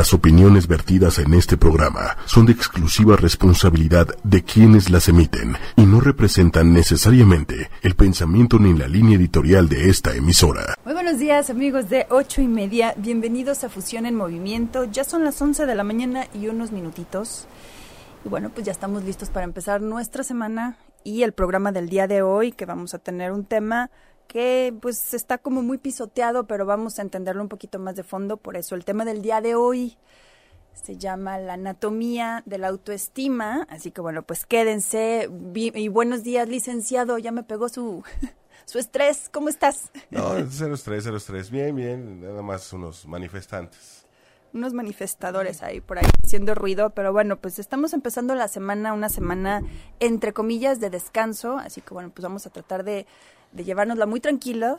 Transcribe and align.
Las 0.00 0.14
opiniones 0.14 0.66
vertidas 0.66 1.18
en 1.18 1.34
este 1.34 1.58
programa 1.58 2.16
son 2.24 2.46
de 2.46 2.52
exclusiva 2.52 3.16
responsabilidad 3.16 4.06
de 4.24 4.42
quienes 4.42 4.88
las 4.88 5.10
emiten 5.10 5.58
y 5.76 5.82
no 5.84 6.00
representan 6.00 6.72
necesariamente 6.72 7.68
el 7.82 7.94
pensamiento 7.96 8.58
ni 8.58 8.72
la 8.72 8.88
línea 8.88 9.18
editorial 9.18 9.68
de 9.68 9.90
esta 9.90 10.14
emisora. 10.14 10.74
Muy 10.86 10.94
buenos 10.94 11.18
días 11.18 11.50
amigos 11.50 11.90
de 11.90 12.06
ocho 12.08 12.40
y 12.40 12.48
media, 12.48 12.94
bienvenidos 12.96 13.62
a 13.62 13.68
Fusión 13.68 14.06
en 14.06 14.14
Movimiento. 14.14 14.84
Ya 14.84 15.04
son 15.04 15.22
las 15.22 15.42
11 15.42 15.66
de 15.66 15.74
la 15.74 15.84
mañana 15.84 16.28
y 16.32 16.48
unos 16.48 16.72
minutitos. 16.72 17.46
Y 18.24 18.30
bueno, 18.30 18.48
pues 18.48 18.64
ya 18.64 18.72
estamos 18.72 19.04
listos 19.04 19.28
para 19.28 19.44
empezar 19.44 19.82
nuestra 19.82 20.24
semana 20.24 20.78
y 21.04 21.24
el 21.24 21.32
programa 21.32 21.72
del 21.72 21.90
día 21.90 22.06
de 22.06 22.22
hoy, 22.22 22.52
que 22.52 22.64
vamos 22.64 22.94
a 22.94 23.00
tener 23.00 23.32
un 23.32 23.44
tema 23.44 23.90
que 24.30 24.72
pues 24.80 25.12
está 25.12 25.38
como 25.38 25.60
muy 25.60 25.76
pisoteado, 25.76 26.46
pero 26.46 26.64
vamos 26.64 27.00
a 27.00 27.02
entenderlo 27.02 27.42
un 27.42 27.48
poquito 27.48 27.80
más 27.80 27.96
de 27.96 28.04
fondo. 28.04 28.36
Por 28.36 28.56
eso 28.56 28.76
el 28.76 28.84
tema 28.84 29.04
del 29.04 29.22
día 29.22 29.40
de 29.40 29.56
hoy 29.56 29.98
se 30.72 30.96
llama 30.96 31.36
la 31.38 31.54
anatomía 31.54 32.44
de 32.46 32.58
la 32.58 32.68
autoestima. 32.68 33.66
Así 33.68 33.90
que 33.90 34.00
bueno, 34.00 34.22
pues 34.22 34.46
quédense. 34.46 35.28
Y 35.54 35.88
buenos 35.88 36.22
días, 36.22 36.48
licenciado. 36.48 37.18
Ya 37.18 37.32
me 37.32 37.42
pegó 37.42 37.68
su, 37.68 38.04
su 38.66 38.78
estrés. 38.78 39.28
¿Cómo 39.32 39.48
estás? 39.48 39.90
No, 40.10 40.32
cero 40.50 40.74
estrés, 40.74 41.02
cero 41.02 41.16
estrés. 41.16 41.50
Bien, 41.50 41.74
bien. 41.74 42.20
Nada 42.20 42.40
más 42.40 42.72
unos 42.72 43.06
manifestantes. 43.06 44.06
Unos 44.52 44.74
manifestadores 44.74 45.64
ahí 45.64 45.80
por 45.80 45.98
ahí 45.98 46.06
haciendo 46.24 46.54
ruido, 46.54 46.90
pero 46.90 47.12
bueno, 47.12 47.36
pues 47.36 47.58
estamos 47.58 47.92
empezando 47.94 48.36
la 48.36 48.46
semana, 48.46 48.92
una 48.92 49.08
semana 49.08 49.62
entre 49.98 50.32
comillas 50.32 50.80
de 50.80 50.90
descanso, 50.90 51.58
así 51.58 51.80
que 51.80 51.94
bueno, 51.94 52.10
pues 52.10 52.24
vamos 52.24 52.46
a 52.46 52.50
tratar 52.50 52.82
de 52.82 53.06
de 53.52 53.64
llevárnosla 53.64 54.06
muy 54.06 54.20
tranquila, 54.20 54.78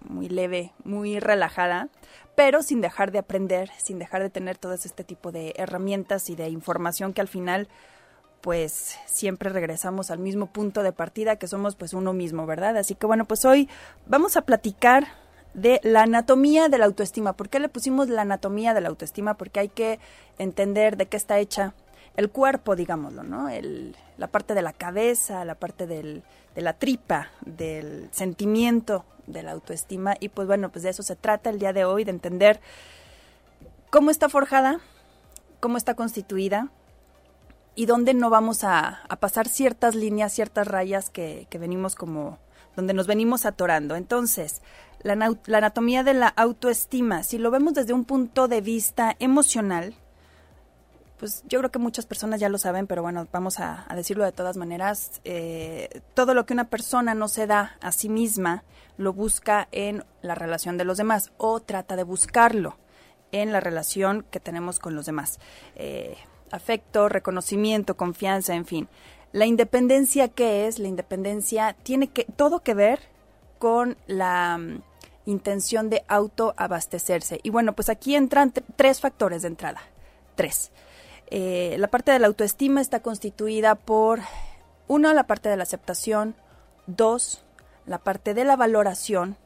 muy 0.00 0.28
leve, 0.28 0.72
muy 0.84 1.20
relajada, 1.20 1.88
pero 2.34 2.62
sin 2.62 2.80
dejar 2.80 3.12
de 3.12 3.18
aprender, 3.18 3.70
sin 3.78 3.98
dejar 3.98 4.22
de 4.22 4.30
tener 4.30 4.58
todo 4.58 4.72
este 4.72 5.04
tipo 5.04 5.32
de 5.32 5.54
herramientas 5.56 6.30
y 6.30 6.36
de 6.36 6.48
información 6.48 7.12
que 7.12 7.20
al 7.20 7.28
final 7.28 7.68
pues 8.40 8.98
siempre 9.06 9.50
regresamos 9.50 10.10
al 10.10 10.18
mismo 10.18 10.46
punto 10.46 10.82
de 10.82 10.92
partida 10.92 11.36
que 11.36 11.46
somos 11.46 11.76
pues 11.76 11.94
uno 11.94 12.12
mismo, 12.12 12.44
¿verdad? 12.44 12.76
Así 12.76 12.96
que 12.96 13.06
bueno, 13.06 13.24
pues 13.24 13.44
hoy 13.44 13.68
vamos 14.06 14.36
a 14.36 14.42
platicar 14.42 15.06
de 15.54 15.80
la 15.84 16.02
anatomía 16.02 16.68
de 16.68 16.78
la 16.78 16.86
autoestima. 16.86 17.34
¿Por 17.34 17.48
qué 17.48 17.60
le 17.60 17.68
pusimos 17.68 18.08
la 18.08 18.22
anatomía 18.22 18.74
de 18.74 18.80
la 18.80 18.88
autoestima? 18.88 19.36
Porque 19.36 19.60
hay 19.60 19.68
que 19.68 20.00
entender 20.38 20.96
de 20.96 21.06
qué 21.06 21.16
está 21.16 21.38
hecha 21.38 21.74
el 22.16 22.30
cuerpo, 22.30 22.76
digámoslo, 22.76 23.22
¿no? 23.22 23.48
El, 23.48 23.96
la 24.18 24.28
parte 24.28 24.54
de 24.54 24.62
la 24.62 24.72
cabeza, 24.72 25.44
la 25.44 25.54
parte 25.54 25.86
del, 25.86 26.22
de 26.54 26.62
la 26.62 26.74
tripa, 26.74 27.30
del 27.44 28.08
sentimiento, 28.12 29.04
de 29.26 29.42
la 29.42 29.52
autoestima. 29.52 30.14
Y 30.20 30.28
pues 30.28 30.46
bueno, 30.46 30.70
pues 30.70 30.82
de 30.82 30.90
eso 30.90 31.02
se 31.02 31.16
trata 31.16 31.50
el 31.50 31.58
día 31.58 31.72
de 31.72 31.84
hoy, 31.84 32.04
de 32.04 32.10
entender 32.10 32.60
cómo 33.90 34.10
está 34.10 34.28
forjada, 34.28 34.80
cómo 35.60 35.76
está 35.76 35.94
constituida 35.94 36.68
y 37.74 37.86
dónde 37.86 38.14
no 38.14 38.30
vamos 38.30 38.64
a, 38.64 39.00
pasar 39.20 39.48
ciertas 39.48 39.94
líneas, 39.94 40.32
ciertas 40.32 40.66
rayas 40.66 41.08
que, 41.08 41.46
que, 41.48 41.58
venimos 41.58 41.94
como, 41.94 42.38
donde 42.76 42.92
nos 42.92 43.06
venimos 43.06 43.46
atorando. 43.46 43.96
Entonces, 43.96 44.60
la, 45.02 45.14
la 45.14 45.58
anatomía 45.58 46.02
de 46.04 46.14
la 46.14 46.28
autoestima, 46.28 47.22
si 47.22 47.38
lo 47.38 47.50
vemos 47.50 47.74
desde 47.74 47.94
un 47.94 48.04
punto 48.04 48.48
de 48.48 48.60
vista 48.60 49.16
emocional, 49.18 49.94
pues 51.22 51.44
yo 51.46 51.60
creo 51.60 51.70
que 51.70 51.78
muchas 51.78 52.04
personas 52.04 52.40
ya 52.40 52.48
lo 52.48 52.58
saben, 52.58 52.88
pero 52.88 53.00
bueno, 53.00 53.28
vamos 53.30 53.60
a, 53.60 53.86
decirlo 53.94 54.24
de 54.24 54.32
todas 54.32 54.56
maneras. 54.56 55.20
Eh, 55.22 56.00
todo 56.14 56.34
lo 56.34 56.46
que 56.46 56.52
una 56.52 56.64
persona 56.64 57.14
no 57.14 57.28
se 57.28 57.46
da 57.46 57.76
a 57.80 57.92
sí 57.92 58.08
misma, 58.08 58.64
lo 58.96 59.12
busca 59.12 59.68
en 59.70 60.04
la 60.20 60.34
relación 60.34 60.78
de 60.78 60.84
los 60.84 60.96
demás 60.98 61.30
o 61.36 61.60
trata 61.60 61.94
de 61.94 62.02
buscarlo 62.02 62.76
en 63.30 63.52
la 63.52 63.60
relación 63.60 64.26
que 64.32 64.40
tenemos 64.40 64.80
con 64.80 64.96
los 64.96 65.06
demás. 65.06 65.38
Eh, 65.76 66.16
afecto, 66.50 67.08
reconocimiento, 67.08 67.96
confianza, 67.96 68.56
en 68.56 68.66
fin. 68.66 68.88
La 69.30 69.46
independencia, 69.46 70.26
¿qué 70.26 70.66
es? 70.66 70.80
La 70.80 70.88
independencia 70.88 71.76
tiene 71.84 72.08
que, 72.08 72.24
todo 72.24 72.64
que 72.64 72.74
ver 72.74 72.98
con 73.60 73.96
la 74.08 74.58
mm, 74.58 74.82
intención 75.26 75.88
de 75.88 76.02
autoabastecerse. 76.08 77.38
Y 77.44 77.50
bueno, 77.50 77.74
pues 77.74 77.90
aquí 77.90 78.16
entran 78.16 78.52
tres 78.74 79.00
factores 79.00 79.42
de 79.42 79.48
entrada. 79.48 79.82
Tres. 80.34 80.72
Eh, 81.34 81.76
la 81.78 81.88
parte 81.88 82.12
de 82.12 82.18
la 82.18 82.26
autoestima 82.26 82.82
está 82.82 83.00
constituida 83.00 83.74
por, 83.74 84.20
uno, 84.86 85.14
la 85.14 85.26
parte 85.26 85.48
de 85.48 85.56
la 85.56 85.62
aceptación, 85.62 86.34
dos, 86.86 87.42
la 87.86 87.96
parte 87.96 88.34
de 88.34 88.44
la 88.44 88.54
valoración 88.54 89.38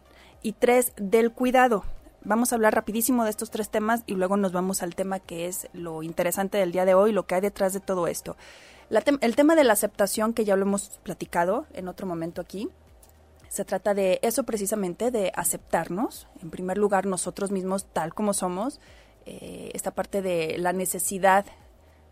y 0.43 0.51
tres, 0.51 0.93
del 0.97 1.31
cuidado. 1.31 1.85
Vamos 2.25 2.51
a 2.51 2.57
hablar 2.57 2.75
rapidísimo 2.75 3.23
de 3.23 3.31
estos 3.31 3.53
tres 3.53 3.71
temas 3.71 4.03
y 4.05 4.17
luego 4.17 4.37
nos 4.37 4.51
vamos 4.51 4.83
al 4.83 4.97
tema 4.97 5.21
que 5.21 5.47
es 5.47 5.69
lo 5.75 6.03
interesante 6.03 6.59
del 6.59 6.73
día 6.73 6.87
de 6.87 6.95
hoy, 6.95 7.13
lo 7.13 7.25
que 7.29 7.37
hay 7.37 7.41
detrás 7.41 7.73
de 7.73 7.79
todo 7.79 8.09
esto. 8.09 8.37
el 8.91 9.37
tema 9.37 9.55
de 9.55 9.63
la 9.63 9.75
aceptación, 9.75 10.33
que 10.33 10.45
ya 10.45 10.57
lo 10.57 10.63
hemos 10.63 10.99
platicado 11.05 11.67
en 11.73 11.87
otro 11.87 12.05
momento 12.05 12.41
aquí, 12.41 12.69
se 13.49 13.65
trata 13.65 13.95
de 13.95 14.19
eso 14.23 14.43
precisamente, 14.43 15.13
de 15.13 15.31
aceptarnos, 15.37 16.27
en 16.43 16.51
primer 16.51 16.79
lugar 16.79 17.07
nosotros 17.07 17.53
mismos 17.53 17.85
tal 17.85 18.13
como 18.13 18.35
somos, 18.35 18.81
eh, 19.25 19.71
esta 19.73 19.93
parte 19.93 20.21
de 20.21 20.57
la 20.59 20.73
necesidad 20.73 21.47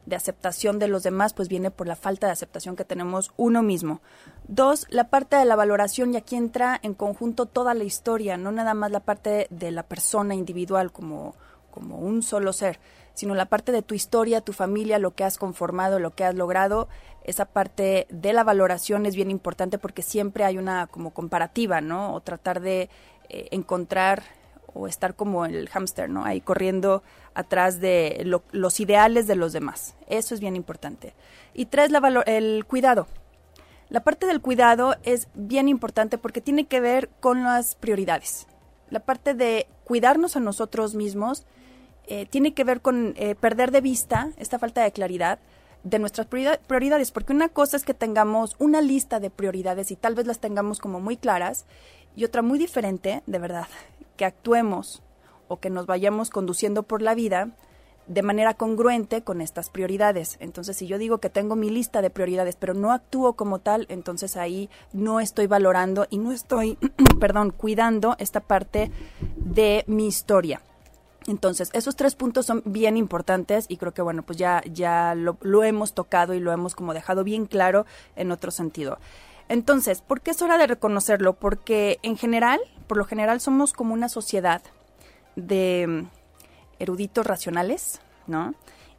de 0.06 0.16
aceptación 0.16 0.78
de 0.78 0.88
los 0.88 1.02
demás, 1.02 1.32
pues 1.32 1.48
viene 1.48 1.70
por 1.70 1.86
la 1.86 1.96
falta 1.96 2.26
de 2.26 2.32
aceptación 2.32 2.76
que 2.76 2.84
tenemos 2.84 3.32
uno 3.36 3.62
mismo. 3.62 4.00
Dos, 4.48 4.86
la 4.90 5.08
parte 5.08 5.36
de 5.36 5.44
la 5.44 5.56
valoración, 5.56 6.12
y 6.14 6.16
aquí 6.16 6.36
entra 6.36 6.78
en 6.82 6.94
conjunto 6.94 7.46
toda 7.46 7.74
la 7.74 7.84
historia, 7.84 8.36
no 8.36 8.52
nada 8.52 8.74
más 8.74 8.90
la 8.90 9.00
parte 9.00 9.46
de 9.50 9.70
la 9.70 9.82
persona 9.82 10.34
individual 10.34 10.92
como, 10.92 11.34
como 11.70 11.98
un 11.98 12.22
solo 12.22 12.52
ser, 12.52 12.78
sino 13.14 13.34
la 13.34 13.46
parte 13.46 13.72
de 13.72 13.82
tu 13.82 13.94
historia, 13.94 14.40
tu 14.40 14.52
familia, 14.52 14.98
lo 14.98 15.14
que 15.14 15.24
has 15.24 15.38
conformado, 15.38 15.98
lo 15.98 16.14
que 16.14 16.24
has 16.24 16.34
logrado. 16.34 16.88
Esa 17.22 17.46
parte 17.46 18.06
de 18.10 18.32
la 18.32 18.44
valoración 18.44 19.06
es 19.06 19.16
bien 19.16 19.30
importante 19.30 19.78
porque 19.78 20.02
siempre 20.02 20.44
hay 20.44 20.58
una 20.58 20.88
como 20.88 21.12
comparativa, 21.12 21.80
¿no? 21.80 22.12
O 22.12 22.20
tratar 22.20 22.60
de 22.60 22.90
eh, 23.28 23.48
encontrar 23.52 24.24
o 24.74 24.86
estar 24.86 25.14
como 25.14 25.46
el 25.46 25.68
hámster, 25.68 26.10
¿no? 26.10 26.24
Ahí 26.24 26.40
corriendo 26.40 27.02
atrás 27.34 27.80
de 27.80 28.24
los 28.52 28.80
ideales 28.80 29.26
de 29.26 29.36
los 29.36 29.52
demás. 29.52 29.94
Eso 30.08 30.34
es 30.34 30.40
bien 30.40 30.56
importante. 30.56 31.14
Y 31.54 31.66
tres, 31.66 31.90
la 31.90 32.00
el 32.26 32.64
cuidado. 32.66 33.06
La 33.88 34.02
parte 34.02 34.26
del 34.26 34.40
cuidado 34.40 34.96
es 35.02 35.28
bien 35.34 35.68
importante 35.68 36.18
porque 36.18 36.40
tiene 36.40 36.66
que 36.66 36.80
ver 36.80 37.08
con 37.20 37.44
las 37.44 37.74
prioridades. 37.74 38.46
La 38.90 39.00
parte 39.00 39.34
de 39.34 39.66
cuidarnos 39.84 40.36
a 40.36 40.40
nosotros 40.40 40.94
mismos 40.94 41.46
eh, 42.06 42.26
tiene 42.26 42.54
que 42.54 42.64
ver 42.64 42.80
con 42.80 43.14
eh, 43.16 43.34
perder 43.34 43.70
de 43.70 43.80
vista 43.80 44.30
esta 44.36 44.58
falta 44.58 44.82
de 44.82 44.92
claridad 44.92 45.38
de 45.84 45.98
nuestras 45.98 46.26
prioridades, 46.26 47.12
porque 47.12 47.32
una 47.32 47.50
cosa 47.50 47.76
es 47.76 47.84
que 47.84 47.92
tengamos 47.92 48.56
una 48.58 48.80
lista 48.80 49.20
de 49.20 49.30
prioridades 49.30 49.90
y 49.90 49.96
tal 49.96 50.14
vez 50.14 50.26
las 50.26 50.40
tengamos 50.40 50.80
como 50.80 50.98
muy 50.98 51.18
claras, 51.18 51.66
y 52.16 52.24
otra 52.24 52.42
muy 52.42 52.58
diferente, 52.58 53.22
de 53.26 53.38
verdad, 53.38 53.66
que 54.16 54.24
actuemos 54.24 55.02
o 55.48 55.58
que 55.58 55.70
nos 55.70 55.86
vayamos 55.86 56.30
conduciendo 56.30 56.82
por 56.82 57.02
la 57.02 57.14
vida 57.14 57.50
de 58.06 58.22
manera 58.22 58.54
congruente 58.54 59.22
con 59.22 59.40
estas 59.40 59.70
prioridades. 59.70 60.36
Entonces, 60.40 60.76
si 60.76 60.86
yo 60.86 60.98
digo 60.98 61.18
que 61.18 61.30
tengo 61.30 61.56
mi 61.56 61.70
lista 61.70 62.02
de 62.02 62.10
prioridades, 62.10 62.56
pero 62.56 62.74
no 62.74 62.92
actúo 62.92 63.34
como 63.34 63.60
tal, 63.60 63.86
entonces 63.88 64.36
ahí 64.36 64.68
no 64.92 65.20
estoy 65.20 65.46
valorando 65.46 66.06
y 66.10 66.18
no 66.18 66.32
estoy, 66.32 66.78
perdón, 67.20 67.50
cuidando 67.50 68.16
esta 68.18 68.40
parte 68.40 68.90
de 69.36 69.84
mi 69.86 70.06
historia. 70.06 70.60
Entonces, 71.26 71.70
esos 71.72 71.96
tres 71.96 72.14
puntos 72.14 72.44
son 72.44 72.62
bien 72.66 72.98
importantes 72.98 73.64
y 73.68 73.78
creo 73.78 73.94
que, 73.94 74.02
bueno, 74.02 74.22
pues 74.22 74.36
ya, 74.36 74.62
ya 74.70 75.14
lo, 75.14 75.38
lo 75.40 75.64
hemos 75.64 75.94
tocado 75.94 76.34
y 76.34 76.40
lo 76.40 76.52
hemos 76.52 76.74
como 76.74 76.92
dejado 76.92 77.24
bien 77.24 77.46
claro 77.46 77.86
en 78.14 78.30
otro 78.30 78.50
sentido. 78.50 78.98
Entonces, 79.48 80.00
¿por 80.00 80.20
qué 80.20 80.30
es 80.30 80.42
hora 80.42 80.58
de 80.58 80.66
reconocerlo? 80.66 81.34
Porque 81.34 81.98
en 82.02 82.16
general, 82.16 82.60
por 82.86 82.96
lo 82.96 83.04
general, 83.04 83.40
somos 83.40 83.72
como 83.72 83.94
una 83.94 84.08
sociedad 84.08 84.62
de 85.36 85.86
mm, 85.86 86.06
eruditos 86.78 87.26
racionales, 87.26 88.00
¿no? 88.26 88.54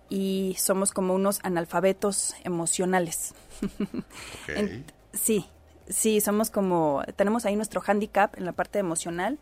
Y 0.09 0.55
somos 0.59 0.91
como 0.91 1.15
unos 1.15 1.39
analfabetos 1.43 2.35
emocionales. 2.43 3.33
sí, 5.13 5.49
sí, 5.89 6.21
somos 6.21 6.51
como, 6.51 7.03
tenemos 7.15 7.45
ahí 7.45 7.55
nuestro 7.55 7.81
handicap 7.85 8.37
en 8.37 8.45
la 8.45 8.51
parte 8.51 8.79
emocional 8.79 9.39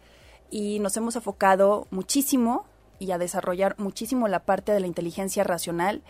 y 0.50 0.80
nos 0.80 0.96
hemos 0.96 1.16
enfocado 1.16 1.88
muchísimo 1.92 2.66
y 3.00 3.12
a 3.12 3.18
desarrollar 3.18 3.76
muchísimo 3.78 4.28
la 4.28 4.46
parte 4.46 4.72
de 4.72 4.80
la 4.80 4.88
inteligencia 4.88 5.44
racional 5.44 6.02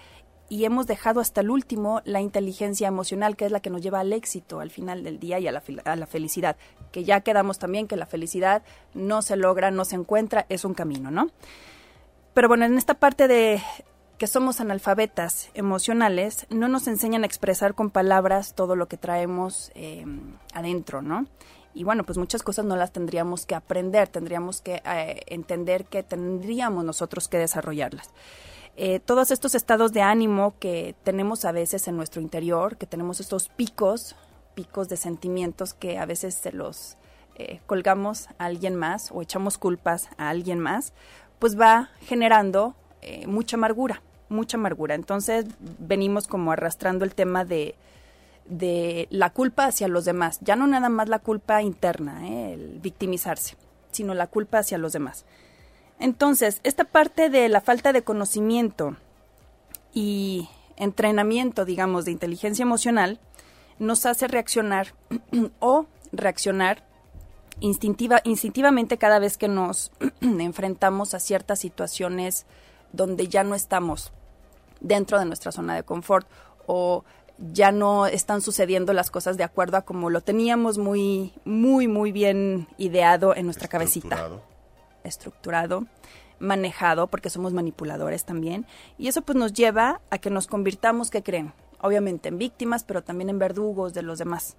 y 0.54 0.66
hemos 0.66 0.86
dejado 0.86 1.20
hasta 1.20 1.42
el 1.42 1.50
último 1.50 2.04
la 2.06 2.22
inteligencia 2.22 2.88
emocional, 2.88 3.36
que 3.36 3.46
es 3.46 3.52
la 3.52 3.60
que 3.60 3.72
nos 3.72 3.82
lleva 3.82 4.02
al 4.02 4.14
éxito 4.14 4.60
al 4.60 4.70
final 4.70 5.04
del 5.04 5.18
día 5.20 5.40
y 5.40 5.48
a 5.48 5.52
la, 5.52 5.64
a 5.84 5.96
la, 5.96 6.06
felicidad. 6.06 6.58
Que 6.92 7.04
ya 7.04 7.22
quedamos 7.22 7.58
también 7.58 7.88
que 7.88 7.96
la 7.96 8.06
felicidad 8.06 8.62
no 8.94 9.24
se 9.24 9.36
logra, 9.36 9.72
no 9.72 9.84
se 9.84 9.96
encuentra, 9.96 10.46
es 10.50 10.64
un 10.64 10.76
camino, 10.76 11.10
¿no? 11.10 11.32
Pero 12.36 12.50
bueno, 12.50 12.66
en 12.66 12.78
esta 12.78 12.94
parte 12.94 13.28
de 13.28 13.64
que 14.20 14.28
somos 14.28 14.62
analfabetas 14.62 15.50
emocionales, 15.56 16.46
no 16.52 16.68
nos 16.68 16.86
enseñan 16.86 17.24
a 17.24 17.26
expresar 17.26 17.74
con 17.74 17.90
palabras 17.90 18.54
todo 18.54 18.76
lo 18.76 18.88
que 18.88 18.98
traemos 18.98 19.72
eh, 19.74 20.06
adentro, 20.54 21.02
¿no? 21.02 21.26
Y 21.74 21.84
bueno, 21.84 22.04
pues 22.04 22.20
muchas 22.20 22.44
cosas 22.44 22.66
no 22.66 22.76
las 22.76 22.92
tendríamos 22.92 23.48
que 23.48 23.56
aprender, 23.56 24.08
tendríamos 24.08 24.62
que 24.62 24.84
eh, 24.86 25.22
entender 25.26 25.86
que 25.86 26.04
tendríamos 26.04 26.86
nosotros 26.86 27.28
que 27.28 27.40
desarrollarlas. 27.40 28.12
Eh, 28.76 29.00
todos 29.00 29.32
estos 29.32 29.56
estados 29.56 29.94
de 29.94 30.02
ánimo 30.02 30.56
que 30.60 30.96
tenemos 31.04 31.46
a 31.46 31.52
veces 31.52 31.88
en 31.88 31.96
nuestro 31.96 32.22
interior, 32.22 32.78
que 32.78 32.88
tenemos 32.88 33.20
estos 33.20 33.50
picos, 33.50 34.16
picos 34.56 34.90
de 34.90 34.98
sentimientos 34.98 35.74
que 35.74 35.98
a 36.00 36.06
veces 36.06 36.36
se 36.36 36.52
los 36.52 36.98
eh, 37.36 37.60
colgamos 37.66 38.28
a 38.38 38.46
alguien 38.46 38.76
más 38.76 39.12
o 39.12 39.22
echamos 39.22 39.58
culpas 39.58 40.10
a 40.18 40.30
alguien 40.30 40.60
más, 40.60 40.94
pues 41.40 41.60
va 41.60 41.90
generando 42.02 42.76
mucha 43.28 43.58
amargura, 43.58 44.02
mucha 44.30 44.56
amargura. 44.56 44.96
Entonces 44.96 45.46
venimos 45.60 46.26
como 46.26 46.54
arrastrando 46.54 47.04
el 47.04 47.14
tema 47.14 47.44
de, 47.44 47.76
de 48.46 49.08
la 49.10 49.30
culpa 49.30 49.66
hacia 49.66 49.88
los 49.88 50.06
demás. 50.06 50.40
Ya 50.42 50.56
no 50.56 50.68
nada 50.68 50.90
más 50.90 51.10
la 51.10 51.20
culpa 51.20 51.62
interna, 51.62 52.28
¿eh? 52.28 52.54
el 52.54 52.80
victimizarse, 52.80 53.56
sino 53.92 54.14
la 54.14 54.28
culpa 54.28 54.60
hacia 54.60 54.78
los 54.78 54.94
demás. 54.94 55.26
Entonces, 56.00 56.60
esta 56.64 56.84
parte 56.84 57.30
de 57.30 57.50
la 57.50 57.62
falta 57.62 57.94
de 57.94 58.04
conocimiento 58.04 58.98
y 59.94 60.50
entrenamiento, 60.76 61.66
digamos, 61.66 62.06
de 62.06 62.12
inteligencia 62.12 62.64
emocional, 62.64 63.20
nos 63.80 64.06
hace 64.06 64.28
reaccionar 64.28 64.94
o 65.60 65.86
reaccionar 66.12 66.84
instintiva, 67.60 68.22
instintivamente 68.24 68.98
cada 68.98 69.20
vez 69.20 69.38
que 69.38 69.48
nos 69.48 69.92
enfrentamos 70.22 71.14
a 71.14 71.20
ciertas 71.20 71.60
situaciones 71.60 72.46
donde 72.92 73.28
ya 73.28 73.44
no 73.44 73.56
estamos 73.56 74.12
dentro 74.80 75.20
de 75.20 75.26
nuestra 75.26 75.52
zona 75.52 75.76
de 75.76 75.84
confort 75.84 76.28
o 76.68 77.04
ya 77.52 77.72
no 77.72 78.06
están 78.06 78.42
sucediendo 78.42 78.94
las 78.94 79.10
cosas 79.10 79.38
de 79.38 79.44
acuerdo 79.44 79.78
a 79.78 79.82
como 79.82 80.10
lo 80.10 80.22
teníamos 80.22 80.78
muy, 80.78 81.34
muy, 81.46 81.88
muy 81.88 82.12
bien 82.12 82.68
ideado 82.78 83.36
en 83.36 83.46
nuestra 83.46 83.68
cabecita. 83.68 84.30
Estructurado, 85.04 85.86
manejado, 86.40 87.08
porque 87.08 87.30
somos 87.30 87.54
manipuladores 87.54 88.26
también. 88.26 88.66
Y 88.98 89.08
eso 89.08 89.22
pues 89.22 89.38
nos 89.38 89.54
lleva 89.54 90.02
a 90.10 90.18
que 90.18 90.30
nos 90.30 90.48
convirtamos, 90.48 91.10
¿qué 91.10 91.24
creen? 91.24 91.54
Obviamente 91.82 92.30
en 92.30 92.38
víctimas, 92.38 92.84
pero 92.84 93.04
también 93.04 93.30
en 93.30 93.40
verdugos 93.40 93.94
de 93.94 94.04
los 94.04 94.20
demás. 94.20 94.56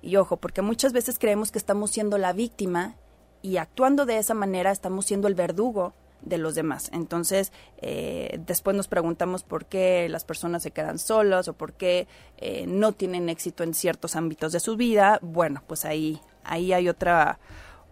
Y 0.00 0.16
ojo, 0.16 0.36
porque 0.36 0.62
muchas 0.62 0.92
veces 0.92 1.18
creemos 1.18 1.52
que 1.52 1.58
estamos 1.58 1.90
siendo 1.90 2.18
la 2.18 2.32
víctima 2.32 2.96
y 3.40 3.56
actuando 3.56 4.06
de 4.06 4.18
esa 4.18 4.34
manera 4.34 4.70
estamos 4.70 5.06
siendo 5.06 5.28
el 5.28 5.34
verdugo 5.34 5.94
de 6.22 6.38
los 6.38 6.54
demás. 6.54 6.90
Entonces, 6.92 7.52
eh, 7.78 8.40
después 8.46 8.76
nos 8.76 8.88
preguntamos 8.88 9.42
por 9.42 9.66
qué 9.66 10.08
las 10.08 10.24
personas 10.24 10.62
se 10.62 10.70
quedan 10.70 10.98
solas 10.98 11.48
o 11.48 11.54
por 11.54 11.72
qué 11.72 12.06
eh, 12.38 12.64
no 12.66 12.92
tienen 12.92 13.28
éxito 13.28 13.64
en 13.64 13.74
ciertos 13.74 14.16
ámbitos 14.16 14.52
de 14.52 14.60
su 14.60 14.76
vida. 14.76 15.18
Bueno, 15.22 15.62
pues 15.66 15.84
ahí, 15.84 16.20
ahí 16.44 16.72
hay 16.72 16.88
otra, 16.88 17.38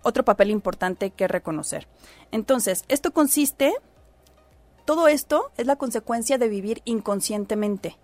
otro 0.03 0.25
papel 0.25 0.51
importante 0.51 1.11
que 1.11 1.29
reconocer. 1.29 1.89
Entonces, 2.33 2.85
esto 2.89 3.13
consiste, 3.13 3.75
todo 4.85 5.09
esto 5.09 5.51
es 5.57 5.67
la 5.67 5.77
consecuencia 5.77 6.39
de 6.39 6.49
vivir 6.49 6.83
inconscientemente 6.85 7.97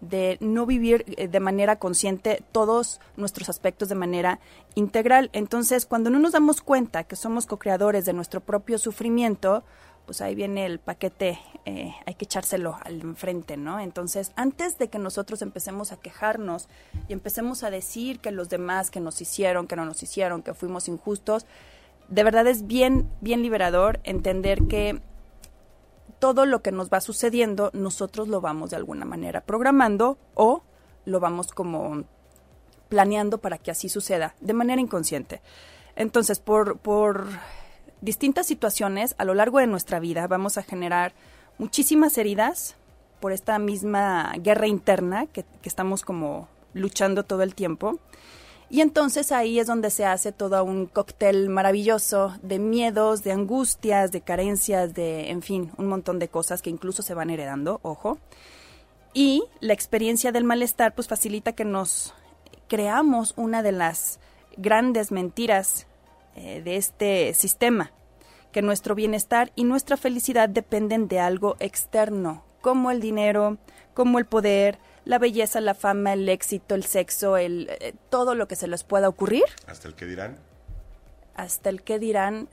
de 0.00 0.36
no 0.40 0.66
vivir 0.66 1.04
eh, 1.16 1.28
de 1.28 1.40
manera 1.40 1.78
consciente 1.78 2.42
todos 2.52 3.00
nuestros 3.16 3.48
aspectos 3.48 3.88
de 3.88 3.94
manera 3.94 4.40
integral. 4.74 5.30
Entonces, 5.32 5.86
cuando 5.86 6.10
no 6.10 6.18
nos 6.18 6.32
damos 6.32 6.60
cuenta 6.60 7.04
que 7.04 7.16
somos 7.16 7.46
co-creadores 7.46 8.04
de 8.04 8.12
nuestro 8.12 8.40
propio 8.40 8.78
sufrimiento, 8.78 9.64
pues 10.06 10.20
ahí 10.20 10.36
viene 10.36 10.64
el 10.64 10.78
paquete, 10.78 11.38
eh, 11.64 11.92
hay 12.06 12.14
que 12.14 12.24
echárselo 12.24 12.78
al 12.82 13.00
enfrente, 13.02 13.56
¿no? 13.56 13.80
Entonces, 13.80 14.32
antes 14.36 14.78
de 14.78 14.88
que 14.88 14.98
nosotros 14.98 15.42
empecemos 15.42 15.90
a 15.90 15.96
quejarnos 15.96 16.68
y 17.08 17.12
empecemos 17.12 17.64
a 17.64 17.70
decir 17.70 18.20
que 18.20 18.30
los 18.30 18.48
demás 18.48 18.90
que 18.92 19.00
nos 19.00 19.20
hicieron, 19.20 19.66
que 19.66 19.74
no 19.74 19.84
nos 19.84 20.02
hicieron, 20.02 20.42
que 20.42 20.54
fuimos 20.54 20.88
injustos, 20.88 21.44
de 22.08 22.22
verdad 22.22 22.46
es 22.46 22.68
bien, 22.68 23.10
bien 23.20 23.42
liberador 23.42 24.00
entender 24.04 24.62
que 24.68 25.02
todo 26.20 26.46
lo 26.46 26.62
que 26.62 26.72
nos 26.72 26.88
va 26.88 27.00
sucediendo, 27.00 27.70
nosotros 27.74 28.28
lo 28.28 28.40
vamos 28.40 28.70
de 28.70 28.76
alguna 28.76 29.04
manera 29.04 29.42
programando 29.42 30.18
o 30.34 30.62
lo 31.04 31.20
vamos 31.20 31.48
como 31.52 32.04
planeando 32.88 33.38
para 33.38 33.58
que 33.58 33.72
así 33.72 33.88
suceda 33.88 34.36
de 34.40 34.54
manera 34.54 34.80
inconsciente. 34.80 35.42
Entonces, 35.96 36.38
por, 36.38 36.78
por 36.78 37.26
distintas 38.06 38.46
situaciones 38.46 39.16
a 39.18 39.24
lo 39.24 39.34
largo 39.34 39.58
de 39.58 39.66
nuestra 39.66 39.98
vida 39.98 40.28
vamos 40.28 40.56
a 40.56 40.62
generar 40.62 41.12
muchísimas 41.58 42.16
heridas 42.16 42.76
por 43.20 43.32
esta 43.32 43.58
misma 43.58 44.32
guerra 44.38 44.68
interna 44.68 45.26
que, 45.26 45.44
estamos 45.64 46.04
como 46.04 46.48
luchando 46.72 47.24
todo 47.24 47.42
el 47.42 47.56
tiempo. 47.56 47.98
Y 48.70 48.80
entonces 48.80 49.32
ahí 49.32 49.58
es 49.58 49.66
donde 49.66 49.90
se 49.90 50.04
hace 50.04 50.30
todo 50.30 50.62
un 50.62 50.86
cóctel 50.86 51.48
maravilloso 51.48 52.36
de 52.42 52.60
miedos, 52.60 53.24
de 53.24 53.32
angustias, 53.32 54.12
de 54.12 54.20
carencias, 54.20 54.94
de, 54.94 55.30
en 55.30 55.42
fin, 55.42 55.72
un 55.76 55.88
montón 55.88 56.20
de 56.20 56.28
cosas 56.28 56.62
que 56.62 56.70
incluso 56.70 57.02
se 57.02 57.14
van 57.14 57.30
heredando, 57.30 57.80
ojo. 57.82 58.18
Y 59.14 59.42
la 59.60 59.72
experiencia 59.72 60.30
del 60.30 60.44
malestar 60.44 60.94
pues 60.94 61.08
facilita 61.08 61.54
que 61.54 61.64
nos 61.64 62.14
creamos 62.68 63.34
una 63.36 63.64
de 63.64 63.72
las 63.72 64.20
grandes 64.56 65.10
mentiras 65.10 65.86
eh, 66.36 66.62
de 66.62 66.76
este 66.76 67.34
sistema, 67.34 67.92
que 68.52 68.62
nuestro 68.62 68.94
bienestar 68.94 69.52
y 69.56 69.64
nuestra 69.64 69.96
felicidad 69.96 70.48
dependen 70.48 71.08
de 71.08 71.18
algo 71.18 71.56
externo, 71.60 72.44
como 72.60 72.90
el 72.90 73.00
dinero, 73.00 73.58
como 73.94 74.18
el 74.18 74.26
poder, 74.26 74.78
la 75.06 75.18
belleza, 75.18 75.60
la 75.62 75.74
fama, 75.74 76.12
el 76.12 76.28
éxito, 76.28 76.74
el 76.74 76.84
sexo, 76.84 77.38
el 77.38 77.70
eh, 77.80 77.94
todo 78.10 78.34
lo 78.34 78.48
que 78.48 78.56
se 78.56 78.68
les 78.68 78.84
pueda 78.84 79.08
ocurrir. 79.08 79.44
Hasta 79.66 79.88
el 79.88 79.94
que 79.94 80.04
dirán. 80.04 80.36
Hasta 81.34 81.70
el 81.70 81.82
que 81.82 81.98
dirán, 81.98 82.48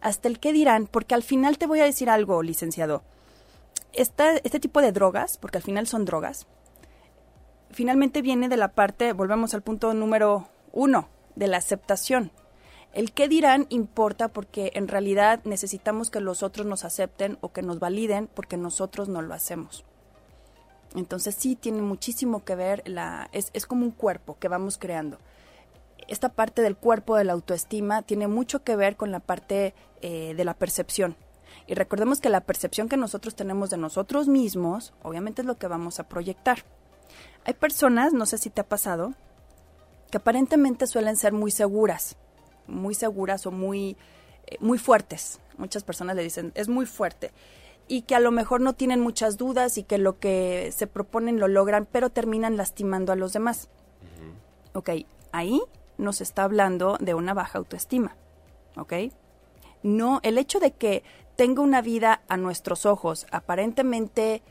hasta 0.00 0.26
el 0.26 0.40
que 0.40 0.52
dirán, 0.52 0.86
porque 0.86 1.14
al 1.14 1.22
final 1.22 1.58
te 1.58 1.66
voy 1.66 1.80
a 1.80 1.84
decir 1.84 2.10
algo, 2.10 2.42
licenciado. 2.42 3.02
Esta, 3.92 4.36
este 4.38 4.58
tipo 4.58 4.80
de 4.80 4.92
drogas, 4.92 5.38
porque 5.38 5.58
al 5.58 5.62
final 5.62 5.86
son 5.86 6.04
drogas, 6.04 6.46
finalmente 7.70 8.22
viene 8.22 8.48
de 8.48 8.56
la 8.56 8.68
parte, 8.72 9.12
volvemos 9.12 9.54
al 9.54 9.62
punto 9.62 9.94
número 9.94 10.48
uno, 10.72 11.08
de 11.36 11.46
la 11.46 11.58
aceptación. 11.58 12.32
El 12.92 13.12
qué 13.12 13.28
dirán 13.28 13.66
importa 13.68 14.28
porque 14.28 14.72
en 14.74 14.88
realidad 14.88 15.40
necesitamos 15.44 16.10
que 16.10 16.20
los 16.20 16.42
otros 16.42 16.66
nos 16.66 16.84
acepten 16.84 17.38
o 17.40 17.52
que 17.52 17.62
nos 17.62 17.78
validen 17.78 18.28
porque 18.32 18.56
nosotros 18.56 19.08
no 19.08 19.22
lo 19.22 19.34
hacemos. 19.34 19.84
Entonces 20.94 21.34
sí 21.38 21.54
tiene 21.54 21.82
muchísimo 21.82 22.44
que 22.44 22.54
ver, 22.54 22.82
la, 22.86 23.28
es, 23.32 23.50
es 23.52 23.66
como 23.66 23.84
un 23.84 23.90
cuerpo 23.90 24.38
que 24.38 24.48
vamos 24.48 24.78
creando. 24.78 25.18
Esta 26.06 26.30
parte 26.30 26.62
del 26.62 26.76
cuerpo 26.76 27.16
de 27.16 27.24
la 27.24 27.34
autoestima 27.34 28.02
tiene 28.02 28.26
mucho 28.26 28.64
que 28.64 28.76
ver 28.76 28.96
con 28.96 29.12
la 29.12 29.20
parte 29.20 29.74
eh, 30.00 30.34
de 30.34 30.44
la 30.44 30.54
percepción. 30.54 31.16
Y 31.66 31.74
recordemos 31.74 32.20
que 32.20 32.30
la 32.30 32.40
percepción 32.40 32.88
que 32.88 32.96
nosotros 32.96 33.34
tenemos 33.34 33.68
de 33.68 33.76
nosotros 33.76 34.28
mismos, 34.28 34.94
obviamente 35.02 35.42
es 35.42 35.46
lo 35.46 35.58
que 35.58 35.66
vamos 35.66 36.00
a 36.00 36.08
proyectar. 36.08 36.64
Hay 37.44 37.52
personas, 37.54 38.14
no 38.14 38.24
sé 38.24 38.38
si 38.38 38.48
te 38.48 38.62
ha 38.62 38.68
pasado, 38.68 39.12
que 40.10 40.16
aparentemente 40.16 40.86
suelen 40.86 41.16
ser 41.16 41.34
muy 41.34 41.50
seguras, 41.50 42.16
muy 42.68 42.94
seguras 42.94 43.46
o 43.46 43.50
muy, 43.50 43.96
eh, 44.46 44.56
muy 44.60 44.78
fuertes. 44.78 45.40
Muchas 45.56 45.82
personas 45.82 46.14
le 46.14 46.22
dicen, 46.22 46.52
es 46.54 46.68
muy 46.68 46.86
fuerte 46.86 47.32
y 47.88 48.02
que 48.02 48.14
a 48.14 48.20
lo 48.20 48.30
mejor 48.30 48.60
no 48.60 48.74
tienen 48.74 49.00
muchas 49.00 49.38
dudas 49.38 49.78
y 49.78 49.82
que 49.82 49.98
lo 49.98 50.18
que 50.18 50.70
se 50.76 50.86
proponen 50.86 51.40
lo 51.40 51.48
logran, 51.48 51.88
pero 51.90 52.10
terminan 52.10 52.56
lastimando 52.56 53.12
a 53.12 53.16
los 53.16 53.32
demás. 53.32 53.68
Ok, 54.74 54.90
ahí 55.32 55.60
nos 55.96 56.20
está 56.20 56.44
hablando 56.44 56.98
de 57.00 57.14
una 57.14 57.34
baja 57.34 57.58
autoestima. 57.58 58.14
¿Ok? 58.76 58.92
No, 59.82 60.20
el 60.22 60.38
hecho 60.38 60.60
de 60.60 60.72
que 60.72 61.02
tenga 61.34 61.62
una 61.62 61.82
vida 61.82 62.22
a 62.28 62.36
nuestros 62.36 62.84
ojos 62.84 63.26
aparentemente 63.30 64.42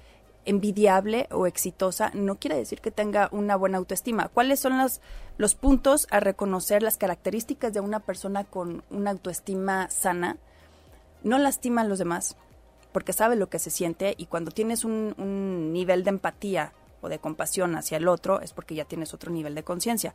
envidiable 0.48 1.28
o 1.32 1.46
exitosa 1.46 2.10
no 2.14 2.40
quiere 2.40 2.56
decir 2.56 2.82
que 2.82 2.90
tenga 2.90 3.30
una 3.32 3.56
buena 3.56 3.78
autoestima. 3.78 4.30
¿Cuáles 4.30 4.60
son 4.60 4.78
los, 4.78 5.02
los 5.38 5.56
puntos 5.56 6.08
a 6.10 6.20
reconocer 6.20 6.82
las 6.82 6.98
características 6.98 7.74
de 7.74 7.82
una 7.82 8.00
persona 8.00 8.46
con 8.46 8.84
una 8.90 9.12
autoestima 9.12 9.90
sana? 9.90 10.38
No 11.24 11.38
lastima 11.38 11.82
a 11.82 11.86
los 11.86 12.00
demás, 12.00 12.38
porque 12.92 13.14
sabe 13.14 13.36
lo 13.36 13.50
que 13.50 13.60
se 13.60 13.70
siente 13.70 14.16
y 14.18 14.26
cuando 14.26 14.52
tienes 14.52 14.86
un, 14.86 15.72
nivel 15.74 16.04
de 16.04 16.10
empatía 16.10 16.74
de 17.10 17.20
compasión 17.20 17.76
hacia 17.76 17.98
el 17.98 18.08
otro 18.08 18.42
es 18.42 18.54
porque 18.54 18.76
ya 18.76 18.86
tienes 18.86 19.14
otro 19.14 19.32
nivel 19.32 19.56
de 19.56 19.64
conciencia. 19.64 20.14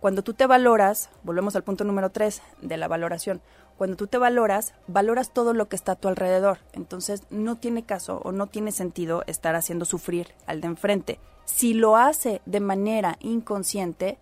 Cuando 0.00 0.22
tú 0.22 0.34
te 0.34 0.46
valoras, 0.46 1.10
volvemos 1.22 1.56
al 1.56 1.64
punto 1.64 1.84
número 1.84 2.10
tres 2.10 2.42
de 2.60 2.76
la 2.76 2.88
valoración, 2.88 3.40
cuando 3.76 3.96
tú 3.96 4.06
te 4.06 4.18
valoras, 4.18 4.74
valoras 4.86 5.32
todo 5.32 5.52
lo 5.52 5.68
que 5.68 5.76
está 5.76 5.92
a 5.92 5.96
tu 5.96 6.08
alrededor. 6.08 6.58
Entonces 6.72 7.22
no 7.30 7.56
tiene 7.56 7.84
caso 7.84 8.20
o 8.24 8.32
no 8.32 8.46
tiene 8.46 8.72
sentido 8.72 9.24
estar 9.26 9.56
haciendo 9.56 9.84
sufrir 9.84 10.28
al 10.46 10.60
de 10.60 10.68
enfrente. 10.68 11.20
Si 11.44 11.74
lo 11.74 11.96
hace 11.96 12.40
de 12.46 12.60
manera 12.60 13.16
inconsciente, 13.20 14.18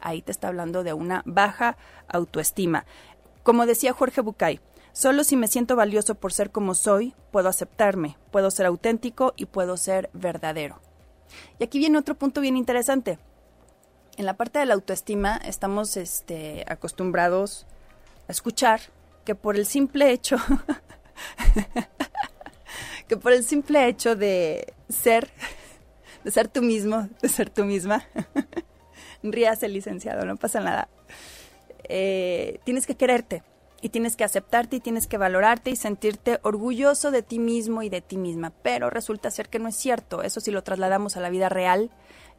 ahí 0.00 0.22
te 0.22 0.32
está 0.32 0.48
hablando 0.48 0.84
de 0.84 0.92
una 0.92 1.22
baja 1.26 1.76
autoestima. 2.08 2.86
Como 3.42 3.66
decía 3.66 3.92
Jorge 3.92 4.22
Bucay, 4.22 4.60
Solo 4.94 5.24
si 5.24 5.34
me 5.34 5.48
siento 5.48 5.74
valioso 5.74 6.14
por 6.14 6.32
ser 6.32 6.52
como 6.52 6.76
soy, 6.76 7.14
puedo 7.32 7.48
aceptarme, 7.48 8.16
puedo 8.30 8.52
ser 8.52 8.66
auténtico 8.66 9.34
y 9.36 9.46
puedo 9.46 9.76
ser 9.76 10.08
verdadero. 10.12 10.80
Y 11.58 11.64
aquí 11.64 11.78
viene 11.78 11.98
otro 11.98 12.14
punto 12.14 12.40
bien 12.40 12.56
interesante. 12.56 13.18
en 14.16 14.26
la 14.26 14.34
parte 14.34 14.58
de 14.58 14.66
la 14.66 14.74
autoestima 14.74 15.40
estamos 15.44 15.96
este, 15.96 16.64
acostumbrados 16.68 17.66
a 18.28 18.32
escuchar 18.32 18.80
que 19.24 19.34
por 19.34 19.56
el 19.56 19.66
simple 19.66 20.12
hecho 20.12 20.36
que 23.08 23.16
por 23.16 23.32
el 23.32 23.44
simple 23.44 23.88
hecho 23.88 24.14
de 24.14 24.72
ser 24.88 25.30
de 26.22 26.30
ser 26.30 26.48
tú 26.48 26.62
mismo, 26.62 27.08
de 27.20 27.28
ser 27.28 27.50
tú 27.50 27.64
misma, 27.64 28.06
ríase 29.22 29.68
licenciado, 29.68 30.24
no 30.24 30.36
pasa 30.36 30.60
nada. 30.60 30.88
Eh, 31.86 32.60
tienes 32.64 32.86
que 32.86 32.96
quererte 32.96 33.42
y 33.84 33.90
tienes 33.90 34.16
que 34.16 34.24
aceptarte 34.24 34.76
y 34.76 34.80
tienes 34.80 35.06
que 35.06 35.18
valorarte 35.18 35.68
y 35.68 35.76
sentirte 35.76 36.40
orgulloso 36.42 37.10
de 37.10 37.22
ti 37.22 37.38
mismo 37.38 37.82
y 37.82 37.90
de 37.90 38.00
ti 38.00 38.16
misma. 38.16 38.50
Pero 38.62 38.88
resulta 38.88 39.30
ser 39.30 39.50
que 39.50 39.58
no 39.58 39.68
es 39.68 39.76
cierto. 39.76 40.22
Eso 40.22 40.40
si 40.40 40.50
lo 40.50 40.64
trasladamos 40.64 41.18
a 41.18 41.20
la 41.20 41.28
vida 41.28 41.50
real, 41.50 41.90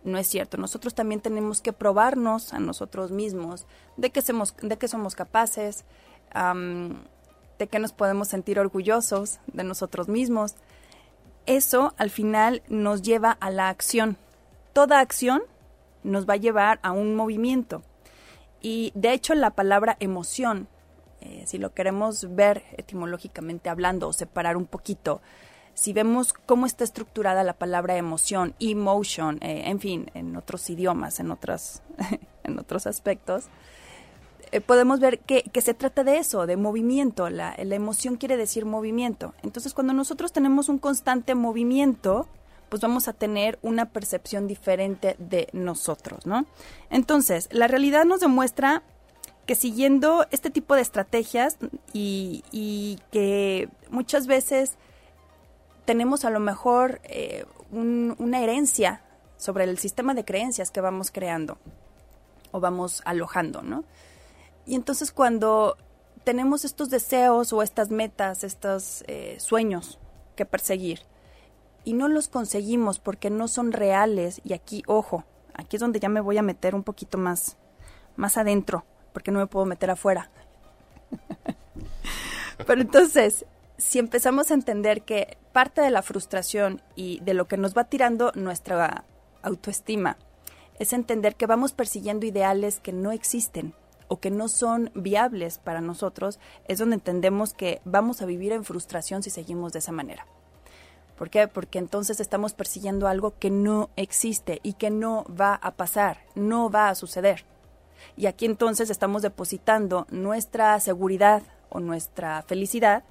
no 0.04 0.18
es 0.18 0.25
cierto. 0.25 0.58
Nosotros 0.58 0.96
también 0.96 1.22
tenemos 1.22 1.62
que 1.62 1.72
probarnos 1.72 2.52
a 2.52 2.58
nosotros 2.58 3.12
mismos 3.12 3.68
de 3.96 4.10
que 4.10 4.24
somos, 4.24 4.56
de 4.60 4.75
que 4.80 4.88
somos 4.88 5.14
capaces, 5.14 5.86
de 7.60 7.68
que 7.68 7.78
nos 7.78 7.94
podemos 7.94 8.28
sentir 8.28 8.58
orgullosos 8.58 9.38
de 9.46 9.64
nosotros 9.64 10.08
mismos. 10.08 10.56
Eso 11.46 11.94
al 11.98 12.10
final 12.10 12.64
nos 12.70 13.04
lleva 13.04 13.30
a 13.30 13.52
la 13.52 13.70
acción. 13.70 14.18
Toda 14.74 15.00
acción 15.00 15.44
nos 16.02 16.28
va 16.28 16.34
a 16.34 16.38
llevar 16.38 16.80
a 16.82 16.92
un 16.92 17.16
movimiento. 17.16 17.84
Y 18.64 18.92
de 18.96 19.14
hecho 19.14 19.36
la 19.36 19.52
palabra 19.52 19.96
emoción, 20.00 20.70
eh, 21.25 21.44
si 21.48 21.58
lo 21.58 21.74
queremos 21.74 22.36
ver 22.36 22.63
etimológicamente 22.77 23.70
hablando 23.70 24.08
o 24.08 24.13
separar 24.13 24.58
un 24.58 24.67
poquito, 24.67 25.22
si 25.74 25.91
vemos 25.91 26.34
cómo 26.34 26.65
está 26.65 26.84
estructurada 26.84 27.44
la 27.44 27.53
palabra 27.53 27.98
emoción, 27.98 28.53
emotion, 28.60 29.39
eh, 29.41 29.63
en 29.65 29.79
fin, 29.79 30.12
en 30.13 30.36
otros 30.36 30.70
idiomas, 30.70 31.20
en, 31.20 31.32
otras, 31.32 31.82
en 32.44 32.60
otros 32.60 32.88
aspectos, 32.88 33.46
eh, 34.51 34.62
podemos 34.62 35.00
ver 35.00 35.20
que, 35.20 35.44
se 35.62 35.74
trata 35.74 36.03
de 36.03 36.17
eso, 36.17 36.46
de 36.46 36.58
movimiento. 36.58 37.29
La, 37.29 37.55
la 37.62 37.75
emoción 37.75 38.15
quiere 38.15 38.38
decir 38.38 38.65
movimiento. 38.65 39.34
Entonces, 39.44 39.74
cuando 39.74 39.94
nosotros 39.94 40.32
tenemos 40.32 40.70
un 40.70 40.77
constante 40.77 41.36
movimiento, 41.36 42.27
pues 42.70 42.82
vamos 42.82 43.08
a 43.08 43.13
tener 43.13 43.60
una 43.62 43.89
percepción 43.89 44.48
diferente 44.48 45.15
de 45.17 45.50
nosotros, 45.53 46.25
¿no? 46.25 46.46
Entonces, 46.89 47.50
la 47.51 47.67
realidad 47.67 48.05
nos 48.05 48.22
demuestra 48.22 48.84
que 49.46 49.56
siguiendo 49.56 50.25
este 50.32 50.50
tipo 50.50 50.75
de 50.75 50.82
estrategias 50.82 51.58
y, 51.94 53.00
que 53.12 53.70
muchas 53.90 54.28
veces 54.28 54.78
tenemos 55.86 56.25
a 56.25 56.30
lo 56.30 56.40
mejor 56.40 57.00
eh, 57.04 57.46
una 57.72 58.42
herencia 58.42 59.02
sobre 59.38 59.66
el 59.66 59.78
sistema 59.78 60.14
de 60.14 60.25
creencias 60.25 60.72
que 60.72 60.82
vamos 60.82 61.12
creando 61.12 61.58
o 62.52 62.60
vamos 62.60 63.02
alojando, 63.06 63.62
¿no? 63.62 63.84
Y 64.66 64.75
entonces 64.75 65.12
cuando 65.12 65.78
tenemos 66.24 66.66
estos 66.66 66.90
deseos 66.90 67.54
o 67.54 67.62
estas 67.62 67.92
metas, 67.92 68.44
estos 68.44 69.04
eh, 69.08 69.38
sueños 69.40 70.00
que 70.36 70.46
perseguir, 70.46 71.02
y 71.84 71.94
no 71.94 72.08
los 72.08 72.28
conseguimos 72.28 73.00
porque 73.00 73.30
no 73.30 73.48
son 73.48 73.72
reales 73.72 74.42
y 74.44 74.54
aquí, 74.54 74.84
ojo, 74.88 75.24
aquí 75.54 75.78
es 75.78 75.82
donde 75.82 76.00
ya 76.00 76.10
me 76.10 76.20
voy 76.20 76.38
a 76.38 76.42
meter 76.42 76.74
un 76.74 76.84
poquito 76.84 77.20
más, 77.20 77.58
más 78.16 78.38
adentro, 78.38 78.86
porque 79.15 79.31
no 79.31 79.39
me 79.39 79.48
puedo 79.48 79.65
meter 79.65 79.89
afuera. 79.89 80.29
Pero 82.67 82.81
entonces, 82.81 83.45
si 83.77 83.98
empezamos 83.98 84.51
a 84.51 84.55
entender 84.55 85.03
que 85.03 85.38
parte 85.53 85.79
de 85.79 85.89
la 85.89 86.01
frustración 86.01 86.81
y 86.98 87.22
de 87.22 87.34
lo 87.34 87.48
que 87.48 87.55
nos 87.55 87.74
va 87.74 87.86
tirando 87.86 88.34
nuestra 88.36 89.05
autoestima 89.41 90.17
es 90.79 90.91
entender 90.91 91.38
que 91.38 91.45
vamos 91.45 91.72
persiguiendo 91.72 92.25
ideales 92.25 92.81
que 92.81 92.91
no 92.91 93.13
existen 93.13 93.74
o 94.10 94.19
que 94.19 94.31
no 94.31 94.50
son 94.50 94.91
viables 94.95 95.60
para 95.60 95.79
nosotros, 95.79 96.38
es 96.67 96.77
donde 96.77 96.95
entendemos 96.95 97.53
que 97.53 97.79
vamos 97.86 98.22
a 98.22 98.25
vivir 98.25 98.51
en 98.51 98.65
frustración 98.65 99.24
si 99.24 99.29
seguimos 99.29 99.72
de 99.72 99.79
esa 99.79 99.93
manera. 99.93 100.27
¿Por 101.17 101.29
qué? 101.29 101.48
Porque 101.48 101.79
entonces 101.79 102.19
estamos 102.19 102.51
persiguiendo 102.51 103.07
algo 103.07 103.39
que 103.39 103.50
no 103.50 103.91
existe 103.95 104.60
y 104.62 104.74
que 104.74 104.89
no 104.89 105.25
va 105.39 105.55
a 105.55 105.72
pasar, 105.72 106.17
no 106.36 106.69
va 106.69 106.89
a 106.89 106.95
suceder. 106.95 107.45
Y 108.16 108.28
aquí 108.28 108.46
entonces 108.46 108.90
estamos 108.90 109.22
depositando 109.22 110.08
nuestra 110.10 110.80
seguridad 110.80 111.44
o 111.70 111.80
nuestra 111.80 112.42
felicidad 112.44 113.04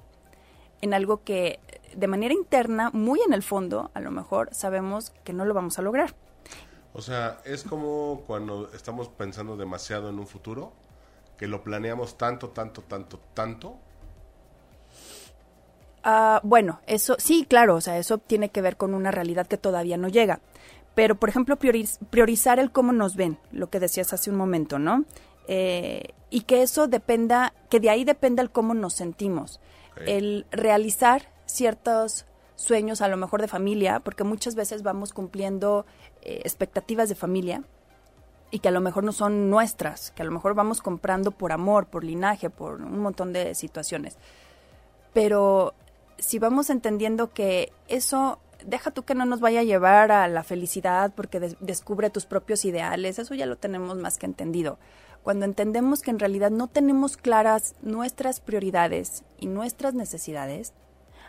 en 0.81 0.93
algo 0.93 1.23
que 1.23 1.59
de 1.95 2.07
manera 2.07 2.33
interna, 2.33 2.89
muy 2.91 3.21
en 3.25 3.33
el 3.33 3.43
fondo, 3.43 3.91
a 3.93 3.99
lo 4.01 4.11
mejor 4.11 4.53
sabemos 4.53 5.11
que 5.23 5.33
no 5.33 5.45
lo 5.45 5.53
vamos 5.53 5.79
a 5.79 5.81
lograr. 5.81 6.13
O 6.93 7.01
sea, 7.01 7.39
es 7.45 7.63
como 7.63 8.23
cuando 8.27 8.71
estamos 8.73 9.09
pensando 9.09 9.57
demasiado 9.57 10.09
en 10.09 10.19
un 10.19 10.27
futuro, 10.27 10.73
que 11.37 11.47
lo 11.47 11.63
planeamos 11.63 12.17
tanto, 12.17 12.49
tanto, 12.49 12.81
tanto, 12.83 13.19
tanto, 13.33 13.77
Ah, 16.07 16.39
bueno, 16.43 16.81
eso 16.85 17.15
sí, 17.17 17.47
claro, 17.49 17.73
o 17.73 17.81
sea, 17.81 17.97
eso 17.97 18.19
tiene 18.19 18.49
que 18.49 18.61
ver 18.61 18.77
con 18.77 18.93
una 18.93 19.09
realidad 19.09 19.47
que 19.47 19.57
todavía 19.57 19.97
no 19.97 20.07
llega. 20.07 20.39
Pero, 20.95 21.15
por 21.15 21.29
ejemplo, 21.29 21.57
priorizar 21.57 22.59
el 22.59 22.71
cómo 22.71 22.93
nos 22.93 23.15
ven, 23.15 23.37
lo 23.51 23.69
que 23.69 23.79
decías 23.79 24.13
hace 24.13 24.29
un 24.29 24.37
momento, 24.37 24.79
¿no? 24.79 25.03
Eh, 25.47 26.13
y 26.29 26.41
que 26.41 26.61
eso 26.61 26.87
dependa, 26.87 27.53
que 27.69 27.79
de 27.79 27.89
ahí 27.89 28.03
dependa 28.03 28.41
el 28.41 28.49
cómo 28.49 28.73
nos 28.73 28.93
sentimos. 28.93 29.59
El 30.05 30.45
realizar 30.51 31.29
ciertos 31.45 32.25
sueños, 32.55 33.01
a 33.01 33.07
lo 33.07 33.17
mejor 33.17 33.41
de 33.41 33.47
familia, 33.47 33.99
porque 33.99 34.23
muchas 34.23 34.55
veces 34.55 34.83
vamos 34.83 35.13
cumpliendo 35.13 35.85
eh, 36.21 36.41
expectativas 36.43 37.07
de 37.07 37.15
familia 37.15 37.63
y 38.51 38.59
que 38.59 38.69
a 38.69 38.71
lo 38.71 38.81
mejor 38.81 39.03
no 39.03 39.11
son 39.11 39.49
nuestras, 39.49 40.11
que 40.11 40.21
a 40.21 40.25
lo 40.25 40.31
mejor 40.31 40.53
vamos 40.53 40.81
comprando 40.81 41.31
por 41.31 41.51
amor, 41.51 41.87
por 41.87 42.03
linaje, 42.03 42.49
por 42.49 42.81
un 42.81 42.99
montón 42.99 43.33
de 43.33 43.55
situaciones. 43.55 44.17
Pero 45.13 45.73
si 46.17 46.39
vamos 46.39 46.69
entendiendo 46.69 47.33
que 47.33 47.71
eso, 47.87 48.39
deja 48.65 48.91
tú 48.91 49.03
que 49.03 49.15
no 49.15 49.25
nos 49.25 49.39
vaya 49.39 49.61
a 49.61 49.63
llevar 49.63 50.11
a 50.11 50.27
la 50.27 50.43
felicidad 50.43 51.13
porque 51.15 51.39
descubre 51.59 52.09
tus 52.09 52.25
propios 52.25 52.65
ideales, 52.65 53.19
eso 53.19 53.33
ya 53.35 53.45
lo 53.45 53.57
tenemos 53.57 53.97
más 53.97 54.17
que 54.17 54.25
entendido. 54.25 54.77
Cuando 55.23 55.45
entendemos 55.45 56.01
que 56.01 56.11
en 56.11 56.19
realidad 56.19 56.51
no 56.51 56.67
tenemos 56.67 57.17
claras 57.17 57.75
nuestras 57.81 58.39
prioridades 58.39 59.23
y 59.39 59.47
nuestras 59.47 59.93
necesidades, 59.93 60.73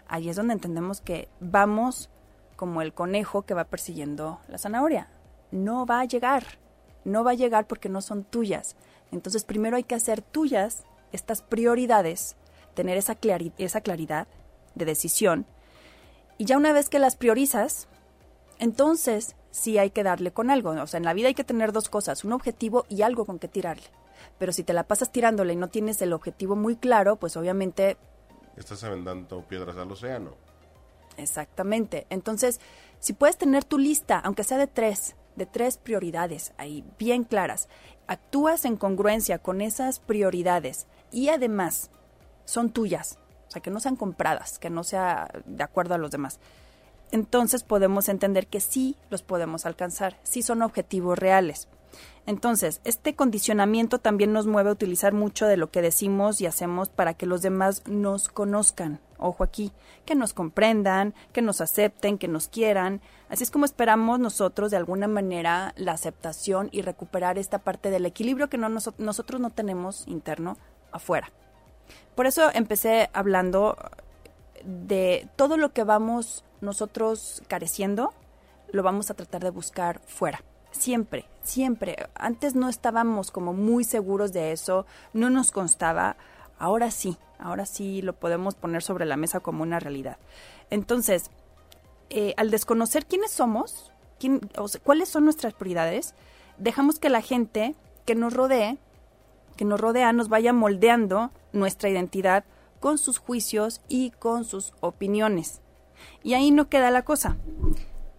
ahí 0.09 0.29
es 0.29 0.37
donde 0.37 0.55
entendemos 0.55 1.01
que 1.01 1.29
vamos 1.41 2.11
como 2.57 2.83
el 2.83 2.93
conejo 2.93 3.43
que 3.43 3.55
va 3.55 3.65
persiguiendo 3.65 4.41
la 4.49 4.59
zanahoria. 4.59 5.09
No 5.51 5.87
va 5.87 6.01
a 6.01 6.05
llegar, 6.05 6.45
no 7.05 7.25
va 7.25 7.33
a 7.33 7.35
llegar 7.35 7.67
porque 7.67 7.89
no 7.89 8.01
son 8.01 8.25
tuyas. 8.25 8.77
Entonces 9.13 9.45
primero 9.45 9.77
hay 9.77 9.85
que 9.85 9.95
hacer 9.95 10.21
tuyas 10.21 10.85
estas 11.13 11.41
prioridades, 11.43 12.37
tener 12.75 12.97
esa, 12.99 13.17
esa 13.59 13.81
claridad 13.81 14.27
de 14.75 14.85
decisión. 14.85 15.47
Y 16.39 16.45
ya 16.45 16.57
una 16.57 16.73
vez 16.73 16.89
que 16.89 16.99
las 16.99 17.17
priorizas, 17.17 17.89
entonces 18.59 19.37
sí 19.51 19.79
hay 19.79 19.91
que 19.91 20.03
darle 20.03 20.33
con 20.33 20.51
algo. 20.51 20.71
O 20.71 20.87
sea, 20.87 20.99
en 20.99 21.05
la 21.05 21.15
vida 21.15 21.29
hay 21.29 21.35
que 21.35 21.45
tener 21.45 21.73
dos 21.73 21.89
cosas, 21.89 22.25
un 22.25 22.33
objetivo 22.33 22.85
y 22.89 23.03
algo 23.03 23.25
con 23.25 23.39
que 23.39 23.49
tirarle. 23.49 23.87
Pero 24.39 24.53
si 24.53 24.63
te 24.63 24.73
la 24.73 24.85
pasas 24.85 25.13
tirándole 25.13 25.55
y 25.55 25.57
no 25.57 25.69
tienes 25.69 26.01
el 26.03 26.13
objetivo 26.13 26.57
muy 26.57 26.77
claro, 26.77 27.17
pues 27.17 27.37
obviamente... 27.37 27.97
Estás 28.57 28.85
aventando 28.85 29.43
piedras 29.43 29.77
al 29.77 29.91
océano. 29.91 30.35
Exactamente. 31.17 32.07
Entonces, 32.11 32.61
si 33.01 33.13
puedes 33.13 33.39
tener 33.39 33.65
tu 33.65 33.79
lista, 33.79 34.19
aunque 34.19 34.45
sea 34.45 34.59
de 34.59 34.67
tres, 34.67 35.17
de 35.37 35.47
tres 35.47 35.79
prioridades 35.79 36.53
ahí 36.59 36.85
bien 36.99 37.25
claras, 37.25 37.69
actúas 38.07 38.65
en 38.65 38.77
congruencia 38.77 39.39
con 39.39 39.61
esas 39.61 40.01
prioridades 40.01 40.87
y 41.11 41.29
además 41.29 41.91
son 42.45 42.71
tuyas, 42.71 43.19
o 43.49 43.51
sea, 43.51 43.63
que 43.63 43.71
no 43.71 43.81
sean 43.81 43.97
compradas, 43.97 44.59
que 44.59 44.71
no 44.71 44.85
sea 44.85 45.29
de 45.45 45.63
acuerdo 45.63 45.95
a 45.95 45.99
los 45.99 46.11
demás. 46.11 46.39
Entonces 47.13 47.63
podemos 47.63 48.09
entender 48.09 48.47
que 48.47 48.61
sí 48.61 48.97
los 49.11 49.23
podemos 49.23 49.67
alcanzar, 49.67 50.19
sí 50.23 50.43
son 50.43 50.63
objetivos 50.63 51.19
reales. 51.19 51.69
Entonces, 52.27 52.81
este 52.83 53.15
condicionamiento 53.15 54.01
también 54.01 54.33
nos 54.33 54.47
mueve 54.47 54.71
a 54.71 54.73
utilizar 54.73 55.13
mucho 55.13 55.47
de 55.47 55.57
lo 55.57 55.71
que 55.71 55.81
decimos 55.81 56.41
y 56.41 56.47
hacemos 56.47 56.89
para 56.89 57.15
que 57.15 57.25
los 57.25 57.41
demás 57.41 57.85
nos 57.87 58.29
conozcan. 58.29 58.99
Ojo 59.19 59.45
aquí, 59.45 59.73
que 60.05 60.17
nos 60.17 60.35
comprendan, 60.35 61.15
que 61.33 61.41
nos 61.41 61.61
acepten, 61.61 62.19
que 62.19 62.27
nos 62.27 62.49
quieran. 62.49 63.01
Así 63.29 63.45
es 63.45 63.53
como 63.53 63.65
esperamos 63.65 64.19
nosotros 64.19 64.73
de 64.73 64.77
alguna 64.77 65.07
manera 65.07 65.73
la 65.77 65.93
aceptación 65.93 66.69
y 66.73 66.83
recuperar 66.83 67.39
esta 67.39 67.61
parte 67.61 67.91
del 67.91 68.07
equilibrio 68.07 68.49
que 68.49 68.59
no 68.59 68.69
nosotros 68.69 69.41
no 69.41 69.51
tenemos 69.51 70.07
interno 70.09 70.59
afuera. 70.91 71.31
Por 72.15 72.27
eso 72.27 72.51
empecé 72.53 73.11
hablando 73.13 73.77
de 74.65 75.29
todo 75.37 75.57
lo 75.57 75.73
que 75.73 75.85
vamos 75.85 76.45
nosotros 76.61 77.43
careciendo, 77.49 78.13
lo 78.73 78.83
vamos 78.83 79.11
a 79.11 79.15
tratar 79.15 79.43
de 79.43 79.51
buscar 79.51 80.01
fuera. 80.07 80.43
Siempre, 80.71 81.27
siempre. 81.43 81.97
Antes 82.15 82.55
no 82.55 82.69
estábamos 82.69 83.31
como 83.31 83.53
muy 83.53 83.85
seguros 83.85 84.33
de 84.33 84.53
eso, 84.53 84.87
no 85.13 85.31
nos 85.31 85.53
constaba. 85.53 86.17
Ahora 86.59 86.91
sí, 86.91 87.17
ahora 87.39 87.67
sí 87.67 88.03
lo 88.03 88.15
podemos 88.15 88.55
poner 88.55 88.83
sobre 88.83 89.07
la 89.07 89.17
mesa 89.17 89.41
como 89.41 89.63
una 89.63 89.81
realidad. 89.81 90.19
Entonces, 90.71 91.31
eh, 92.11 92.35
al 92.37 92.51
desconocer 92.51 93.07
quiénes 93.07 93.31
somos, 93.31 93.93
quién, 94.19 94.41
cuáles 94.83 95.09
son 95.09 95.25
nuestras 95.25 95.55
prioridades, 95.55 96.15
dejamos 96.59 96.99
que 96.99 97.09
la 97.09 97.23
gente 97.23 97.75
que 98.05 98.15
nos 98.15 98.35
rodee, 98.35 98.79
que 99.57 99.65
nos 99.65 99.81
rodea, 99.81 100.13
nos 100.13 100.29
vaya 100.29 100.53
moldeando 100.53 101.31
nuestra 101.53 101.89
identidad 101.89 102.45
con 102.81 102.99
sus 102.99 103.19
juicios 103.19 103.81
y 103.89 104.11
con 104.13 104.45
sus 104.45 104.75
opiniones. 104.81 105.61
Y 106.23 106.35
ahí 106.35 106.51
no 106.51 106.69
queda 106.69 106.91
la 106.91 107.03
cosa. 107.03 107.37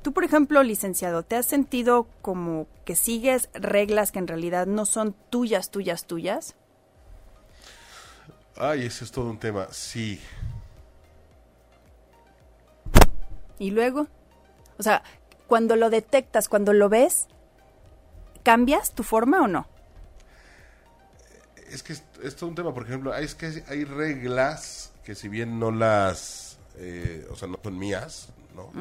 Tú, 0.01 0.13
por 0.13 0.23
ejemplo, 0.23 0.63
licenciado, 0.63 1.23
¿te 1.23 1.35
has 1.35 1.45
sentido 1.45 2.07
como 2.21 2.67
que 2.85 2.95
sigues 2.95 3.49
reglas 3.53 4.11
que 4.11 4.19
en 4.19 4.27
realidad 4.27 4.65
no 4.65 4.85
son 4.85 5.15
tuyas, 5.29 5.69
tuyas, 5.69 6.05
tuyas? 6.05 6.55
Ay, 8.55 8.85
ese 8.85 9.03
es 9.03 9.11
todo 9.11 9.29
un 9.29 9.37
tema. 9.37 9.67
Sí. 9.71 10.19
¿Y 13.59 13.71
luego? 13.71 14.07
O 14.79 14.83
sea, 14.83 15.03
cuando 15.47 15.75
lo 15.75 15.89
detectas, 15.89 16.49
cuando 16.49 16.73
lo 16.73 16.89
ves, 16.89 17.27
¿cambias 18.43 18.93
tu 18.93 19.03
forma 19.03 19.41
o 19.41 19.47
no? 19.47 19.67
Es 21.69 21.83
que 21.83 21.93
es, 21.93 22.35
todo 22.35 22.49
un 22.49 22.55
tema. 22.55 22.73
Por 22.73 22.83
ejemplo, 22.83 23.13
hay, 23.13 23.25
es 23.25 23.35
que 23.35 23.63
hay 23.67 23.83
reglas 23.83 24.91
que 25.03 25.15
si 25.15 25.27
bien 25.27 25.59
no 25.59 25.71
las... 25.71 26.57
Eh, 26.77 27.27
o 27.31 27.35
sea, 27.35 27.47
no 27.47 27.59
son 27.63 27.77
mías, 27.77 28.29
¿no? 28.55 28.71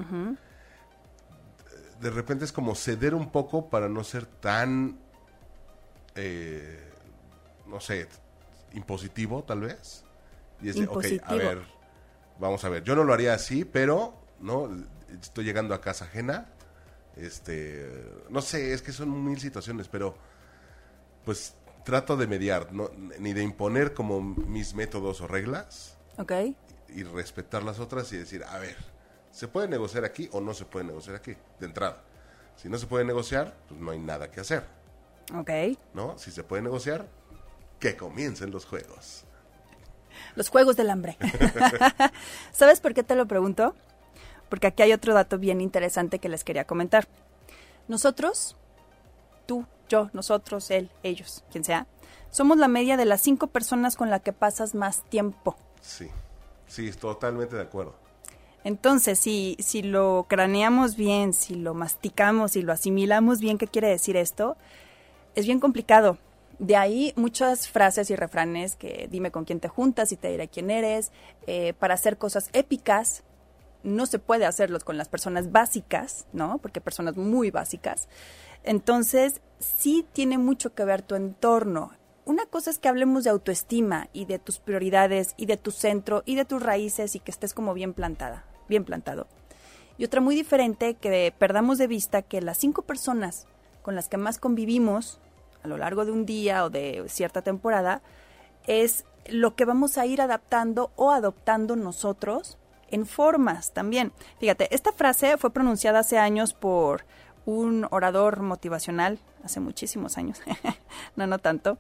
De 2.01 2.11
repente 2.11 2.45
es 2.45 2.53
como 2.53 2.75
ceder 2.75 3.15
un 3.15 3.31
poco 3.31 3.69
para 3.69 3.89
no 3.89 4.05
ser 4.05 4.27
tan... 4.27 4.99
Eh, 6.15 6.93
no 7.67 7.81
sé, 7.81 8.09
impositivo, 8.75 9.43
tal 9.45 9.61
vez. 9.61 10.05
Y 10.61 10.67
decir, 10.67 10.89
ok, 10.89 11.05
a 11.25 11.35
ver, 11.35 11.63
vamos 12.39 12.65
a 12.65 12.69
ver. 12.69 12.85
Yo 12.85 12.95
no 12.95 13.05
lo 13.05 13.13
haría 13.13 13.35
así, 13.35 13.65
pero, 13.65 14.15
¿no? 14.41 14.71
Estoy 15.21 15.45
llegando 15.45 15.75
a 15.75 15.81
casa 15.81 16.05
ajena. 16.05 16.47
Este, 17.17 18.05
no 18.29 18.43
sé, 18.43 18.73
es 18.73 18.83
que 18.83 18.93
son 18.93 19.25
mil 19.25 19.41
situaciones, 19.41 19.89
pero 19.89 20.17
pues 21.25 21.55
trato 21.87 22.17
de 22.17 22.27
mediar, 22.27 22.73
no, 22.73 22.91
ni 23.21 23.33
de 23.33 23.45
imponer 23.45 23.95
como 23.95 24.21
mis 24.21 24.75
métodos 24.75 25.21
o 25.21 25.29
reglas. 25.29 25.97
Ok. 26.19 26.33
Y 26.89 27.05
respetar 27.05 27.63
las 27.63 27.79
otras 27.79 28.13
y 28.13 28.17
decir, 28.17 28.43
a 28.43 28.59
ver, 28.59 28.77
¿se 29.31 29.47
puede 29.47 29.69
negociar 29.69 30.05
aquí 30.05 30.29
o 30.33 30.41
no 30.41 30.53
se 30.53 30.65
puede 30.65 30.85
negociar 30.85 31.15
aquí? 31.15 31.37
De 31.61 31.67
entrada. 31.67 32.03
Si 32.57 32.69
no 32.69 32.77
se 32.77 32.89
puede 32.89 33.05
negociar, 33.05 33.57
pues 33.69 33.81
no 33.81 33.93
hay 33.93 34.01
nada 34.01 34.33
que 34.33 34.41
hacer. 34.41 34.65
Ok. 35.33 35.51
¿No? 35.95 36.19
Si 36.19 36.33
se 36.33 36.43
puede 36.43 36.61
negociar, 36.61 37.07
que 37.79 37.97
comiencen 37.97 38.51
los 38.51 38.67
juegos. 38.67 39.25
Los 40.35 40.49
juegos 40.49 40.75
del 40.75 40.91
hambre. 40.91 41.17
¿Sabes 42.53 42.81
por 42.81 42.95
qué 42.95 43.05
te 43.05 43.15
lo 43.15 43.27
pregunto? 43.27 43.77
Porque 44.49 44.67
aquí 44.67 44.83
hay 44.83 44.93
otro 44.93 45.15
dato 45.15 45.39
bien 45.39 45.61
interesante 45.61 46.19
que 46.19 46.29
les 46.29 46.43
quería 46.43 46.67
comentar. 46.67 47.07
Nosotros, 47.87 48.57
yo, 49.89 50.11
nosotros, 50.13 50.71
él, 50.71 50.91
ellos, 51.03 51.45
quien 51.51 51.65
sea, 51.65 51.87
somos 52.31 52.59
la 52.59 52.69
media 52.69 52.97
de 52.97 53.05
las 53.05 53.21
cinco 53.21 53.47
personas 53.47 53.97
con 53.97 54.11
las 54.11 54.23
que 54.23 54.33
pasas 54.33 54.75
más 54.75 55.05
tiempo. 55.05 55.57
Sí, 55.81 56.09
sí, 56.67 56.91
totalmente 56.93 57.57
de 57.57 57.63
acuerdo. 57.63 57.95
Entonces, 58.65 59.19
si, 59.19 59.57
si 59.61 59.83
lo 59.83 60.27
craneamos 60.29 60.97
bien, 60.97 61.33
si 61.33 61.55
lo 61.55 61.73
masticamos 61.73 62.57
y 62.57 62.63
lo 62.63 62.73
asimilamos 62.73 63.41
bien, 63.41 63.59
¿qué 63.59 63.69
quiere 63.69 63.89
decir 63.89 64.17
esto? 64.17 64.57
Es 65.37 65.47
bien 65.47 65.61
complicado, 65.61 66.19
de 66.59 66.77
ahí 66.77 67.13
muchas 67.17 67.69
frases 67.69 68.11
y 68.11 68.17
refranes 68.17 68.77
que 68.77 69.09
dime 69.11 69.31
con 69.31 69.45
quién 69.45 69.61
te 69.61 69.69
juntas 69.69 70.13
y 70.13 70.17
te 70.17 70.31
diré 70.31 70.49
quién 70.49 70.71
eres. 70.71 71.13
Eh, 71.47 71.75
para 71.79 71.95
hacer 71.95 72.17
cosas 72.17 72.49
épicas, 72.53 73.23
no 73.87 74.07
se 74.07 74.19
puede 74.19 74.47
hacerlos 74.47 74.85
con 74.85 74.99
las 74.99 75.09
personas 75.09 75.53
básicas, 75.53 76.27
¿no? 76.33 76.59
Porque 76.59 76.81
personas 76.81 77.17
muy 77.17 77.51
básicas. 77.51 78.09
Entonces, 78.65 79.41
sí 79.59 80.07
tiene 80.13 80.39
mucho 80.39 80.75
que 80.75 80.85
ver 80.85 81.03
tu 81.03 81.15
entorno. 81.15 81.93
Una 82.25 82.47
cosa 82.47 82.71
es 82.71 82.79
que 82.79 82.89
hablemos 82.89 83.25
de 83.25 83.31
autoestima 83.31 84.09
y 84.13 84.25
de 84.25 84.39
tus 84.39 84.59
prioridades 84.59 85.35
y 85.37 85.47
de 85.47 85.57
tu 85.57 85.71
centro 85.71 86.23
y 86.27 86.35
de 86.35 86.45
tus 86.45 86.63
raíces 86.63 87.15
y 87.15 87.21
que 87.21 87.31
estés 87.31 87.55
como 87.55 87.75
bien 87.75 87.95
plantada, 87.95 88.45
bien 88.69 88.85
plantado. 88.85 89.29
Y 89.99 90.05
otra 90.05 90.21
muy 90.21 90.35
diferente 90.35 90.95
que 90.95 91.33
perdamos 91.39 91.79
de 91.79 91.87
vista 91.87 92.23
que 92.23 92.43
las 92.43 92.59
cinco 92.59 92.83
personas 92.83 93.47
con 93.83 93.95
las 93.95 94.09
que 94.09 94.17
más 94.17 94.39
convivimos 94.39 95.21
a 95.67 95.69
lo 95.69 95.79
largo 95.79 96.05
de 96.05 96.13
un 96.13 96.27
día 96.27 96.65
o 96.65 96.71
de 96.71 97.05
cierta 97.09 97.43
temporada, 97.43 98.01
es 98.67 99.05
lo 99.29 99.55
que 99.57 99.65
vamos 99.65 99.99
a 99.99 100.07
ir 100.07 100.21
adaptando 100.21 100.93
o 100.97 101.11
adoptando 101.11 101.77
nosotros 101.77 102.57
en 102.91 103.07
formas 103.07 103.73
también. 103.73 104.13
Fíjate, 104.39 104.75
esta 104.75 104.93
frase 104.93 105.37
fue 105.39 105.51
pronunciada 105.51 106.01
hace 106.01 106.19
años 106.19 106.55
por 106.55 107.05
un 107.45 107.87
orador 107.91 108.41
motivacional, 108.41 109.19
hace 109.45 109.61
muchísimos 109.61 110.19
años, 110.19 110.41
no, 111.17 111.27
no 111.27 111.39
tanto. 111.39 111.79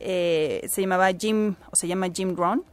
Eh, 0.00 0.66
se 0.68 0.80
llamaba 0.80 1.12
Jim, 1.12 1.54
o 1.70 1.76
se 1.76 1.86
llama 1.86 2.08
Jim 2.12 2.34
Rohn. 2.34 2.64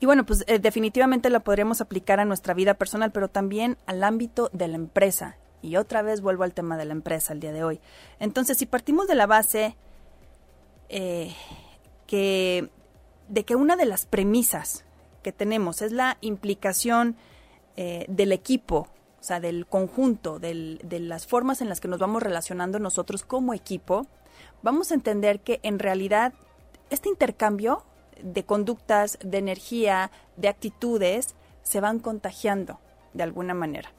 Y 0.00 0.06
bueno, 0.06 0.26
pues 0.26 0.44
eh, 0.48 0.58
definitivamente 0.58 1.30
la 1.30 1.40
podríamos 1.40 1.80
aplicar 1.80 2.18
a 2.18 2.24
nuestra 2.24 2.54
vida 2.54 2.74
personal, 2.74 3.12
pero 3.12 3.28
también 3.28 3.78
al 3.86 4.02
ámbito 4.02 4.50
de 4.52 4.66
la 4.66 4.74
empresa. 4.74 5.36
Y 5.62 5.76
otra 5.76 6.02
vez 6.02 6.20
vuelvo 6.20 6.42
al 6.42 6.52
tema 6.52 6.76
de 6.76 6.84
la 6.84 6.92
empresa 6.92 7.32
el 7.32 7.38
día 7.38 7.52
de 7.52 7.62
hoy. 7.62 7.80
Entonces, 8.18 8.58
si 8.58 8.66
partimos 8.66 9.06
de 9.06 9.14
la 9.14 9.26
base 9.26 9.76
eh, 10.88 11.32
que, 12.08 12.68
de 13.28 13.44
que 13.44 13.54
una 13.54 13.76
de 13.76 13.86
las 13.86 14.04
premisas 14.04 14.84
que 15.22 15.32
tenemos 15.32 15.82
es 15.82 15.92
la 15.92 16.18
implicación 16.20 17.16
eh, 17.76 18.04
del 18.08 18.32
equipo, 18.32 18.88
o 19.20 19.24
sea, 19.24 19.40
del 19.40 19.66
conjunto, 19.66 20.38
de 20.38 20.78
las 21.00 21.26
formas 21.26 21.60
en 21.60 21.68
las 21.68 21.80
que 21.80 21.88
nos 21.88 22.00
vamos 22.00 22.22
relacionando 22.22 22.78
nosotros 22.78 23.22
como 23.22 23.54
equipo, 23.54 24.06
vamos 24.62 24.90
a 24.90 24.94
entender 24.94 25.40
que 25.40 25.60
en 25.62 25.78
realidad 25.78 26.34
este 26.90 27.08
intercambio 27.08 27.84
de 28.22 28.44
conductas, 28.44 29.18
de 29.24 29.38
energía, 29.38 30.10
de 30.36 30.48
actitudes, 30.48 31.34
se 31.62 31.80
van 31.80 32.00
contagiando 32.00 32.80
de 33.14 33.22
alguna 33.22 33.54
manera. 33.54 33.92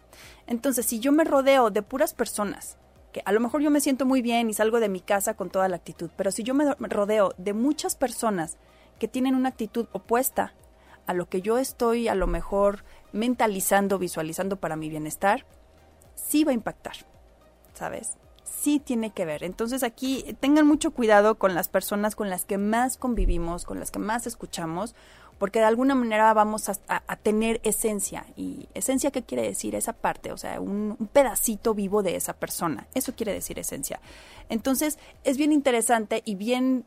Entonces, 0.46 0.86
si 0.86 1.00
yo 1.00 1.12
me 1.12 1.24
rodeo 1.24 1.70
de 1.70 1.82
puras 1.82 2.14
personas, 2.14 2.78
que 3.12 3.22
a 3.26 3.32
lo 3.32 3.40
mejor 3.40 3.62
yo 3.62 3.72
me 3.72 3.80
siento 3.80 4.06
muy 4.06 4.22
bien 4.22 4.50
y 4.50 4.54
salgo 4.54 4.80
de 4.80 4.90
mi 4.90 5.00
casa 5.00 5.36
con 5.36 5.50
toda 5.50 5.70
la 5.70 5.78
actitud, 5.78 6.10
pero 6.18 6.32
si 6.32 6.44
yo 6.44 6.54
me 6.54 6.76
rodeo 6.80 7.34
de 7.38 7.54
muchas 7.54 7.96
personas 7.96 8.58
que 9.00 9.08
tienen 9.08 9.36
una 9.36 9.50
actitud 9.50 9.88
opuesta 9.92 10.54
a 11.06 11.14
lo 11.14 11.28
que 11.28 11.42
yo 11.42 11.58
estoy 11.58 12.08
a 12.08 12.16
lo 12.16 12.28
mejor 12.28 12.84
mentalizando, 13.12 14.00
visualizando 14.00 14.58
para 14.58 14.76
mi 14.76 14.90
bienestar, 14.90 15.46
sí 16.16 16.44
va 16.44 16.52
a 16.52 16.56
impactar, 16.56 16.96
¿sabes? 17.74 18.14
Sí 18.44 18.80
tiene 18.80 19.12
que 19.12 19.26
ver. 19.26 19.44
Entonces 19.44 19.84
aquí 19.84 20.36
tengan 20.40 20.66
mucho 20.66 20.92
cuidado 20.92 21.36
con 21.36 21.56
las 21.56 21.70
personas 21.70 22.16
con 22.16 22.30
las 22.30 22.46
que 22.46 22.58
más 22.58 22.98
convivimos, 22.98 23.66
con 23.66 23.80
las 23.80 23.92
que 23.92 24.00
más 24.00 24.28
escuchamos, 24.28 24.96
porque 25.38 25.60
de 25.60 25.66
alguna 25.66 25.96
manera 25.96 26.34
vamos 26.34 26.70
a, 26.70 27.16
tener 27.18 27.60
esencia. 27.64 28.26
¿Y 28.38 28.70
esencia 28.74 29.12
qué 29.12 29.24
quiere 29.24 29.44
decir? 29.44 29.76
Esa 29.76 29.94
parte, 29.94 30.32
o 30.32 30.38
sea, 30.38 30.62
un, 30.62 31.10
pedacito 31.12 31.74
vivo 31.74 32.04
de 32.04 32.16
esa 32.16 32.34
persona. 32.34 32.88
Eso 32.94 33.14
quiere 33.14 33.34
decir 33.34 33.60
esencia. 33.60 34.00
Entonces, 34.50 34.98
es 35.24 35.38
bien 35.38 35.52
interesante 35.52 36.22
y 36.24 36.36
bien, 36.36 36.86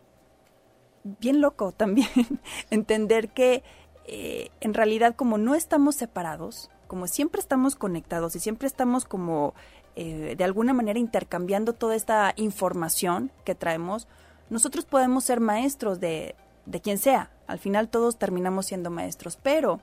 bien 1.21 1.41
loco 1.41 1.73
también 1.73 2.09
entender 2.71 3.29
que 3.29 3.63
eh, 4.07 4.51
en 4.61 4.75
realidad 4.75 5.15
como 5.17 5.39
no 5.39 5.55
estamos 5.55 5.97
separados, 5.97 6.71
como 6.87 7.07
siempre 7.07 7.41
estamos 7.41 7.75
conectados 7.75 8.37
y 8.37 8.41
siempre 8.41 8.69
estamos 8.69 9.05
como 9.05 9.55
eh, 9.97 10.35
de 10.37 10.45
alguna 10.45 10.73
manera 10.73 10.99
intercambiando 10.99 11.73
toda 11.73 11.97
esta 11.97 12.33
información 12.37 13.33
que 13.45 13.55
traemos, 13.55 14.07
nosotros 14.51 14.85
podemos 14.85 15.25
ser 15.25 15.41
maestros 15.41 15.99
de, 15.99 16.37
de 16.67 16.81
quien 16.81 16.99
sea. 16.99 17.31
Al 17.47 17.59
final 17.59 17.89
todos 17.89 18.17
terminamos 18.17 18.67
siendo 18.67 18.91
maestros, 18.91 19.37
pero 19.43 19.81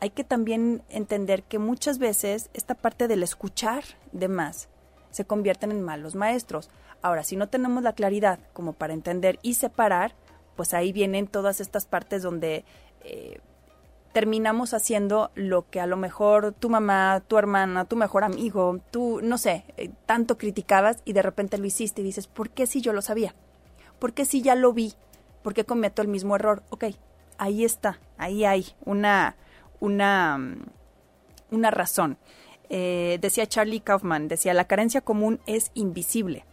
hay 0.00 0.10
que 0.10 0.24
también 0.24 0.82
entender 0.90 1.44
que 1.44 1.58
muchas 1.58 1.98
veces 1.98 2.50
esta 2.52 2.74
parte 2.74 3.08
del 3.08 3.22
escuchar 3.22 3.84
de 4.12 4.28
más 4.28 4.68
se 5.10 5.24
convierten 5.24 5.70
en 5.70 5.80
malos 5.80 6.14
maestros. 6.14 6.68
Ahora, 7.00 7.22
si 7.22 7.36
no 7.36 7.48
tenemos 7.48 7.82
la 7.82 7.94
claridad 7.94 8.38
como 8.52 8.72
para 8.72 8.92
entender 8.92 9.38
y 9.42 9.54
separar, 9.54 10.14
pues 10.56 10.74
ahí 10.74 10.92
vienen 10.92 11.26
todas 11.26 11.60
estas 11.60 11.86
partes 11.86 12.22
donde 12.22 12.64
eh, 13.04 13.40
terminamos 14.14 14.74
haciendo 14.74 15.32
lo 15.34 15.68
que 15.68 15.80
a 15.80 15.86
lo 15.86 15.96
mejor 15.96 16.52
tu 16.52 16.70
mamá, 16.70 17.20
tu 17.26 17.36
hermana, 17.36 17.84
tu 17.84 17.96
mejor 17.96 18.22
amigo, 18.22 18.78
tú, 18.92 19.20
no 19.22 19.38
sé, 19.38 19.64
eh, 19.76 19.90
tanto 20.06 20.38
criticabas 20.38 20.98
y 21.04 21.14
de 21.14 21.22
repente 21.22 21.58
lo 21.58 21.66
hiciste 21.66 22.00
y 22.00 22.04
dices, 22.04 22.28
¿por 22.28 22.50
qué 22.50 22.66
si 22.66 22.80
yo 22.80 22.92
lo 22.92 23.02
sabía? 23.02 23.34
¿Por 23.98 24.12
qué 24.12 24.24
si 24.24 24.40
ya 24.40 24.54
lo 24.54 24.72
vi? 24.72 24.94
¿Por 25.42 25.52
qué 25.52 25.64
cometo 25.64 26.00
el 26.00 26.08
mismo 26.08 26.36
error? 26.36 26.62
Ok, 26.70 26.84
ahí 27.38 27.64
está, 27.64 27.98
ahí 28.16 28.44
hay 28.44 28.66
una, 28.84 29.34
una, 29.80 30.38
una 31.50 31.70
razón. 31.72 32.16
Eh, 32.70 33.18
decía 33.20 33.46
Charlie 33.46 33.80
Kaufman, 33.80 34.28
decía, 34.28 34.54
la 34.54 34.66
carencia 34.66 35.00
común 35.00 35.40
es 35.46 35.72
invisible, 35.74 36.44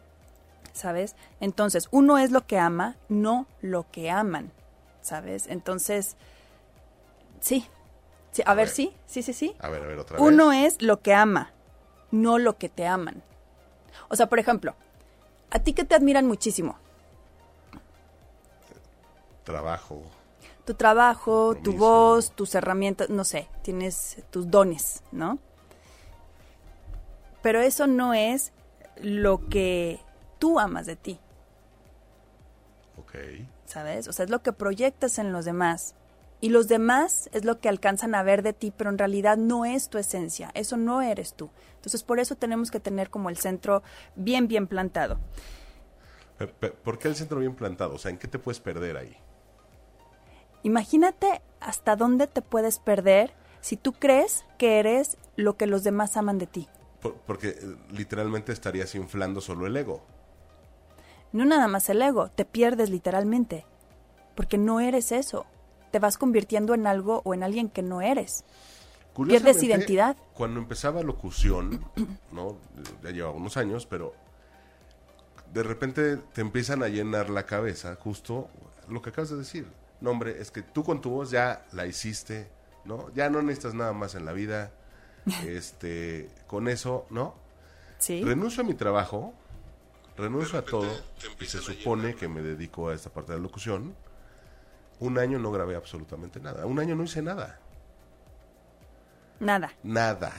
¿sabes? 0.73 1.15
Entonces, 1.39 1.87
uno 1.91 2.17
es 2.17 2.31
lo 2.31 2.47
que 2.47 2.57
ama, 2.57 2.95
no 3.07 3.45
lo 3.61 3.85
que 3.91 4.09
aman, 4.09 4.51
¿sabes? 5.01 5.45
Entonces, 5.47 6.17
sí, 7.41 7.67
sí 8.31 8.41
a, 8.45 8.53
ver, 8.53 8.69
sí, 8.69 8.95
sí, 9.05 9.21
sí, 9.21 9.33
sí. 9.33 9.55
A 9.59 9.69
ver, 9.69 9.83
a 9.83 9.87
ver, 9.87 9.99
otra 9.99 10.17
vez. 10.17 10.25
Uno 10.25 10.53
es 10.53 10.81
lo 10.81 11.01
que 11.01 11.13
ama, 11.13 11.51
no 12.11 12.37
lo 12.37 12.57
que 12.57 12.69
te 12.69 12.87
aman. 12.87 13.21
O 14.07 14.15
sea, 14.15 14.27
por 14.27 14.39
ejemplo, 14.39 14.73
¿A 15.51 15.59
ti 15.59 15.73
que 15.73 15.83
te 15.83 15.95
admiran 15.95 16.25
muchísimo? 16.25 16.77
Trabajo. 19.43 20.01
Tu 20.65 20.73
trabajo, 20.75 21.55
tu 21.55 21.73
voz, 21.73 22.31
tus 22.31 22.55
herramientas, 22.55 23.09
no 23.09 23.25
sé, 23.25 23.49
tienes 23.61 24.23
tus 24.29 24.49
dones, 24.49 25.03
¿no? 25.11 25.39
Pero 27.41 27.59
eso 27.59 27.87
no 27.87 28.13
es 28.13 28.53
lo 28.95 29.49
que 29.49 29.99
tú 30.39 30.59
amas 30.59 30.85
de 30.85 30.95
ti. 30.95 31.19
Ok. 32.97 33.15
¿Sabes? 33.65 34.07
O 34.07 34.13
sea, 34.13 34.23
es 34.23 34.31
lo 34.31 34.41
que 34.41 34.53
proyectas 34.53 35.19
en 35.19 35.33
los 35.33 35.43
demás. 35.43 35.95
Y 36.43 36.49
los 36.49 36.67
demás 36.67 37.29
es 37.33 37.45
lo 37.45 37.59
que 37.59 37.69
alcanzan 37.69 38.15
a 38.15 38.23
ver 38.23 38.41
de 38.41 38.51
ti, 38.51 38.73
pero 38.75 38.89
en 38.89 38.97
realidad 38.97 39.37
no 39.37 39.63
es 39.63 39.89
tu 39.89 39.99
esencia, 39.99 40.49
eso 40.55 40.75
no 40.75 41.03
eres 41.03 41.35
tú. 41.35 41.51
Entonces 41.75 42.01
por 42.01 42.19
eso 42.19 42.35
tenemos 42.35 42.71
que 42.71 42.79
tener 42.79 43.11
como 43.11 43.29
el 43.29 43.37
centro 43.37 43.83
bien, 44.15 44.47
bien 44.47 44.65
plantado. 44.65 45.19
¿Por 46.83 46.97
qué 46.97 47.07
el 47.07 47.15
centro 47.15 47.39
bien 47.39 47.53
plantado? 47.53 47.93
O 47.93 47.99
sea, 47.99 48.09
¿en 48.09 48.17
qué 48.17 48.27
te 48.27 48.39
puedes 48.39 48.59
perder 48.59 48.97
ahí? 48.97 49.15
Imagínate 50.63 51.43
hasta 51.59 51.95
dónde 51.95 52.25
te 52.25 52.41
puedes 52.41 52.79
perder 52.79 53.33
si 53.61 53.77
tú 53.77 53.93
crees 53.93 54.43
que 54.57 54.79
eres 54.79 55.19
lo 55.35 55.57
que 55.57 55.67
los 55.67 55.83
demás 55.83 56.17
aman 56.17 56.39
de 56.39 56.47
ti. 56.47 56.67
porque 57.27 57.49
eh, 57.49 57.75
literalmente 57.91 58.51
estarías 58.51 58.95
inflando 58.95 59.41
solo 59.41 59.67
el 59.67 59.77
ego. 59.77 60.01
No 61.31 61.45
nada 61.45 61.67
más 61.67 61.87
el 61.89 62.01
ego, 62.01 62.29
te 62.29 62.45
pierdes 62.45 62.89
literalmente, 62.89 63.65
porque 64.35 64.57
no 64.57 64.79
eres 64.79 65.11
eso 65.11 65.45
te 65.91 65.99
vas 65.99 66.17
convirtiendo 66.17 66.73
en 66.73 66.87
algo 66.87 67.21
o 67.25 67.33
en 67.33 67.43
alguien 67.43 67.69
que 67.69 67.81
no 67.81 68.01
eres. 68.01 68.43
Pierdes 69.27 69.61
identidad. 69.61 70.15
Cuando 70.33 70.59
empezaba 70.59 71.03
locución, 71.03 71.85
¿no? 72.31 72.57
Ya 73.03 73.11
llevaba 73.11 73.35
unos 73.35 73.57
años, 73.57 73.85
pero 73.85 74.13
de 75.53 75.63
repente 75.63 76.17
te 76.17 76.41
empiezan 76.41 76.81
a 76.81 76.87
llenar 76.87 77.29
la 77.29 77.45
cabeza, 77.45 77.95
justo 77.95 78.49
lo 78.87 79.01
que 79.01 79.09
acabas 79.09 79.29
de 79.29 79.37
decir. 79.37 79.67
No, 79.99 80.11
hombre, 80.11 80.41
es 80.41 80.49
que 80.49 80.61
tú 80.61 80.83
con 80.83 81.01
tu 81.01 81.09
voz 81.09 81.29
ya 81.29 81.65
la 81.73 81.85
hiciste, 81.85 82.49
¿no? 82.85 83.13
Ya 83.13 83.29
no 83.29 83.41
necesitas 83.41 83.73
nada 83.73 83.93
más 83.93 84.15
en 84.15 84.25
la 84.25 84.31
vida. 84.31 84.71
este, 85.45 86.29
con 86.47 86.67
eso, 86.67 87.05
¿no? 87.09 87.35
Sí. 87.99 88.23
Renuncio 88.23 88.63
a 88.63 88.65
mi 88.65 88.73
trabajo, 88.73 89.33
renuncio 90.17 90.57
a 90.57 90.63
todo, 90.63 90.89
y 91.39 91.45
se 91.45 91.59
supone 91.59 92.15
que 92.15 92.27
me 92.27 92.41
dedico 92.41 92.89
a 92.89 92.95
esta 92.95 93.11
parte 93.11 93.33
de 93.33 93.37
la 93.37 93.43
locución 93.43 93.95
un 95.01 95.17
año 95.17 95.39
no 95.39 95.51
grabé 95.51 95.75
absolutamente 95.75 96.39
nada. 96.39 96.65
Un 96.67 96.79
año 96.79 96.95
no 96.95 97.03
hice 97.03 97.23
nada. 97.23 97.59
Nada. 99.39 99.73
Nada. 99.81 100.31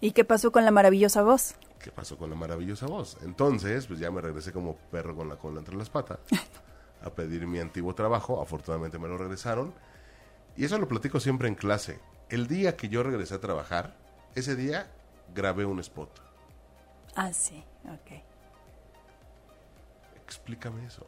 ¿Y 0.00 0.12
qué 0.12 0.24
pasó 0.24 0.52
con 0.52 0.64
la 0.64 0.70
maravillosa 0.70 1.22
voz? 1.22 1.56
¿Qué 1.80 1.90
pasó 1.90 2.16
con 2.16 2.30
la 2.30 2.36
maravillosa 2.36 2.86
voz? 2.86 3.18
Entonces, 3.22 3.88
pues 3.88 3.98
ya 3.98 4.12
me 4.12 4.20
regresé 4.20 4.52
como 4.52 4.76
perro 4.76 5.16
con 5.16 5.28
la 5.28 5.36
cola 5.36 5.58
entre 5.58 5.74
las 5.74 5.90
patas 5.90 6.20
a 7.02 7.10
pedir 7.10 7.46
mi 7.48 7.58
antiguo 7.58 7.92
trabajo. 7.96 8.40
Afortunadamente 8.40 9.00
me 9.00 9.08
lo 9.08 9.18
regresaron. 9.18 9.74
Y 10.56 10.64
eso 10.64 10.78
lo 10.78 10.86
platico 10.86 11.18
siempre 11.18 11.48
en 11.48 11.56
clase. 11.56 11.98
El 12.28 12.46
día 12.46 12.76
que 12.76 12.88
yo 12.88 13.02
regresé 13.02 13.34
a 13.34 13.40
trabajar, 13.40 13.96
ese 14.36 14.54
día 14.54 14.92
grabé 15.34 15.64
un 15.64 15.80
spot. 15.80 16.20
Ah, 17.16 17.32
sí, 17.32 17.64
ok. 17.86 18.22
Explícame 20.22 20.86
eso. 20.86 21.04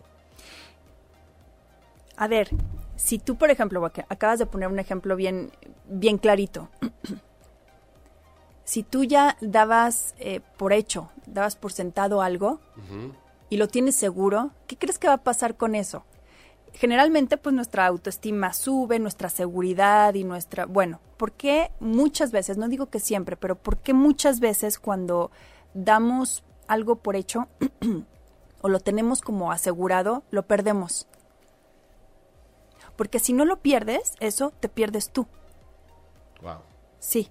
A 2.16 2.28
ver, 2.28 2.48
si 2.96 3.18
tú, 3.18 3.36
por 3.36 3.50
ejemplo, 3.50 3.84
acabas 4.08 4.38
de 4.38 4.46
poner 4.46 4.68
un 4.68 4.78
ejemplo 4.78 5.16
bien, 5.16 5.52
bien 5.88 6.18
clarito, 6.18 6.70
si 8.64 8.82
tú 8.82 9.04
ya 9.04 9.36
dabas 9.40 10.14
eh, 10.18 10.40
por 10.56 10.72
hecho, 10.72 11.10
dabas 11.26 11.56
por 11.56 11.72
sentado 11.72 12.22
algo 12.22 12.60
y 13.48 13.58
lo 13.58 13.68
tienes 13.68 13.94
seguro, 13.94 14.50
¿qué 14.66 14.76
crees 14.76 14.98
que 14.98 15.08
va 15.08 15.14
a 15.14 15.24
pasar 15.24 15.56
con 15.56 15.74
eso? 15.74 16.04
Generalmente, 16.72 17.36
pues 17.36 17.54
nuestra 17.54 17.86
autoestima 17.86 18.52
sube, 18.52 18.98
nuestra 18.98 19.30
seguridad 19.30 20.12
y 20.14 20.24
nuestra... 20.24 20.66
Bueno, 20.66 21.00
¿por 21.16 21.32
qué 21.32 21.70
muchas 21.80 22.32
veces, 22.32 22.58
no 22.58 22.68
digo 22.68 22.86
que 22.86 23.00
siempre, 23.00 23.36
pero 23.36 23.56
por 23.56 23.78
qué 23.78 23.94
muchas 23.94 24.40
veces 24.40 24.78
cuando 24.78 25.30
damos 25.72 26.44
algo 26.66 26.96
por 26.96 27.16
hecho 27.16 27.48
o 28.62 28.68
lo 28.68 28.80
tenemos 28.80 29.22
como 29.22 29.52
asegurado, 29.52 30.24
lo 30.30 30.42
perdemos? 30.46 31.06
Porque 32.96 33.18
si 33.18 33.32
no 33.32 33.44
lo 33.44 33.60
pierdes, 33.60 34.14
eso 34.20 34.52
te 34.58 34.68
pierdes 34.68 35.10
tú. 35.10 35.26
Wow. 36.42 36.58
Sí. 36.98 37.30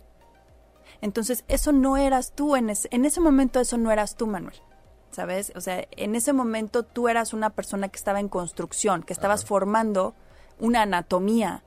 Entonces, 1.01 1.43
eso 1.47 1.71
no 1.71 1.97
eras 1.97 2.33
tú, 2.33 2.55
en 2.55 2.69
ese, 2.69 2.87
en 2.91 3.05
ese 3.05 3.19
momento 3.19 3.59
eso 3.59 3.77
no 3.77 3.91
eras 3.91 4.15
tú, 4.15 4.27
Manuel. 4.27 4.55
¿Sabes? 5.11 5.53
O 5.55 5.61
sea, 5.61 5.87
en 5.91 6.15
ese 6.15 6.33
momento 6.33 6.83
tú 6.83 7.07
eras 7.07 7.33
una 7.33 7.49
persona 7.49 7.87
que 7.89 7.97
estaba 7.97 8.19
en 8.19 8.27
construcción, 8.27 9.03
que 9.03 9.13
estabas 9.13 9.45
formando 9.45 10.13
una 10.59 10.81
anatomía 10.81 11.63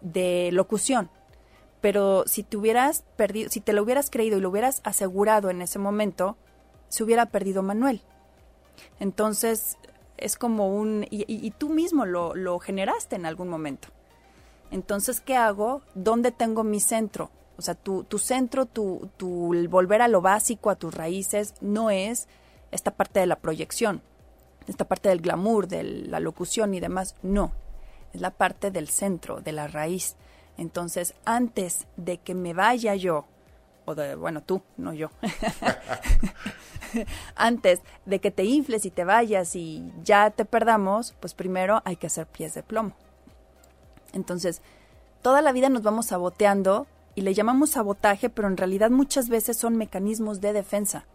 de 0.00 0.50
locución. 0.52 1.10
Pero 1.80 2.24
si 2.26 2.42
te 2.42 2.56
hubieras 2.56 3.04
perdido, 3.16 3.50
si 3.50 3.60
te 3.60 3.72
lo 3.72 3.82
hubieras 3.82 4.10
creído 4.10 4.38
y 4.38 4.40
lo 4.40 4.50
hubieras 4.50 4.80
asegurado 4.84 5.50
en 5.50 5.62
ese 5.62 5.78
momento, 5.78 6.36
se 6.88 7.02
hubiera 7.02 7.26
perdido 7.26 7.62
Manuel. 7.62 8.02
Entonces, 9.00 9.78
es 10.18 10.36
como 10.36 10.68
un... 10.68 11.06
Y, 11.10 11.50
tú 11.52 11.68
mismo 11.68 12.06
lo, 12.06 12.34
lo, 12.34 12.58
generaste 12.58 13.16
en 13.16 13.26
algún 13.26 13.48
momento. 13.48 13.88
Entonces, 14.70 15.20
¿qué 15.20 15.36
hago? 15.36 15.82
¿Dónde 15.94 16.32
tengo 16.32 16.64
mi 16.64 16.80
centro? 16.80 17.30
O 17.56 17.62
sea, 17.62 17.74
tu, 17.74 18.04
tu 18.04 18.18
centro, 18.18 18.66
tu, 18.66 19.08
tu 19.16 19.54
volver 19.68 20.02
a 20.02 20.08
lo 20.08 20.20
básico, 20.20 20.70
a 20.70 20.76
tus 20.76 20.94
raíces, 20.94 21.54
no 21.60 21.90
es 21.90 22.28
esta 22.70 22.90
parte 22.90 23.20
de 23.20 23.26
la 23.26 23.36
proyección, 23.36 24.02
esta 24.66 24.84
parte 24.84 25.08
del 25.08 25.20
glamour, 25.20 25.68
de 25.68 25.82
la 25.82 26.20
locución 26.20 26.74
y 26.74 26.80
demás. 26.80 27.14
No, 27.22 27.52
es 28.12 28.20
la 28.20 28.30
parte 28.30 28.70
del 28.70 28.88
centro, 28.88 29.40
de 29.40 29.52
la 29.52 29.68
raíz. 29.68 30.16
Entonces, 30.58 31.14
antes 31.24 31.86
de 31.96 32.18
que 32.18 32.34
me 32.34 32.52
vaya 32.52 32.94
yo, 32.94 33.26
o 33.84 33.94
de, 33.94 34.16
bueno, 34.16 34.42
tú, 34.42 34.62
no 34.76 34.92
yo, 34.92 35.10
antes 37.36 37.80
de 38.04 38.20
que 38.20 38.30
te 38.30 38.44
infles 38.44 38.84
y 38.84 38.90
te 38.90 39.04
vayas 39.04 39.56
y 39.56 39.92
ya 40.02 40.30
te 40.30 40.44
perdamos, 40.44 41.14
pues 41.20 41.34
primero 41.34 41.82
hay 41.84 41.96
que 41.96 42.06
hacer 42.06 42.26
pies 42.26 42.54
de 42.54 42.62
plomo. 42.62 42.92
Entonces, 44.12 44.62
toda 45.22 45.42
la 45.42 45.52
vida 45.52 45.68
nos 45.68 45.82
vamos 45.82 46.06
saboteando 46.06 46.86
y 47.14 47.22
le 47.22 47.34
llamamos 47.34 47.70
sabotaje, 47.70 48.30
pero 48.30 48.48
en 48.48 48.56
realidad 48.56 48.90
muchas 48.90 49.28
veces 49.28 49.56
son 49.56 49.76
mecanismos 49.76 50.40
de 50.40 50.52
defensa, 50.52 51.06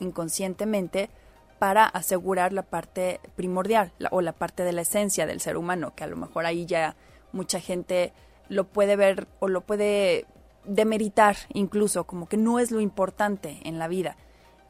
inconscientemente, 0.00 1.10
para 1.58 1.84
asegurar 1.84 2.52
la 2.52 2.62
parte 2.62 3.20
primordial 3.36 3.92
o 4.10 4.20
la 4.20 4.32
parte 4.32 4.64
de 4.64 4.72
la 4.72 4.82
esencia 4.82 5.26
del 5.26 5.40
ser 5.40 5.56
humano, 5.56 5.94
que 5.94 6.04
a 6.04 6.08
lo 6.08 6.16
mejor 6.16 6.46
ahí 6.46 6.66
ya 6.66 6.96
mucha 7.32 7.60
gente 7.60 8.12
lo 8.48 8.64
puede 8.64 8.96
ver 8.96 9.28
o 9.38 9.48
lo 9.48 9.62
puede 9.62 10.26
demeritar 10.64 11.36
incluso, 11.52 12.04
como 12.04 12.28
que 12.28 12.36
no 12.36 12.58
es 12.58 12.70
lo 12.70 12.80
importante 12.80 13.60
en 13.64 13.78
la 13.78 13.88
vida. 13.88 14.16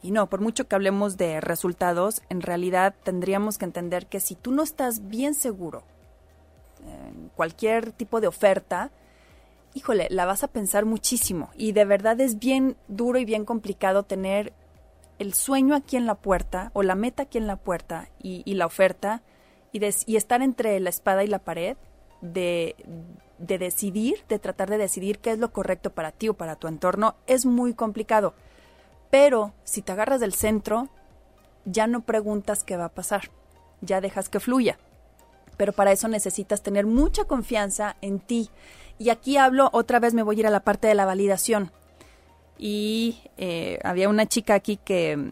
Y 0.04 0.10
no, 0.10 0.28
por 0.28 0.42
mucho 0.42 0.68
que 0.68 0.74
hablemos 0.74 1.16
de 1.16 1.40
resultados, 1.40 2.20
en 2.28 2.42
realidad 2.42 2.94
tendríamos 3.04 3.56
que 3.56 3.64
entender 3.64 4.06
que 4.06 4.20
si 4.20 4.34
tú 4.34 4.52
no 4.52 4.62
estás 4.62 5.08
bien 5.08 5.32
seguro 5.32 5.82
en 6.86 7.30
cualquier 7.34 7.90
tipo 7.90 8.20
de 8.20 8.26
oferta, 8.26 8.90
híjole, 9.72 10.08
la 10.10 10.26
vas 10.26 10.44
a 10.44 10.48
pensar 10.48 10.84
muchísimo. 10.84 11.48
Y 11.56 11.72
de 11.72 11.86
verdad 11.86 12.20
es 12.20 12.38
bien 12.38 12.76
duro 12.86 13.18
y 13.18 13.24
bien 13.24 13.46
complicado 13.46 14.02
tener 14.02 14.52
el 15.18 15.32
sueño 15.32 15.74
aquí 15.74 15.96
en 15.96 16.04
la 16.04 16.16
puerta 16.16 16.70
o 16.74 16.82
la 16.82 16.96
meta 16.96 17.22
aquí 17.22 17.38
en 17.38 17.46
la 17.46 17.56
puerta 17.56 18.10
y, 18.22 18.42
la 18.52 18.66
oferta 18.66 19.22
y, 19.72 19.80
y, 20.04 20.16
estar 20.16 20.42
entre 20.42 20.78
la 20.80 20.90
espada 20.90 21.24
y 21.24 21.28
la 21.28 21.38
pared 21.38 21.78
de, 22.20 22.76
de 23.38 23.56
decidir, 23.56 24.22
de 24.28 24.38
tratar 24.38 24.68
de 24.68 24.76
decidir 24.76 25.18
qué 25.18 25.30
es 25.30 25.38
lo 25.38 25.50
correcto 25.50 25.94
para 25.94 26.12
ti 26.12 26.28
o 26.28 26.34
para 26.34 26.56
tu 26.56 26.68
entorno, 26.68 27.14
es 27.26 27.46
muy 27.46 27.72
complicado. 27.72 28.34
Pero 29.14 29.52
si 29.62 29.80
te 29.80 29.92
agarras 29.92 30.18
del 30.18 30.34
centro, 30.34 30.88
ya 31.64 31.86
no 31.86 32.00
preguntas 32.00 32.64
qué 32.64 32.76
va 32.76 32.86
a 32.86 32.94
pasar, 32.94 33.30
ya 33.80 34.00
dejas 34.00 34.28
que 34.28 34.40
fluya. 34.40 34.76
Pero 35.56 35.72
para 35.72 35.92
eso 35.92 36.08
necesitas 36.08 36.64
tener 36.64 36.84
mucha 36.84 37.22
confianza 37.22 37.94
en 38.00 38.18
ti. 38.18 38.50
Y 38.98 39.10
aquí 39.10 39.36
hablo, 39.36 39.70
otra 39.72 40.00
vez 40.00 40.14
me 40.14 40.24
voy 40.24 40.34
a 40.34 40.40
ir 40.40 40.46
a 40.48 40.50
la 40.50 40.64
parte 40.64 40.88
de 40.88 40.96
la 40.96 41.04
validación. 41.04 41.70
Y 42.58 43.20
eh, 43.36 43.78
había 43.84 44.08
una 44.08 44.26
chica 44.26 44.54
aquí 44.54 44.78
que, 44.78 45.30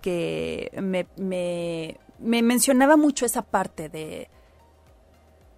que 0.00 0.70
me, 0.80 1.06
me, 1.18 1.98
mencionaba 2.18 2.96
mucho 2.96 3.26
esa 3.26 3.42
parte 3.42 3.90
de, 3.90 4.30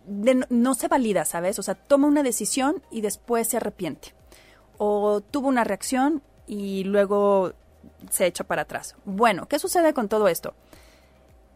no, 0.09 0.47
no, 0.51 0.75
se 0.75 0.89
valida, 0.89 1.25
¿sabes? 1.25 1.61
O 1.61 1.63
sea, 1.63 1.77
toma 1.77 2.09
una 2.09 2.25
decisión 2.25 2.83
y 2.91 3.03
después 3.03 3.47
se 3.47 3.59
arrepiente. 3.59 4.15
O 4.79 5.21
tuvo 5.21 5.47
una 5.47 5.63
reacción 5.63 6.21
y 6.47 6.85
luego 6.85 7.53
se 8.11 8.27
echa 8.27 8.45
para 8.45 8.63
atrás. 8.63 8.97
Bueno, 9.05 9.47
¿qué 9.47 9.59
sucede 9.59 9.95
con 9.95 10.09
todo 10.09 10.29
esto? 10.29 10.55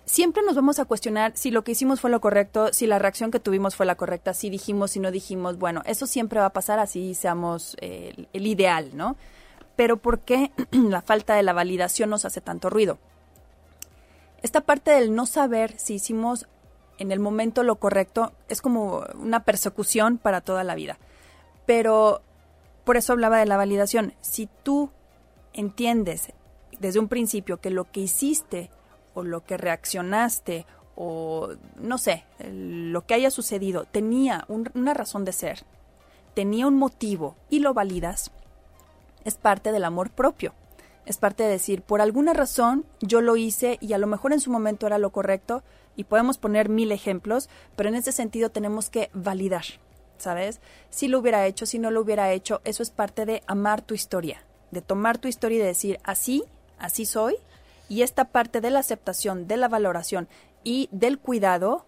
Siempre 0.04 0.42
nos 0.42 0.56
vamos 0.56 0.78
a 0.78 0.86
cuestionar 0.86 1.32
si 1.34 1.50
lo 1.50 1.64
que 1.64 1.72
hicimos 1.72 2.00
fue 2.00 2.10
lo 2.10 2.20
correcto, 2.20 2.72
si 2.72 2.86
la 2.86 2.98
reacción 2.98 3.30
que 3.30 3.40
tuvimos 3.40 3.76
fue 3.76 3.84
la 3.84 3.96
correcta, 3.96 4.32
si 4.32 4.48
dijimos, 4.48 4.92
si 4.92 5.00
no 5.00 5.10
dijimos. 5.10 5.58
Bueno, 5.58 5.82
eso 5.84 6.06
siempre 6.06 6.40
va 6.40 6.46
a 6.46 6.52
pasar 6.52 6.78
así 6.78 7.14
seamos 7.14 7.76
eh, 7.80 8.26
el, 8.32 8.46
ideal, 8.46 8.96
¿no? 8.96 9.16
Pero 9.76 9.98
¿por 9.98 10.20
qué 10.20 10.50
la 10.70 11.02
falta 11.02 11.34
de 11.34 11.42
la 11.42 11.52
validación 11.52 12.08
nos 12.10 12.24
hace 12.24 12.40
tanto 12.40 12.70
ruido? 12.70 12.98
esta 14.42 14.60
parte 14.60 14.92
del 14.92 15.14
no 15.14 15.26
saber 15.26 15.78
si 15.78 15.94
hicimos 15.94 16.46
en 16.98 17.12
el 17.12 17.20
momento 17.20 17.62
lo 17.62 17.76
correcto 17.76 18.32
es 18.48 18.60
como 18.60 19.04
una 19.14 19.44
persecución 19.44 20.18
para 20.18 20.40
toda 20.40 20.64
la 20.64 20.74
vida. 20.74 20.98
Pero 21.66 22.22
por 22.88 22.96
eso 22.96 23.12
hablaba 23.12 23.36
de 23.36 23.44
la 23.44 23.58
validación. 23.58 24.14
Si 24.22 24.48
tú 24.62 24.88
entiendes 25.52 26.32
desde 26.80 26.98
un 26.98 27.08
principio 27.08 27.60
que 27.60 27.68
lo 27.68 27.84
que 27.84 28.00
hiciste 28.00 28.70
o 29.12 29.24
lo 29.24 29.44
que 29.44 29.58
reaccionaste 29.58 30.64
o 30.96 31.50
no 31.76 31.98
sé, 31.98 32.24
lo 32.50 33.04
que 33.04 33.12
haya 33.12 33.30
sucedido 33.30 33.84
tenía 33.84 34.46
una 34.48 34.94
razón 34.94 35.26
de 35.26 35.32
ser, 35.32 35.64
tenía 36.32 36.66
un 36.66 36.76
motivo 36.76 37.36
y 37.50 37.58
lo 37.58 37.74
validas, 37.74 38.30
es 39.26 39.34
parte 39.34 39.70
del 39.70 39.84
amor 39.84 40.08
propio. 40.08 40.54
Es 41.04 41.18
parte 41.18 41.42
de 41.42 41.50
decir, 41.50 41.82
por 41.82 42.00
alguna 42.00 42.32
razón 42.32 42.86
yo 43.02 43.20
lo 43.20 43.36
hice 43.36 43.76
y 43.82 43.92
a 43.92 43.98
lo 43.98 44.06
mejor 44.06 44.32
en 44.32 44.40
su 44.40 44.50
momento 44.50 44.86
era 44.86 44.96
lo 44.96 45.10
correcto 45.10 45.62
y 45.94 46.04
podemos 46.04 46.38
poner 46.38 46.70
mil 46.70 46.90
ejemplos, 46.90 47.50
pero 47.76 47.90
en 47.90 47.96
ese 47.96 48.12
sentido 48.12 48.48
tenemos 48.48 48.88
que 48.88 49.10
validar, 49.12 49.64
¿sabes? 50.18 50.60
Si 50.90 51.08
lo 51.08 51.18
hubiera 51.18 51.46
hecho, 51.46 51.66
si 51.66 51.78
no 51.78 51.90
lo 51.90 52.00
hubiera 52.00 52.32
hecho, 52.32 52.60
eso 52.64 52.82
es 52.82 52.90
parte 52.90 53.26
de 53.26 53.42
amar 53.46 53.82
tu 53.82 53.94
historia, 53.94 54.44
de 54.70 54.82
tomar 54.82 55.18
tu 55.18 55.28
historia 55.28 55.58
y 55.58 55.62
decir, 55.62 55.98
así, 56.04 56.44
así 56.78 57.06
soy, 57.06 57.36
y 57.88 58.02
esta 58.02 58.26
parte 58.26 58.60
de 58.60 58.70
la 58.70 58.80
aceptación, 58.80 59.48
de 59.48 59.56
la 59.56 59.68
valoración 59.68 60.28
y 60.62 60.88
del 60.92 61.18
cuidado 61.18 61.86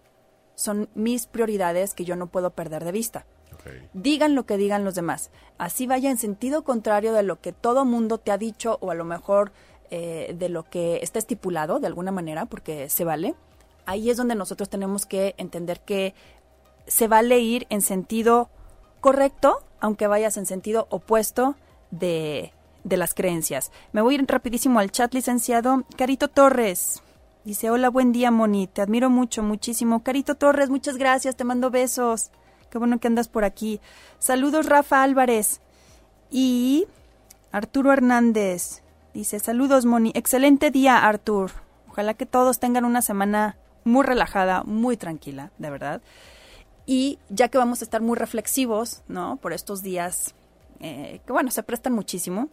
son 0.55 0.89
mis 0.95 1.27
prioridades 1.27 1.93
que 1.93 2.05
yo 2.05 2.15
no 2.15 2.27
puedo 2.27 2.51
perder 2.51 2.83
de 2.83 2.91
vista. 2.91 3.25
Digan 3.93 4.33
lo 4.33 4.45
que 4.45 4.57
digan 4.57 4.83
los 4.83 4.95
demás. 4.95 5.29
Así 5.59 5.85
vaya 5.85 6.09
en 6.09 6.17
sentido 6.17 6.63
contrario 6.63 7.13
de 7.13 7.21
lo 7.21 7.39
que 7.39 7.51
todo 7.51 7.85
mundo 7.85 8.17
te 8.17 8.31
ha 8.31 8.37
dicho 8.37 8.77
o 8.81 8.89
a 8.89 8.95
lo 8.95 9.05
mejor 9.05 9.51
eh, 9.91 10.33
de 10.37 10.49
lo 10.49 10.63
que 10.63 10.99
está 11.03 11.19
estipulado 11.19 11.79
de 11.79 11.87
alguna 11.87 12.11
manera, 12.11 12.45
porque 12.45 12.89
se 12.89 13.03
vale. 13.03 13.35
Ahí 13.85 14.09
es 14.09 14.17
donde 14.17 14.35
nosotros 14.35 14.69
tenemos 14.69 15.05
que 15.05 15.35
entender 15.37 15.81
que 15.81 16.15
se 16.87 17.07
vale 17.07 17.39
ir 17.39 17.67
en 17.69 17.81
sentido 17.81 18.49
correcto, 18.99 19.63
aunque 19.79 20.07
vayas 20.07 20.37
en 20.37 20.45
sentido 20.45 20.87
opuesto 20.89 21.55
de, 21.89 22.53
de 22.83 22.97
las 22.97 23.13
creencias. 23.13 23.71
Me 23.91 24.01
voy 24.01 24.15
a 24.15 24.17
ir 24.19 24.25
rapidísimo 24.27 24.79
al 24.79 24.91
chat, 24.91 25.13
licenciado. 25.13 25.83
Carito 25.97 26.27
Torres. 26.27 27.01
Dice, 27.43 27.71
hola, 27.71 27.89
buen 27.89 28.11
día, 28.11 28.29
Moni. 28.29 28.67
Te 28.67 28.81
admiro 28.81 29.09
mucho, 29.09 29.41
muchísimo. 29.41 30.03
Carito 30.03 30.35
Torres, 30.35 30.69
muchas 30.69 30.97
gracias. 30.97 31.35
Te 31.35 31.43
mando 31.43 31.71
besos. 31.71 32.29
Qué 32.69 32.77
bueno 32.77 32.99
que 32.99 33.07
andas 33.07 33.27
por 33.27 33.43
aquí. 33.43 33.81
Saludos, 34.19 34.67
Rafa 34.67 35.03
Álvarez. 35.03 35.59
Y 36.29 36.87
Arturo 37.51 37.91
Hernández. 37.91 38.83
Dice, 39.13 39.39
saludos, 39.39 39.85
Moni. 39.85 40.11
Excelente 40.15 40.71
día, 40.71 40.99
Artur. 40.99 41.51
Ojalá 41.89 42.13
que 42.13 42.25
todos 42.25 42.59
tengan 42.59 42.85
una 42.85 43.01
semana 43.01 43.57
muy 43.83 44.05
relajada, 44.05 44.63
muy 44.63 44.95
tranquila, 44.95 45.51
de 45.57 45.69
verdad. 45.69 46.01
Y 46.91 47.19
ya 47.29 47.47
que 47.47 47.57
vamos 47.57 47.79
a 47.79 47.85
estar 47.85 48.01
muy 48.01 48.17
reflexivos, 48.17 49.01
¿no? 49.07 49.37
Por 49.37 49.53
estos 49.53 49.81
días 49.81 50.35
eh, 50.81 51.21
que, 51.25 51.31
bueno, 51.31 51.49
se 51.49 51.63
prestan 51.63 51.93
muchísimo, 51.93 52.49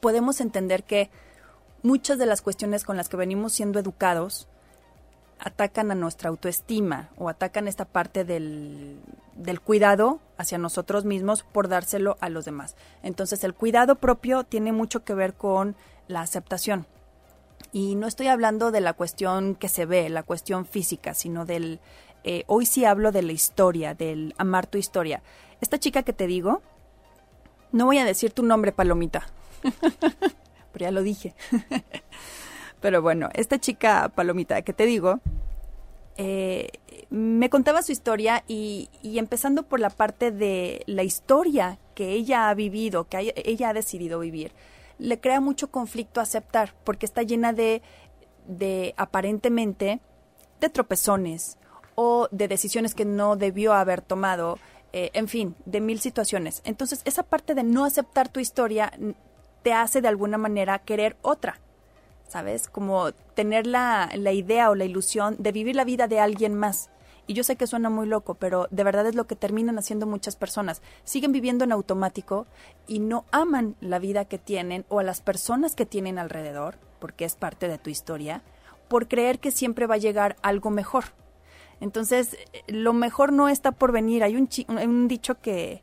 podemos 0.00 0.40
entender 0.40 0.82
que 0.82 1.10
muchas 1.84 2.18
de 2.18 2.26
las 2.26 2.42
cuestiones 2.42 2.82
con 2.82 2.96
las 2.96 3.08
que 3.08 3.16
venimos 3.16 3.52
siendo 3.52 3.78
educados 3.78 4.48
atacan 5.38 5.92
a 5.92 5.94
nuestra 5.94 6.28
autoestima 6.30 7.10
o 7.16 7.28
atacan 7.28 7.68
esta 7.68 7.84
parte 7.84 8.24
del, 8.24 8.98
del, 9.36 9.60
cuidado 9.60 10.18
hacia 10.38 10.58
nosotros 10.58 11.04
mismos 11.04 11.44
por 11.44 11.68
dárselo 11.68 12.16
a 12.18 12.30
los 12.30 12.44
demás. 12.44 12.74
Entonces 13.04 13.44
el 13.44 13.54
cuidado 13.54 13.94
propio 13.94 14.42
tiene 14.42 14.72
mucho 14.72 15.04
que 15.04 15.14
ver 15.14 15.34
con 15.34 15.76
la 16.08 16.22
aceptación. 16.22 16.84
Y 17.70 17.94
no 17.94 18.08
estoy 18.08 18.26
hablando 18.26 18.72
de 18.72 18.80
la 18.80 18.92
cuestión 18.92 19.54
que 19.54 19.68
se 19.68 19.86
ve, 19.86 20.08
la 20.08 20.24
cuestión 20.24 20.66
física, 20.66 21.14
sino 21.14 21.44
del... 21.44 21.78
Eh, 22.24 22.44
hoy 22.46 22.66
sí 22.66 22.84
hablo 22.84 23.12
de 23.12 23.22
la 23.22 23.32
historia, 23.32 23.94
del 23.94 24.34
amar 24.38 24.66
tu 24.66 24.78
historia. 24.78 25.22
Esta 25.60 25.78
chica 25.78 26.02
que 26.02 26.12
te 26.12 26.26
digo, 26.26 26.62
no 27.72 27.86
voy 27.86 27.98
a 27.98 28.04
decir 28.04 28.32
tu 28.32 28.42
nombre, 28.42 28.72
Palomita, 28.72 29.26
pero 30.72 30.84
ya 30.84 30.90
lo 30.90 31.02
dije. 31.02 31.34
Pero 32.80 33.00
bueno, 33.00 33.28
esta 33.34 33.60
chica 33.60 34.10
palomita 34.12 34.62
que 34.62 34.72
te 34.72 34.86
digo, 34.86 35.20
eh, 36.16 36.68
me 37.10 37.48
contaba 37.48 37.80
su 37.82 37.92
historia 37.92 38.42
y, 38.48 38.90
empezando 39.04 39.62
por 39.62 39.78
la 39.78 39.88
parte 39.88 40.32
de 40.32 40.82
la 40.86 41.04
historia 41.04 41.78
que 41.94 42.10
ella 42.10 42.48
ha 42.48 42.54
vivido, 42.54 43.04
que 43.04 43.32
ella 43.36 43.68
ha 43.68 43.72
decidido 43.72 44.18
vivir, 44.18 44.52
le 44.98 45.20
crea 45.20 45.40
mucho 45.40 45.70
conflicto 45.70 46.20
aceptar 46.20 46.74
porque 46.82 47.06
está 47.06 47.22
llena 47.22 47.52
de, 47.52 47.82
de 48.48 48.94
aparentemente 48.96 50.00
de 50.60 50.68
tropezones 50.68 51.58
o 51.94 52.28
de 52.30 52.48
decisiones 52.48 52.94
que 52.94 53.04
no 53.04 53.36
debió 53.36 53.72
haber 53.72 54.02
tomado, 54.02 54.58
eh, 54.92 55.10
en 55.14 55.28
fin, 55.28 55.54
de 55.64 55.80
mil 55.80 56.00
situaciones. 56.00 56.62
Entonces, 56.64 57.02
esa 57.04 57.22
parte 57.22 57.54
de 57.54 57.62
no 57.62 57.84
aceptar 57.84 58.28
tu 58.28 58.40
historia 58.40 58.92
te 59.62 59.72
hace 59.72 60.00
de 60.00 60.08
alguna 60.08 60.38
manera 60.38 60.78
querer 60.78 61.16
otra. 61.22 61.60
¿sabes? 62.32 62.66
Como 62.68 63.12
tener 63.34 63.66
la, 63.66 64.10
la 64.14 64.32
idea 64.32 64.70
o 64.70 64.74
la 64.74 64.86
ilusión 64.86 65.36
de 65.38 65.52
vivir 65.52 65.76
la 65.76 65.84
vida 65.84 66.08
de 66.08 66.18
alguien 66.18 66.54
más. 66.54 66.88
Y 67.26 67.34
yo 67.34 67.44
sé 67.44 67.56
que 67.56 67.66
suena 67.66 67.90
muy 67.90 68.06
loco, 68.06 68.34
pero 68.34 68.68
de 68.70 68.84
verdad 68.84 69.06
es 69.06 69.14
lo 69.14 69.26
que 69.26 69.36
terminan 69.36 69.78
haciendo 69.78 70.06
muchas 70.06 70.34
personas. 70.34 70.80
Siguen 71.04 71.30
viviendo 71.30 71.62
en 71.64 71.72
automático 71.72 72.46
y 72.88 73.00
no 73.00 73.26
aman 73.32 73.76
la 73.80 73.98
vida 73.98 74.24
que 74.24 74.38
tienen 74.38 74.86
o 74.88 74.98
a 74.98 75.02
las 75.04 75.20
personas 75.20 75.74
que 75.74 75.84
tienen 75.84 76.18
alrededor, 76.18 76.78
porque 77.00 77.26
es 77.26 77.36
parte 77.36 77.68
de 77.68 77.76
tu 77.76 77.90
historia, 77.90 78.42
por 78.88 79.08
creer 79.08 79.38
que 79.38 79.50
siempre 79.50 79.86
va 79.86 79.96
a 79.96 79.98
llegar 79.98 80.36
algo 80.42 80.70
mejor. 80.70 81.04
Entonces, 81.80 82.36
lo 82.66 82.92
mejor 82.92 83.32
no 83.32 83.48
está 83.48 83.72
por 83.72 83.92
venir. 83.92 84.22
Hay 84.22 84.36
un, 84.36 84.48
un 84.68 85.08
dicho 85.08 85.40
que, 85.40 85.82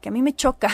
que 0.00 0.08
a 0.08 0.12
mí 0.12 0.22
me 0.22 0.34
choca, 0.34 0.68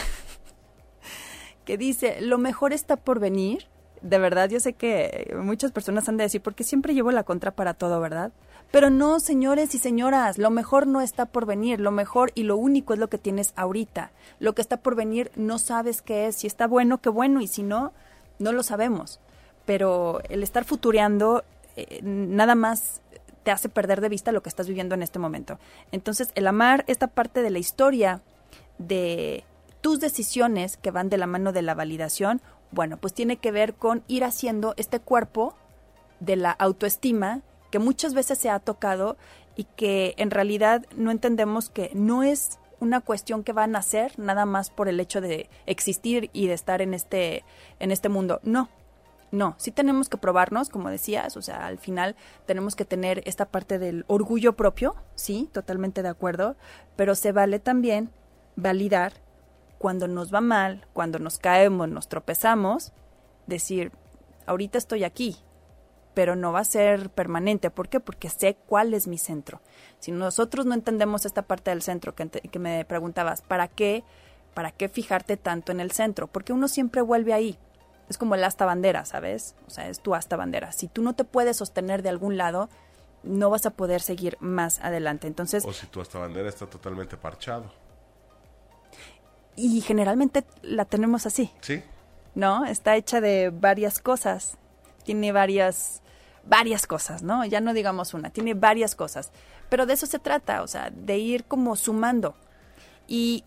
que 1.64 1.76
dice, 1.76 2.20
lo 2.20 2.38
mejor 2.38 2.72
está 2.72 2.96
por 2.96 3.20
venir 3.20 3.68
de 4.02 4.18
verdad 4.18 4.50
yo 4.50 4.60
sé 4.60 4.74
que 4.74 5.34
muchas 5.40 5.72
personas 5.72 6.08
han 6.08 6.16
de 6.16 6.24
decir, 6.24 6.42
porque 6.42 6.64
siempre 6.64 6.94
llevo 6.94 7.12
la 7.12 7.22
contra 7.22 7.52
para 7.52 7.74
todo, 7.74 8.00
¿verdad? 8.00 8.32
Pero 8.70 8.90
no, 8.90 9.20
señores 9.20 9.74
y 9.74 9.78
señoras, 9.78 10.38
lo 10.38 10.50
mejor 10.50 10.86
no 10.86 11.00
está 11.00 11.26
por 11.26 11.46
venir, 11.46 11.80
lo 11.80 11.90
mejor 11.90 12.32
y 12.34 12.42
lo 12.42 12.56
único 12.56 12.94
es 12.94 12.98
lo 12.98 13.08
que 13.08 13.18
tienes 13.18 13.52
ahorita. 13.54 14.12
Lo 14.40 14.54
que 14.54 14.62
está 14.62 14.78
por 14.78 14.96
venir 14.96 15.30
no 15.36 15.58
sabes 15.58 16.02
qué 16.02 16.26
es, 16.26 16.36
si 16.36 16.46
está 16.46 16.66
bueno, 16.66 17.00
qué 17.00 17.10
bueno, 17.10 17.40
y 17.40 17.46
si 17.46 17.62
no, 17.62 17.92
no 18.38 18.52
lo 18.52 18.62
sabemos. 18.62 19.20
Pero 19.66 20.20
el 20.28 20.42
estar 20.42 20.64
futureando 20.64 21.44
eh, 21.76 22.00
nada 22.02 22.54
más 22.54 23.01
te 23.42 23.50
hace 23.50 23.68
perder 23.68 24.00
de 24.00 24.08
vista 24.08 24.32
lo 24.32 24.42
que 24.42 24.48
estás 24.48 24.68
viviendo 24.68 24.94
en 24.94 25.02
este 25.02 25.18
momento. 25.18 25.58
Entonces, 25.90 26.30
el 26.34 26.46
amar 26.46 26.84
esta 26.86 27.08
parte 27.08 27.42
de 27.42 27.50
la 27.50 27.58
historia 27.58 28.22
de 28.78 29.44
tus 29.80 30.00
decisiones 30.00 30.76
que 30.76 30.90
van 30.90 31.08
de 31.08 31.18
la 31.18 31.26
mano 31.26 31.52
de 31.52 31.62
la 31.62 31.74
validación 31.74 32.40
bueno, 32.72 32.96
pues 32.96 33.12
tiene 33.12 33.36
que 33.36 33.52
ver 33.52 33.74
con 33.74 34.02
ir 34.08 34.24
haciendo 34.24 34.74
este 34.76 34.98
cuerpo 34.98 35.54
de 36.20 36.36
la 36.36 36.50
autoestima 36.50 37.42
que 37.70 37.78
muchas 37.78 38.14
veces 38.14 38.38
se 38.38 38.50
ha 38.50 38.58
tocado 38.58 39.16
y 39.54 39.64
que 39.64 40.14
en 40.16 40.30
realidad 40.30 40.84
no 40.96 41.10
entendemos 41.10 41.68
que 41.68 41.90
no 41.94 42.22
es 42.22 42.58
una 42.80 43.00
cuestión 43.00 43.44
que 43.44 43.52
va 43.52 43.64
a 43.64 43.68
nacer 43.68 44.18
nada 44.18 44.46
más 44.46 44.70
por 44.70 44.88
el 44.88 44.98
hecho 44.98 45.20
de 45.20 45.48
existir 45.66 46.30
y 46.32 46.46
de 46.46 46.54
estar 46.54 46.82
en 46.82 46.94
este 46.94 47.44
en 47.78 47.92
este 47.92 48.08
mundo. 48.08 48.40
No. 48.42 48.68
No, 49.32 49.54
sí 49.56 49.70
tenemos 49.70 50.10
que 50.10 50.18
probarnos, 50.18 50.68
como 50.68 50.90
decías, 50.90 51.38
o 51.38 51.42
sea, 51.42 51.66
al 51.66 51.78
final 51.78 52.16
tenemos 52.44 52.76
que 52.76 52.84
tener 52.84 53.22
esta 53.24 53.46
parte 53.46 53.78
del 53.78 54.04
orgullo 54.06 54.52
propio, 54.52 54.94
sí, 55.14 55.48
totalmente 55.52 56.02
de 56.02 56.10
acuerdo, 56.10 56.54
pero 56.96 57.14
se 57.14 57.32
vale 57.32 57.58
también 57.58 58.10
validar 58.56 59.14
cuando 59.78 60.06
nos 60.06 60.32
va 60.32 60.42
mal, 60.42 60.86
cuando 60.92 61.18
nos 61.18 61.38
caemos, 61.38 61.88
nos 61.88 62.08
tropezamos, 62.08 62.92
decir, 63.46 63.90
ahorita 64.44 64.76
estoy 64.76 65.02
aquí, 65.02 65.38
pero 66.12 66.36
no 66.36 66.52
va 66.52 66.60
a 66.60 66.64
ser 66.64 67.08
permanente. 67.08 67.70
¿Por 67.70 67.88
qué? 67.88 68.00
Porque 68.00 68.28
sé 68.28 68.56
cuál 68.66 68.92
es 68.92 69.06
mi 69.06 69.16
centro. 69.16 69.62
Si 69.98 70.12
nosotros 70.12 70.66
no 70.66 70.74
entendemos 70.74 71.24
esta 71.24 71.42
parte 71.42 71.70
del 71.70 71.80
centro 71.80 72.14
que, 72.14 72.28
que 72.28 72.58
me 72.58 72.84
preguntabas, 72.84 73.40
¿para 73.40 73.66
qué? 73.68 74.04
¿Para 74.52 74.70
qué 74.72 74.90
fijarte 74.90 75.38
tanto 75.38 75.72
en 75.72 75.80
el 75.80 75.90
centro? 75.90 76.26
Porque 76.26 76.52
uno 76.52 76.68
siempre 76.68 77.00
vuelve 77.00 77.32
ahí. 77.32 77.58
Es 78.12 78.18
como 78.18 78.34
el 78.34 78.44
asta 78.44 78.64
bandera, 78.66 79.04
¿sabes? 79.04 79.54
O 79.66 79.70
sea, 79.70 79.88
es 79.88 80.00
tu 80.00 80.14
asta 80.14 80.36
bandera. 80.36 80.70
Si 80.72 80.86
tú 80.86 81.02
no 81.02 81.14
te 81.14 81.24
puedes 81.24 81.56
sostener 81.56 82.02
de 82.02 82.10
algún 82.10 82.36
lado, 82.36 82.68
no 83.22 83.50
vas 83.50 83.66
a 83.66 83.70
poder 83.70 84.02
seguir 84.02 84.36
más 84.40 84.80
adelante. 84.80 85.26
Entonces, 85.26 85.64
o 85.64 85.72
si 85.72 85.86
tu 85.86 86.00
asta 86.00 86.18
bandera 86.18 86.48
está 86.48 86.66
totalmente 86.66 87.16
parchado 87.16 87.72
y 89.56 89.80
generalmente 89.80 90.44
la 90.62 90.84
tenemos 90.84 91.26
así. 91.26 91.50
Sí. 91.60 91.82
¿No? 92.34 92.64
Está 92.64 92.96
hecha 92.96 93.20
de 93.20 93.50
varias 93.50 93.98
cosas. 93.98 94.56
Tiene 95.04 95.32
varias 95.32 96.02
varias 96.44 96.86
cosas, 96.86 97.22
¿no? 97.22 97.44
Ya 97.44 97.60
no 97.60 97.72
digamos 97.72 98.14
una, 98.14 98.30
tiene 98.30 98.54
varias 98.54 98.94
cosas. 98.94 99.30
Pero 99.68 99.86
de 99.86 99.94
eso 99.94 100.06
se 100.06 100.18
trata, 100.18 100.62
o 100.62 100.66
sea, 100.66 100.90
de 100.90 101.18
ir 101.18 101.44
como 101.44 101.76
sumando. 101.76 102.34
Y 103.06 103.44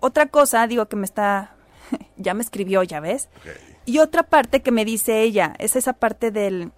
otra 0.00 0.26
cosa, 0.26 0.66
digo 0.66 0.86
que 0.86 0.96
me 0.96 1.06
está, 1.06 1.54
ya 2.16 2.34
me 2.34 2.42
escribió, 2.42 2.82
ya 2.82 3.00
ves. 3.00 3.28
Y 3.84 3.98
otra 3.98 4.22
parte 4.22 4.62
que 4.62 4.70
me 4.70 4.84
dice 4.84 5.22
ella, 5.22 5.54
es 5.58 5.76
esa 5.76 5.92
parte 5.92 6.30
del, 6.30 6.72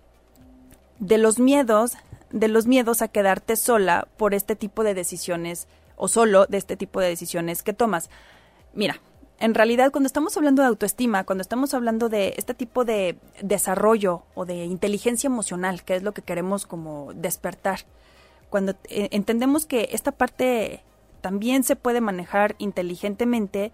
de 0.99 1.19
los 1.19 1.39
miedos, 1.39 1.97
de 2.31 2.49
los 2.49 2.67
miedos 2.67 3.03
a 3.03 3.09
quedarte 3.09 3.57
sola 3.57 4.09
por 4.17 4.35
este 4.35 4.57
tipo 4.57 4.85
de 4.85 4.95
decisiones 4.95 5.69
o 5.97 6.09
solo 6.09 6.47
de 6.47 6.59
este 6.59 6.77
tipo 6.77 7.01
de 7.01 7.09
decisiones 7.09 7.63
que 7.63 7.73
tomas. 7.73 8.11
Mira, 8.73 9.01
en 9.39 9.55
realidad 9.55 9.91
cuando 9.91 10.07
estamos 10.07 10.37
hablando 10.37 10.63
de 10.63 10.69
autoestima, 10.69 11.25
cuando 11.25 11.43
estamos 11.43 11.75
hablando 11.75 12.09
de 12.09 12.35
este 12.37 12.55
tipo 12.55 12.85
de 12.85 13.19
desarrollo 13.43 14.23
o 14.35 14.47
de 14.47 14.65
inteligencia 14.65 15.29
emocional, 15.29 15.83
que 15.85 15.97
es 15.97 16.03
lo 16.03 16.13
que 16.13 16.23
queremos 16.23 16.67
como 16.67 17.13
despertar, 17.15 17.81
cuando 18.51 18.73
eh, 18.89 19.09
entendemos 19.11 19.67
que 19.67 19.89
esta 19.93 20.13
parte 20.13 20.83
también 21.21 21.65
se 21.65 21.77
puede 21.77 22.01
manejar 22.01 22.55
inteligentemente, 22.59 23.73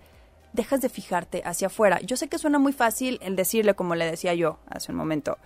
dejas 0.53 0.81
de 0.81 0.89
fijarte 0.89 1.43
hacia 1.45 1.69
afuera. 1.69 2.01
Yo 2.01 2.17
sé 2.17 2.29
que 2.29 2.39
suena 2.39 2.59
muy 2.59 2.73
fácil 2.73 3.19
el 3.23 3.37
decirle, 3.37 3.75
como 3.75 3.95
le 3.95 4.05
decía 4.05 4.35
yo 4.35 4.59
hace 4.69 4.93
un 4.93 4.99
momento, 4.99 5.39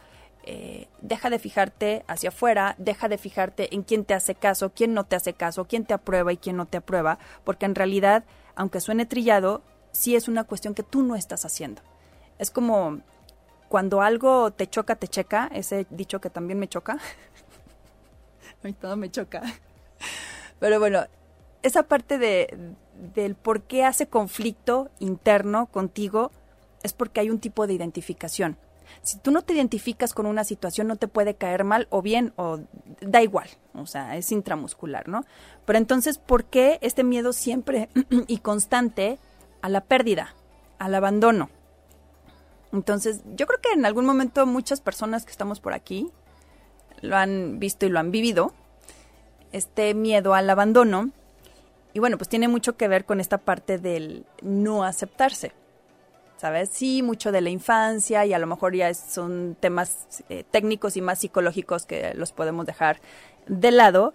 eh, 0.45 0.89
deja 1.01 1.31
de 1.31 1.39
fijarte 1.39 2.05
hacia 2.07 2.29
afuera, 2.29 2.75
deja 2.79 3.09
de 3.09 3.17
fijarte 3.17 3.75
en 3.75 3.83
quién 3.83 4.05
te 4.05 4.15
hace 4.15 4.35
caso, 4.35 4.73
quién 4.75 4.93
no 4.93 5.05
te 5.05 5.17
hace 5.17 5.33
caso, 5.33 5.67
quién 5.67 5.87
te 5.87 5.95
aprueba 5.95 6.33
y 6.33 6.37
quién 6.37 6.57
no 6.57 6.67
te 6.67 6.79
aprueba, 6.79 7.19
porque 7.45 7.65
en 7.65 7.75
realidad, 7.75 8.25
aunque 8.55 8.81
suene 8.81 9.07
trillado, 9.07 9.63
sí 9.93 10.17
es 10.17 10.29
una 10.29 10.45
cuestión 10.45 10.75
que 10.75 10.83
tú 10.83 11.03
no 11.03 11.17
estás 11.17 11.45
haciendo. 11.45 11.83
Es 12.39 12.51
como 12.51 13.01
cuando 13.69 14.03
algo 14.03 14.51
te 14.51 14.67
choca, 14.67 14.97
te 14.97 15.09
checa, 15.09 15.49
ese 15.53 15.87
dicho 15.91 16.21
que 16.21 16.31
también 16.31 16.59
me 16.59 16.69
choca. 16.69 16.99
A 18.63 18.73
todo 18.73 18.97
me 18.97 19.11
choca. 19.11 19.43
Pero 20.59 20.79
bueno, 20.79 21.07
esa 21.63 21.85
parte 21.85 22.19
de, 22.19 22.75
del 23.15 23.35
por 23.35 23.63
qué 23.63 23.85
hace 23.85 24.07
conflicto 24.07 24.91
interno 24.99 25.67
contigo 25.67 26.31
es 26.83 26.93
porque 26.93 27.21
hay 27.21 27.31
un 27.31 27.39
tipo 27.39 27.67
de 27.67 27.75
identificación. 27.75 28.57
Si 29.03 29.19
tú 29.19 29.31
no 29.31 29.43
te 29.43 29.55
identificas 29.55 30.13
con 30.13 30.27
una 30.27 30.45
situación, 30.45 30.87
no 30.87 30.97
te 30.97 31.09
puede 31.09 31.35
caer 31.35 31.65
mal 31.65 31.89
o 31.91 32.03
bien, 32.03 32.33
o 32.37 32.61
da 33.01 33.23
igual, 33.23 33.49
o 33.75 33.87
sea, 33.87 34.17
es 34.17 34.31
intramuscular, 34.31 35.09
¿no? 35.09 35.25
Pero 35.65 35.79
entonces, 35.79 36.19
¿por 36.19 36.45
qué 36.45 36.79
este 36.83 37.05
miedo 37.05 37.33
siempre 37.33 37.89
y 38.29 38.39
constante 38.39 39.19
a 39.63 39.69
la 39.69 39.81
pérdida, 39.83 40.35
al 40.79 40.95
abandono? 40.95 41.51
Entonces, 42.73 43.23
yo 43.37 43.47
creo 43.47 43.61
que 43.61 43.73
en 43.73 43.87
algún 43.87 44.05
momento 44.05 44.47
muchas 44.47 44.81
personas 44.81 45.25
que 45.25 45.31
estamos 45.31 45.61
por 45.61 45.75
aquí 45.75 46.11
lo 47.01 47.17
han 47.17 47.59
visto 47.59 47.87
y 47.87 47.89
lo 47.89 47.99
han 47.99 48.11
vivido, 48.11 48.53
este 49.53 49.95
miedo 49.95 50.35
al 50.35 50.51
abandono, 50.51 51.11
y 51.95 52.01
bueno, 52.01 52.19
pues 52.19 52.29
tiene 52.29 52.49
mucho 52.49 52.77
que 52.77 52.89
ver 52.89 53.05
con 53.05 53.21
esta 53.21 53.39
parte 53.39 53.79
del 53.79 54.27
no 54.43 54.83
aceptarse. 54.85 55.53
¿Sabes? 56.37 56.69
Sí, 56.71 57.03
mucho 57.03 57.31
de 57.31 57.41
la 57.41 57.51
infancia 57.51 58.27
y 58.27 58.35
a 58.35 58.39
lo 58.41 58.49
mejor 58.49 58.75
ya 58.75 58.93
son 58.93 59.57
temas 59.59 60.23
eh, 60.29 60.45
técnicos 60.51 60.97
y 60.97 61.01
más 61.01 61.21
psicológicos 61.21 61.87
que 61.87 62.13
los 62.15 62.33
podemos 62.33 62.67
dejar 62.67 63.01
de 63.47 63.71
lado, 63.71 64.13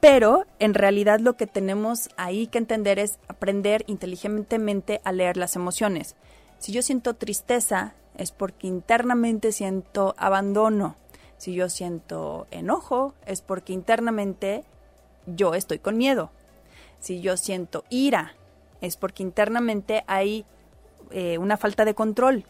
pero 0.00 0.46
en 0.58 0.72
realidad 0.72 1.20
lo 1.20 1.36
que 1.36 1.46
tenemos 1.46 2.08
ahí 2.16 2.46
que 2.46 2.58
entender 2.58 2.98
es 2.98 3.18
aprender 3.28 3.84
inteligentemente 3.86 5.00
a 5.04 5.12
leer 5.12 5.36
las 5.36 5.54
emociones. 5.54 6.16
Si 6.58 6.72
yo 6.72 6.80
siento 6.82 7.14
tristeza, 7.14 7.92
es 8.16 8.32
porque 8.32 8.66
internamente 8.66 9.52
siento 9.52 10.14
abandono. 10.16 10.96
Si 11.36 11.52
yo 11.52 11.68
siento 11.68 12.46
enojo, 12.50 13.14
es 13.26 13.42
porque 13.42 13.74
internamente 13.74 14.64
yo 15.26 15.54
estoy 15.54 15.78
con 15.78 15.98
miedo. 15.98 16.30
Si 17.00 17.20
yo 17.20 17.36
siento 17.36 17.84
ira, 17.90 18.34
es 18.80 18.96
porque 18.96 19.22
internamente 19.22 20.04
hay 20.06 20.44
eh, 21.10 21.38
una 21.38 21.56
falta 21.56 21.84
de 21.84 21.94
control. 21.94 22.44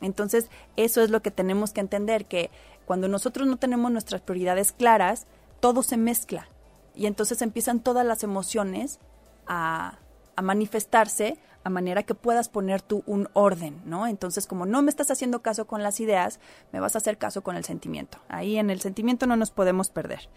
Entonces, 0.00 0.50
eso 0.76 1.02
es 1.02 1.10
lo 1.10 1.22
que 1.22 1.30
tenemos 1.30 1.72
que 1.72 1.80
entender, 1.80 2.26
que 2.26 2.50
cuando 2.84 3.08
nosotros 3.08 3.46
no 3.46 3.56
tenemos 3.56 3.90
nuestras 3.90 4.20
prioridades 4.20 4.72
claras, 4.72 5.26
todo 5.60 5.82
se 5.82 5.96
mezcla. 5.96 6.48
Y 6.94 7.06
entonces 7.06 7.42
empiezan 7.42 7.80
todas 7.80 8.06
las 8.06 8.22
emociones 8.22 8.98
a, 9.46 9.98
a 10.36 10.42
manifestarse 10.42 11.38
a 11.66 11.70
manera 11.70 12.04
que 12.04 12.14
puedas 12.14 12.48
poner 12.48 12.80
tú 12.80 13.02
un 13.06 13.28
orden, 13.32 13.82
¿no? 13.84 14.06
Entonces, 14.06 14.46
como 14.46 14.66
no 14.66 14.82
me 14.82 14.90
estás 14.90 15.10
haciendo 15.10 15.42
caso 15.42 15.66
con 15.66 15.82
las 15.82 15.98
ideas, 15.98 16.38
me 16.72 16.78
vas 16.78 16.94
a 16.94 16.98
hacer 16.98 17.18
caso 17.18 17.42
con 17.42 17.56
el 17.56 17.64
sentimiento. 17.64 18.18
Ahí 18.28 18.56
en 18.56 18.70
el 18.70 18.80
sentimiento 18.80 19.26
no 19.26 19.34
nos 19.34 19.50
podemos 19.50 19.90
perder. 19.90 20.28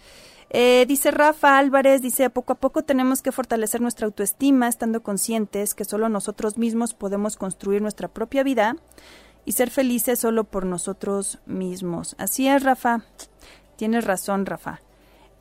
Eh, 0.50 0.86
dice 0.88 1.12
Rafa 1.12 1.60
Álvarez, 1.60 2.02
dice, 2.02 2.32
poco 2.32 2.54
a 2.54 2.56
poco 2.56 2.84
tenemos 2.84 3.22
que 3.22 3.32
fortalecer 3.32 3.80
nuestra 3.80 4.08
autoestima, 4.08 4.68
estando 4.68 5.04
conscientes 5.04 5.76
que 5.76 5.86
solo 5.86 6.10
nosotros 6.10 6.58
mismos 6.58 6.96
podemos 6.96 7.38
construir 7.38 7.84
nuestra 7.84 8.08
propia 8.08 8.42
vida 8.42 8.76
y 9.46 9.52
ser 9.52 9.70
felices 9.70 10.18
solo 10.18 10.46
por 10.46 10.66
nosotros 10.66 11.38
mismos. 11.46 12.16
Así 12.18 12.48
es, 12.48 12.64
Rafa. 12.64 13.04
Tienes 13.76 14.04
razón, 14.04 14.48
Rafa. 14.48 14.82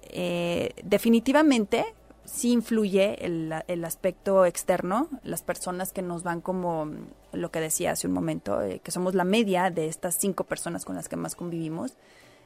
Eh, 0.03 0.75
definitivamente 0.85 1.95
sí 2.29 2.53
influye 2.53 3.25
el, 3.25 3.55
el, 3.67 3.85
aspecto 3.85 4.45
externo, 4.45 5.09
las 5.23 5.43
personas 5.43 5.93
que 5.93 6.03
nos 6.03 6.23
van 6.23 6.41
como 6.41 6.91
lo 7.33 7.51
que 7.51 7.61
decía 7.61 7.93
hace 7.93 8.07
un 8.07 8.13
momento, 8.13 8.63
eh, 8.63 8.81
que 8.83 8.91
somos 8.91 9.15
la 9.15 9.25
media 9.25 9.71
de 9.71 9.87
estas 9.87 10.17
cinco 10.17 10.45
personas 10.45 10.85
con 10.85 10.95
las 10.95 11.09
que 11.09 11.17
más 11.17 11.35
convivimos, 11.35 11.95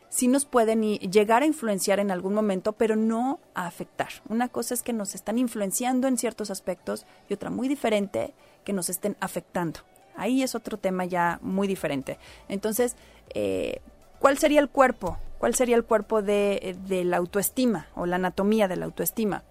sí 0.08 0.28
nos 0.28 0.44
pueden 0.44 0.82
llegar 0.82 1.42
a 1.42 1.46
influenciar 1.46 1.98
en 1.98 2.10
algún 2.10 2.34
momento, 2.34 2.72
pero 2.72 2.96
no 2.96 3.40
a 3.54 3.66
afectar. 3.66 4.08
Una 4.28 4.48
cosa 4.48 4.74
es 4.74 4.82
que 4.82 4.92
nos 4.92 5.14
están 5.14 5.38
influenciando 5.38 6.06
en 6.06 6.18
ciertos 6.18 6.50
aspectos 6.50 7.06
y 7.28 7.34
otra 7.34 7.50
muy 7.50 7.66
diferente 7.66 8.34
que 8.64 8.72
nos 8.72 8.88
estén 8.88 9.16
afectando. 9.20 9.80
Ahí 10.14 10.42
es 10.42 10.54
otro 10.54 10.76
tema 10.76 11.06
ya 11.06 11.38
muy 11.42 11.66
diferente. 11.66 12.18
Entonces, 12.48 12.94
eh, 13.34 13.80
¿cuál 14.18 14.38
sería 14.38 14.60
el 14.60 14.68
cuerpo? 14.68 15.18
¿Cuál 15.38 15.54
sería 15.54 15.76
el 15.76 15.84
cuerpo 15.84 16.22
de, 16.22 16.76
de 16.86 17.04
la 17.04 17.16
autoestima 17.16 17.88
o 17.96 18.06
la 18.06 18.16
anatomía 18.16 18.68
de 18.68 18.76
la 18.76 18.84
autoestima? 18.84 19.42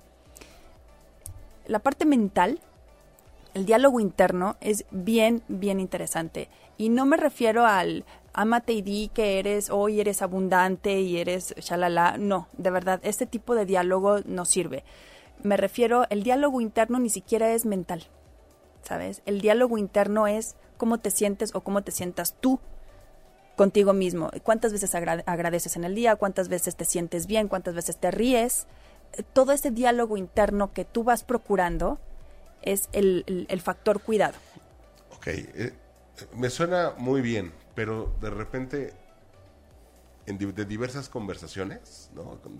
La 1.71 1.79
parte 1.79 2.05
mental, 2.05 2.60
el 3.53 3.65
diálogo 3.65 4.01
interno 4.01 4.57
es 4.60 4.86
bien, 4.91 5.41
bien 5.47 5.79
interesante. 5.79 6.49
Y 6.77 6.89
no 6.89 7.05
me 7.05 7.15
refiero 7.15 7.65
al 7.65 8.03
amate 8.34 8.73
y 8.73 8.81
di 8.81 9.10
que 9.13 9.39
eres, 9.39 9.69
hoy 9.69 10.01
eres 10.01 10.21
abundante 10.21 10.99
y 10.99 11.17
eres 11.17 11.55
shalala. 11.57 12.17
No, 12.17 12.49
de 12.57 12.71
verdad, 12.71 12.99
este 13.03 13.25
tipo 13.25 13.55
de 13.55 13.65
diálogo 13.65 14.19
no 14.25 14.43
sirve. 14.43 14.84
Me 15.43 15.55
refiero, 15.55 16.05
el 16.10 16.23
diálogo 16.23 16.60
interno 16.60 16.99
ni 16.99 17.10
siquiera 17.10 17.53
es 17.53 17.65
mental, 17.65 18.03
¿sabes? 18.84 19.21
El 19.25 19.39
diálogo 19.39 19.77
interno 19.77 20.27
es 20.27 20.57
cómo 20.75 20.99
te 20.99 21.10
sientes 21.10 21.55
o 21.55 21.62
cómo 21.62 21.84
te 21.84 21.91
sientas 21.91 22.36
tú 22.41 22.60
contigo 23.55 23.93
mismo. 23.93 24.29
¿Cuántas 24.43 24.73
veces 24.73 24.93
agradeces 24.93 25.77
en 25.77 25.86
el 25.86 25.95
día? 25.95 26.17
¿Cuántas 26.17 26.49
veces 26.49 26.75
te 26.75 26.84
sientes 26.84 27.27
bien? 27.27 27.47
¿Cuántas 27.47 27.75
veces 27.75 27.97
te 27.97 28.12
ríes? 28.12 28.67
Todo 29.34 29.52
ese 29.52 29.71
diálogo 29.71 30.17
interno 30.17 30.74
que 30.74 30.86
tú 30.86 31.04
vas 31.04 31.24
procurando 31.24 32.00
es 32.62 32.89
el, 32.93 33.62
factor 33.63 34.02
cuidado. 34.02 34.36
Ok, 35.15 35.28
eh, 35.28 35.74
me 36.36 36.50
suena 36.50 36.93
muy 36.97 37.21
bien, 37.21 37.52
pero 37.76 38.13
de 38.21 38.30
repente, 38.30 38.93
en 40.26 40.38
de 40.38 40.65
diversas 40.65 41.10
conversaciones, 41.10 42.10
¿no? 42.13 42.39
con 42.41 42.60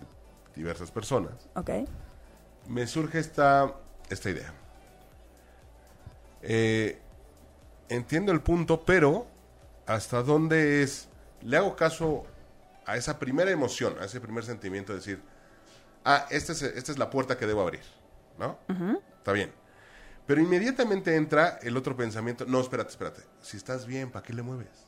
diversas 0.54 0.90
personas, 0.90 1.48
okay. 1.54 1.86
me 2.68 2.86
surge 2.86 3.18
esta, 3.18 3.74
esta 4.10 4.30
idea. 4.30 4.52
Eh, 6.42 6.98
entiendo 7.88 8.32
el 8.32 8.40
punto, 8.40 8.84
pero 8.84 9.26
¿hasta 9.86 10.22
dónde 10.22 10.82
es? 10.82 11.08
Le 11.42 11.56
hago 11.56 11.76
caso 11.76 12.24
a 12.84 12.96
esa 12.96 13.18
primera 13.18 13.50
emoción, 13.50 13.94
a 14.00 14.04
ese 14.04 14.20
primer 14.20 14.44
sentimiento 14.44 14.92
de 14.92 14.98
decir, 14.98 15.22
ah, 16.04 16.26
esta 16.30 16.52
es, 16.52 16.62
esta 16.62 16.92
es 16.92 16.98
la 16.98 17.10
puerta 17.10 17.36
que 17.36 17.46
debo 17.46 17.62
abrir, 17.62 17.82
¿no? 18.38 18.58
Está 19.18 19.32
bien. 19.32 19.52
Pero 20.26 20.40
inmediatamente 20.40 21.16
entra 21.16 21.58
el 21.62 21.76
otro 21.76 21.96
pensamiento, 21.96 22.44
no, 22.46 22.60
espérate, 22.60 22.90
espérate, 22.90 23.22
si 23.40 23.56
estás 23.56 23.86
bien, 23.86 24.10
¿para 24.10 24.24
qué 24.24 24.32
le 24.32 24.42
mueves? 24.42 24.86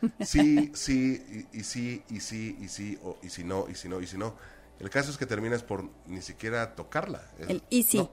Sí, 0.20 0.70
sí, 0.74 1.46
y, 1.52 1.64
sí, 1.64 2.02
y 2.10 2.20
sí, 2.20 2.58
y 2.60 2.68
sí, 2.68 2.98
o, 3.02 3.16
y 3.22 3.30
si 3.30 3.42
no, 3.42 3.66
y 3.70 3.74
si 3.74 3.88
no, 3.88 4.00
y 4.02 4.06
si 4.06 4.18
no. 4.18 4.34
El 4.78 4.90
caso 4.90 5.10
es 5.10 5.16
que 5.16 5.24
terminas 5.24 5.62
por 5.62 5.88
ni 6.06 6.20
siquiera 6.20 6.74
tocarla. 6.74 7.22
el 7.38 7.62
y 7.70 7.84
sí. 7.84 8.10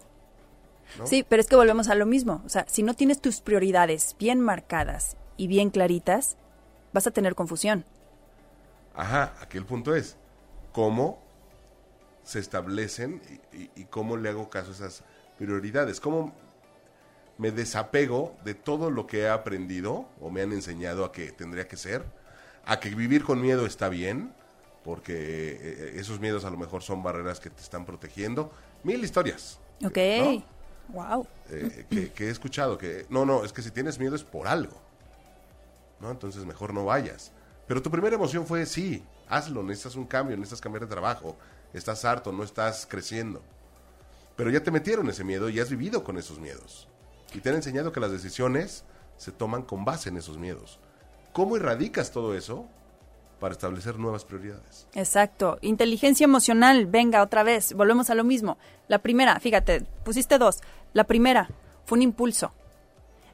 Sí, 1.06 1.26
pero 1.28 1.42
es 1.42 1.48
que 1.48 1.56
volvemos 1.56 1.90
a 1.90 1.96
lo 1.96 2.06
mismo. 2.06 2.42
O 2.46 2.50
sea, 2.50 2.66
si 2.70 2.84
no 2.84 2.94
tienes 2.94 3.22
tus 3.22 3.42
prioridades 3.42 4.16
bien 4.20 4.40
marcadas 4.40 5.18
y 5.38 5.48
bien 5.48 5.70
claritas, 5.70 6.38
vas 6.94 7.08
a 7.08 7.12
tener 7.12 7.36
confusión. 7.36 7.86
Ajá, 8.94 9.34
aquí 9.42 9.58
el 9.58 9.66
punto 9.66 9.96
es, 9.96 10.18
¿cómo 10.74 11.22
se 12.24 12.40
establecen 12.40 13.22
y, 13.76 13.86
cómo 13.86 14.18
le 14.18 14.30
hago 14.30 14.50
caso 14.50 14.72
a 14.72 14.74
esas 14.74 15.04
prioridades, 15.38 16.00
cómo 16.00 16.34
me 17.38 17.52
desapego 17.52 18.36
de 18.46 18.54
todo 18.54 18.92
lo 18.92 19.08
que 19.08 19.22
he 19.22 19.30
aprendido 19.30 20.06
o 20.20 20.30
me 20.30 20.42
han 20.42 20.52
enseñado 20.52 21.04
a 21.06 21.12
que 21.12 21.32
tendría 21.32 21.68
que 21.68 21.78
ser, 21.78 22.06
a 22.66 22.80
que 22.80 22.90
vivir 22.90 23.24
con 23.24 23.42
miedo 23.42 23.66
está 23.66 23.90
bien, 23.90 24.34
porque 24.84 25.14
eh, 25.14 25.94
esos 25.96 26.20
miedos 26.20 26.46
a 26.46 26.50
lo 26.50 26.58
mejor 26.58 26.84
son 26.84 27.04
barreras 27.04 27.40
que 27.40 27.50
te 27.50 27.62
están 27.62 27.86
protegiendo. 27.86 28.52
Mil 28.84 29.04
historias. 29.04 29.60
Ok. 29.84 29.98
Wow. 30.90 31.28
Eh, 31.50 32.12
que, 32.16 32.28
he 32.28 32.30
escuchado 32.30 32.78
que, 32.78 33.06
no, 33.10 33.26
no, 33.26 33.46
es 33.46 33.54
que 33.54 33.62
si 33.62 33.72
tienes 33.72 34.00
miedo 34.00 34.16
es 34.16 34.24
por 34.24 34.48
algo. 34.48 34.80
¿No? 36.00 36.12
Entonces 36.12 36.46
mejor 36.46 36.74
no 36.74 36.86
vayas. 36.86 37.32
Pero 37.68 37.82
tu 37.82 37.92
primera 37.92 38.16
emoción 38.16 38.46
fue, 38.46 38.66
sí, 38.66 39.04
hazlo, 39.30 39.64
necesitas 39.64 39.96
un 39.96 40.06
cambio, 40.06 40.36
necesitas 40.36 40.62
cambiar 40.62 40.82
de 40.82 40.88
trabajo, 40.88 41.38
estás 41.74 42.06
harto, 42.06 42.32
no 42.32 42.44
estás 42.44 42.88
creciendo. 42.90 43.42
Pero 44.36 44.50
ya 44.50 44.64
te 44.64 44.72
metieron 44.72 45.10
ese 45.10 45.24
miedo 45.24 45.50
y 45.50 45.60
has 45.60 45.70
vivido 45.70 46.04
con 46.04 46.18
esos 46.18 46.40
miedos. 46.40 46.88
Y 47.34 47.40
te 47.40 47.50
han 47.50 47.56
enseñado 47.56 47.92
que 47.92 48.00
las 48.00 48.12
decisiones 48.12 48.84
se 49.18 49.32
toman 49.32 49.64
con 49.64 49.86
base 49.86 50.10
en 50.10 50.18
esos 50.18 50.38
miedos. 50.38 50.80
¿Cómo 51.34 51.56
erradicas 51.56 52.12
todo 52.12 52.36
eso? 52.36 52.68
para 53.42 53.54
establecer 53.54 53.98
nuevas 53.98 54.24
prioridades. 54.24 54.88
Exacto. 54.94 55.58
Inteligencia 55.62 56.26
emocional, 56.26 56.86
venga 56.86 57.24
otra 57.24 57.42
vez, 57.42 57.74
volvemos 57.74 58.12
a 58.12 58.16
lo 58.16 58.24
mismo. 58.24 58.60
La 58.88 59.00
primera, 59.00 59.40
fíjate, 59.40 59.82
pusiste 60.06 60.38
dos. 60.38 60.60
La 60.94 61.06
primera 61.06 61.50
fue 61.86 61.98
un 61.98 62.04
impulso. 62.04 62.54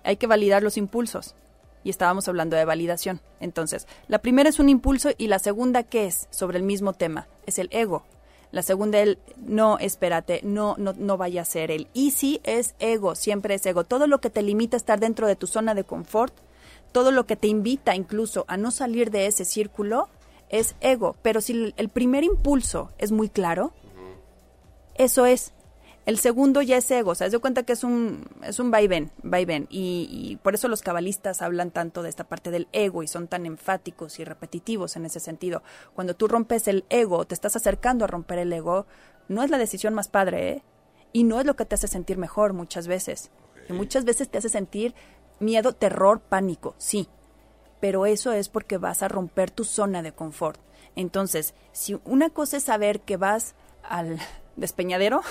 Hay 0.06 0.16
que 0.16 0.26
validar 0.26 0.64
los 0.64 0.78
impulsos. 0.78 1.36
Y 1.84 1.90
estábamos 1.90 2.26
hablando 2.30 2.56
de 2.56 2.64
validación. 2.64 3.20
Entonces, 3.42 3.86
la 4.08 4.20
primera 4.20 4.48
es 4.48 4.60
un 4.60 4.70
impulso 4.70 5.10
y 5.18 5.28
la 5.28 5.40
segunda, 5.40 5.84
¿qué 5.84 6.08
es? 6.08 6.28
Sobre 6.32 6.58
el 6.58 6.64
mismo 6.64 6.94
tema. 6.94 7.28
Es 7.46 7.60
el 7.60 7.68
ego. 7.72 8.06
La 8.52 8.62
segunda, 8.62 9.00
el 9.00 9.20
no, 9.38 9.78
espérate, 9.78 10.42
no, 10.44 10.76
no, 10.78 10.94
no 10.94 11.18
vaya 11.18 11.42
a 11.42 11.46
ser 11.46 11.70
el. 11.70 11.88
Y 11.94 12.12
sí 12.12 12.40
es 12.44 12.76
ego, 12.80 13.16
siempre 13.16 13.56
es 13.56 13.66
ego. 13.66 13.84
Todo 13.84 14.08
lo 14.08 14.20
que 14.20 14.30
te 14.30 14.42
limita 14.42 14.78
a 14.78 14.80
estar 14.80 15.00
dentro 15.00 15.28
de 15.28 15.36
tu 15.36 15.48
zona 15.48 15.74
de 15.74 15.84
confort 15.84 16.34
todo 16.92 17.12
lo 17.12 17.26
que 17.26 17.36
te 17.36 17.48
invita 17.48 17.96
incluso 17.96 18.46
a 18.48 18.58
no 18.58 18.72
salir 18.72 19.12
de 19.12 19.28
ese 19.28 19.46
círculo 19.46 20.10
es 20.50 20.76
ego. 20.82 21.16
Pero 21.22 21.42
si 21.42 21.74
el 21.78 21.90
primer 21.90 22.24
impulso 22.24 22.92
es 22.98 23.12
muy 23.12 23.30
claro, 23.30 23.74
eso 24.96 25.26
es. 25.26 25.54
El 26.08 26.18
segundo 26.18 26.64
ya 26.64 26.78
es 26.78 26.90
ego, 26.90 27.12
o 27.12 27.16
sea, 27.16 27.30
se 27.30 27.38
cuenta 27.38 27.62
que 27.64 27.74
es 27.74 27.84
un, 27.84 28.26
es 28.42 28.60
un 28.60 28.72
vaivén, 28.72 29.12
vaivén. 29.22 29.68
Y, 29.70 30.08
y 30.10 30.38
por 30.38 30.56
eso 30.56 30.68
los 30.68 30.82
cabalistas 30.82 31.44
hablan 31.44 31.70
tanto 31.70 32.02
de 32.02 32.10
esta 32.10 32.24
parte 32.24 32.50
del 32.50 32.68
ego 32.72 33.04
y 33.04 33.08
son 33.08 33.28
tan 33.28 33.46
enfáticos 33.46 34.18
y 34.20 34.24
repetitivos 34.24 34.96
en 34.96 35.06
ese 35.06 35.20
sentido. 35.20 35.62
Cuando 35.94 36.16
tú 36.16 36.28
rompes 36.28 36.68
el 36.68 36.86
ego, 36.90 37.26
te 37.26 37.36
estás 37.36 37.56
acercando 37.56 38.06
a 38.06 38.08
romper 38.08 38.40
el 38.40 38.52
ego, 38.52 38.88
no 39.28 39.44
es 39.44 39.52
la 39.52 39.60
decisión 39.60 39.94
más 39.94 40.08
padre, 40.08 40.50
¿eh? 40.50 40.64
Y 41.14 41.24
no 41.24 41.40
es 41.40 41.46
lo 41.46 41.56
que 41.56 41.66
te 41.66 41.76
hace 41.76 41.88
sentir 41.88 42.18
mejor 42.18 42.54
muchas 42.54 42.88
veces. 42.88 43.30
Y 43.70 43.74
muchas 43.74 44.06
veces 44.06 44.30
te 44.30 44.38
hace 44.38 44.50
sentir 44.50 44.96
Miedo, 45.40 45.74
terror, 45.74 46.20
pánico, 46.20 46.74
sí. 46.78 47.08
Pero 47.80 48.08
eso 48.08 48.32
es 48.32 48.50
porque 48.50 48.78
vas 48.78 49.04
a 49.04 49.08
romper 49.08 49.52
tu 49.52 49.64
zona 49.64 50.02
de 50.02 50.12
confort. 50.12 50.60
Entonces, 50.96 51.54
si 51.74 52.00
una 52.06 52.32
cosa 52.32 52.58
es 52.58 52.64
saber 52.64 53.02
que 53.02 53.18
vas 53.18 53.54
al 53.84 54.18
despeñadero, 54.56 55.22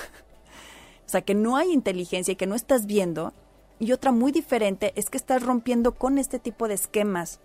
o 1.07 1.09
sea, 1.09 1.23
que 1.23 1.35
no 1.35 1.57
hay 1.57 1.73
inteligencia 1.73 2.33
y 2.33 2.37
que 2.37 2.47
no 2.47 2.55
estás 2.55 2.87
viendo, 2.87 3.33
y 3.79 3.93
otra 3.93 4.11
muy 4.11 4.33
diferente 4.33 4.93
es 4.97 5.11
que 5.11 5.17
estás 5.17 5.43
rompiendo 5.43 5.93
con 5.93 6.19
este 6.19 6.39
tipo 6.39 6.67
de 6.67 6.75
esquemas 6.75 7.41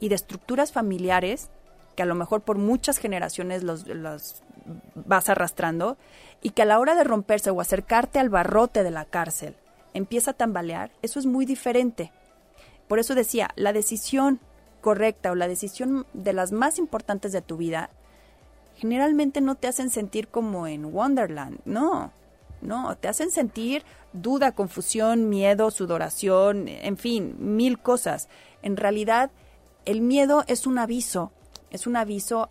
y 0.00 0.08
de 0.08 0.14
estructuras 0.14 0.72
familiares 0.72 1.50
que 1.94 2.02
a 2.02 2.06
lo 2.06 2.14
mejor 2.14 2.40
por 2.40 2.58
muchas 2.58 2.98
generaciones 2.98 3.62
los, 3.62 3.86
los, 3.86 4.42
vas 4.94 5.28
arrastrando 5.28 5.96
y 6.42 6.50
que 6.50 6.62
a 6.62 6.66
la 6.66 6.78
hora 6.78 6.94
de 6.94 7.04
romperse 7.04 7.50
o 7.50 7.60
acercarte 7.60 8.18
al 8.18 8.30
barrote 8.30 8.82
de 8.82 8.90
la 8.90 9.04
cárcel 9.04 9.56
empieza 9.92 10.32
a 10.32 10.34
tambalear, 10.34 10.90
eso 11.02 11.18
es 11.18 11.26
muy 11.26 11.46
diferente. 11.46 12.10
Por 12.88 12.98
eso 12.98 13.14
decía, 13.14 13.50
la 13.54 13.72
decisión 13.72 14.40
correcta 14.80 15.30
o 15.30 15.34
la 15.34 15.48
decisión 15.48 16.06
de 16.12 16.32
las 16.32 16.50
más 16.50 16.78
importantes 16.78 17.32
de 17.32 17.42
tu 17.42 17.56
vida 17.56 17.90
generalmente 18.76 19.40
no 19.40 19.54
te 19.54 19.68
hacen 19.68 19.88
sentir 19.88 20.28
como 20.28 20.66
en 20.66 20.86
Wonderland, 20.86 21.60
no, 21.64 22.12
no, 22.64 22.96
te 22.96 23.08
hacen 23.08 23.30
sentir 23.30 23.84
duda, 24.12 24.52
confusión, 24.52 25.28
miedo, 25.28 25.70
sudoración, 25.70 26.68
en 26.68 26.96
fin, 26.96 27.36
mil 27.38 27.78
cosas. 27.78 28.28
En 28.62 28.76
realidad, 28.76 29.30
el 29.84 30.00
miedo 30.00 30.44
es 30.46 30.66
un 30.66 30.78
aviso, 30.78 31.32
es 31.70 31.86
un 31.86 31.96
aviso 31.96 32.48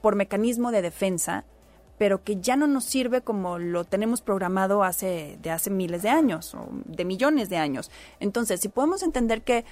por 0.00 0.16
mecanismo 0.16 0.70
de 0.72 0.82
defensa 0.82 1.44
pero 2.00 2.24
que 2.24 2.40
ya 2.40 2.56
no 2.56 2.66
nos 2.66 2.84
sirve 2.84 3.20
como 3.20 3.58
lo 3.58 3.84
tenemos 3.84 4.22
programado 4.22 4.82
hace, 4.84 5.36
de 5.42 5.50
hace 5.50 5.68
miles 5.68 6.00
de 6.00 6.08
años 6.08 6.54
o 6.54 6.66
de 6.86 7.04
millones 7.04 7.50
de 7.50 7.58
años. 7.58 7.90
Entonces, 8.20 8.58
si 8.58 8.70
podemos 8.70 9.02
entender 9.02 9.42
que 9.42 9.66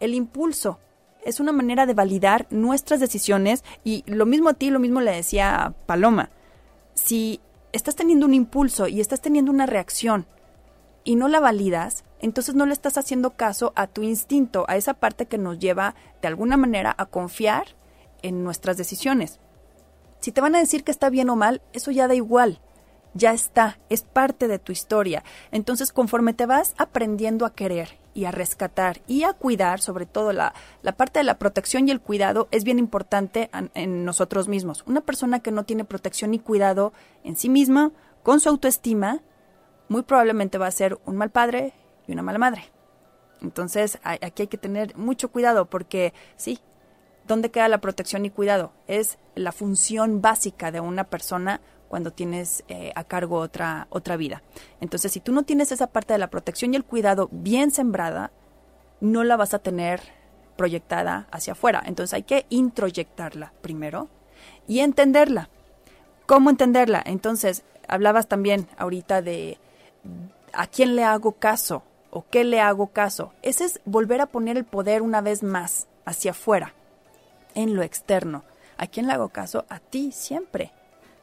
el 0.00 0.14
impulso 0.14 0.80
es 1.24 1.38
una 1.38 1.52
manera 1.52 1.86
de 1.86 1.94
validar 1.94 2.48
nuestras 2.50 2.98
decisiones 2.98 3.62
y 3.84 4.02
lo 4.08 4.26
mismo 4.26 4.48
a 4.48 4.54
ti, 4.54 4.70
lo 4.70 4.80
mismo 4.80 5.00
le 5.00 5.12
decía 5.12 5.72
Paloma, 5.86 6.30
si 6.94 7.38
estás 7.72 7.96
teniendo 7.96 8.26
un 8.26 8.34
impulso 8.34 8.88
y 8.88 9.00
estás 9.00 9.20
teniendo 9.20 9.50
una 9.50 9.66
reacción 9.66 10.26
y 11.04 11.16
no 11.16 11.28
la 11.28 11.40
validas, 11.40 12.04
entonces 12.20 12.54
no 12.54 12.66
le 12.66 12.72
estás 12.72 12.98
haciendo 12.98 13.30
caso 13.30 13.72
a 13.76 13.86
tu 13.86 14.02
instinto, 14.02 14.64
a 14.68 14.76
esa 14.76 14.94
parte 14.94 15.26
que 15.26 15.38
nos 15.38 15.58
lleva 15.58 15.94
de 16.20 16.28
alguna 16.28 16.56
manera 16.56 16.94
a 16.98 17.06
confiar 17.06 17.68
en 18.22 18.44
nuestras 18.44 18.76
decisiones. 18.76 19.40
Si 20.20 20.32
te 20.32 20.40
van 20.40 20.54
a 20.54 20.58
decir 20.58 20.84
que 20.84 20.90
está 20.90 21.08
bien 21.08 21.30
o 21.30 21.36
mal, 21.36 21.62
eso 21.72 21.90
ya 21.90 22.06
da 22.06 22.14
igual. 22.14 22.60
Ya 23.14 23.32
está, 23.32 23.78
es 23.88 24.02
parte 24.02 24.46
de 24.48 24.58
tu 24.58 24.70
historia. 24.70 25.24
Entonces, 25.50 25.92
conforme 25.92 26.34
te 26.34 26.46
vas 26.46 26.74
aprendiendo 26.76 27.46
a 27.46 27.54
querer 27.54 27.99
y 28.14 28.24
a 28.24 28.30
rescatar 28.30 29.00
y 29.06 29.24
a 29.24 29.32
cuidar, 29.32 29.80
sobre 29.80 30.06
todo 30.06 30.32
la, 30.32 30.54
la 30.82 30.92
parte 30.92 31.20
de 31.20 31.24
la 31.24 31.38
protección 31.38 31.88
y 31.88 31.90
el 31.90 32.00
cuidado 32.00 32.48
es 32.50 32.64
bien 32.64 32.78
importante 32.78 33.50
en, 33.52 33.70
en 33.74 34.04
nosotros 34.04 34.48
mismos. 34.48 34.84
Una 34.86 35.00
persona 35.00 35.40
que 35.40 35.52
no 35.52 35.64
tiene 35.64 35.84
protección 35.84 36.34
y 36.34 36.38
cuidado 36.38 36.92
en 37.24 37.36
sí 37.36 37.48
misma, 37.48 37.92
con 38.22 38.40
su 38.40 38.48
autoestima, 38.48 39.22
muy 39.88 40.02
probablemente 40.02 40.58
va 40.58 40.66
a 40.66 40.72
ser 40.72 40.98
un 41.04 41.16
mal 41.16 41.30
padre 41.30 41.72
y 42.06 42.12
una 42.12 42.22
mala 42.22 42.38
madre. 42.38 42.64
Entonces, 43.42 43.98
aquí 44.02 44.42
hay 44.42 44.48
que 44.48 44.58
tener 44.58 44.96
mucho 44.96 45.30
cuidado 45.30 45.70
porque 45.70 46.12
sí, 46.36 46.60
¿Dónde 47.30 47.52
queda 47.52 47.68
la 47.68 47.80
protección 47.80 48.24
y 48.26 48.30
cuidado? 48.30 48.72
Es 48.88 49.18
la 49.36 49.52
función 49.52 50.20
básica 50.20 50.72
de 50.72 50.80
una 50.80 51.04
persona 51.04 51.60
cuando 51.90 52.12
tienes 52.12 52.62
eh, 52.68 52.92
a 52.94 53.02
cargo 53.02 53.38
otra, 53.38 53.88
otra 53.90 54.16
vida. 54.16 54.42
Entonces, 54.80 55.10
si 55.10 55.18
tú 55.18 55.32
no 55.32 55.42
tienes 55.42 55.72
esa 55.72 55.88
parte 55.88 56.12
de 56.12 56.20
la 56.20 56.30
protección 56.30 56.72
y 56.72 56.76
el 56.76 56.84
cuidado 56.84 57.28
bien 57.32 57.72
sembrada, 57.72 58.30
no 59.00 59.24
la 59.24 59.36
vas 59.36 59.54
a 59.54 59.58
tener 59.58 60.00
proyectada 60.56 61.26
hacia 61.32 61.54
afuera. 61.54 61.82
Entonces 61.84 62.14
hay 62.14 62.22
que 62.22 62.46
introyectarla 62.48 63.52
primero 63.60 64.08
y 64.68 64.80
entenderla. 64.80 65.48
¿Cómo 66.26 66.48
entenderla? 66.48 67.02
Entonces, 67.04 67.64
hablabas 67.88 68.28
también 68.28 68.68
ahorita 68.78 69.20
de 69.20 69.58
a 70.52 70.68
quién 70.68 70.94
le 70.94 71.02
hago 71.02 71.32
caso 71.32 71.82
o 72.10 72.24
qué 72.30 72.44
le 72.44 72.60
hago 72.60 72.88
caso. 72.88 73.32
Ese 73.42 73.64
es 73.64 73.80
volver 73.84 74.20
a 74.20 74.26
poner 74.26 74.56
el 74.56 74.64
poder 74.64 75.02
una 75.02 75.20
vez 75.20 75.42
más 75.42 75.88
hacia 76.04 76.30
afuera 76.30 76.72
en 77.56 77.74
lo 77.74 77.82
externo. 77.82 78.44
¿A 78.78 78.86
quién 78.86 79.08
le 79.08 79.12
hago 79.12 79.30
caso? 79.30 79.64
A 79.68 79.80
ti 79.80 80.12
siempre, 80.12 80.72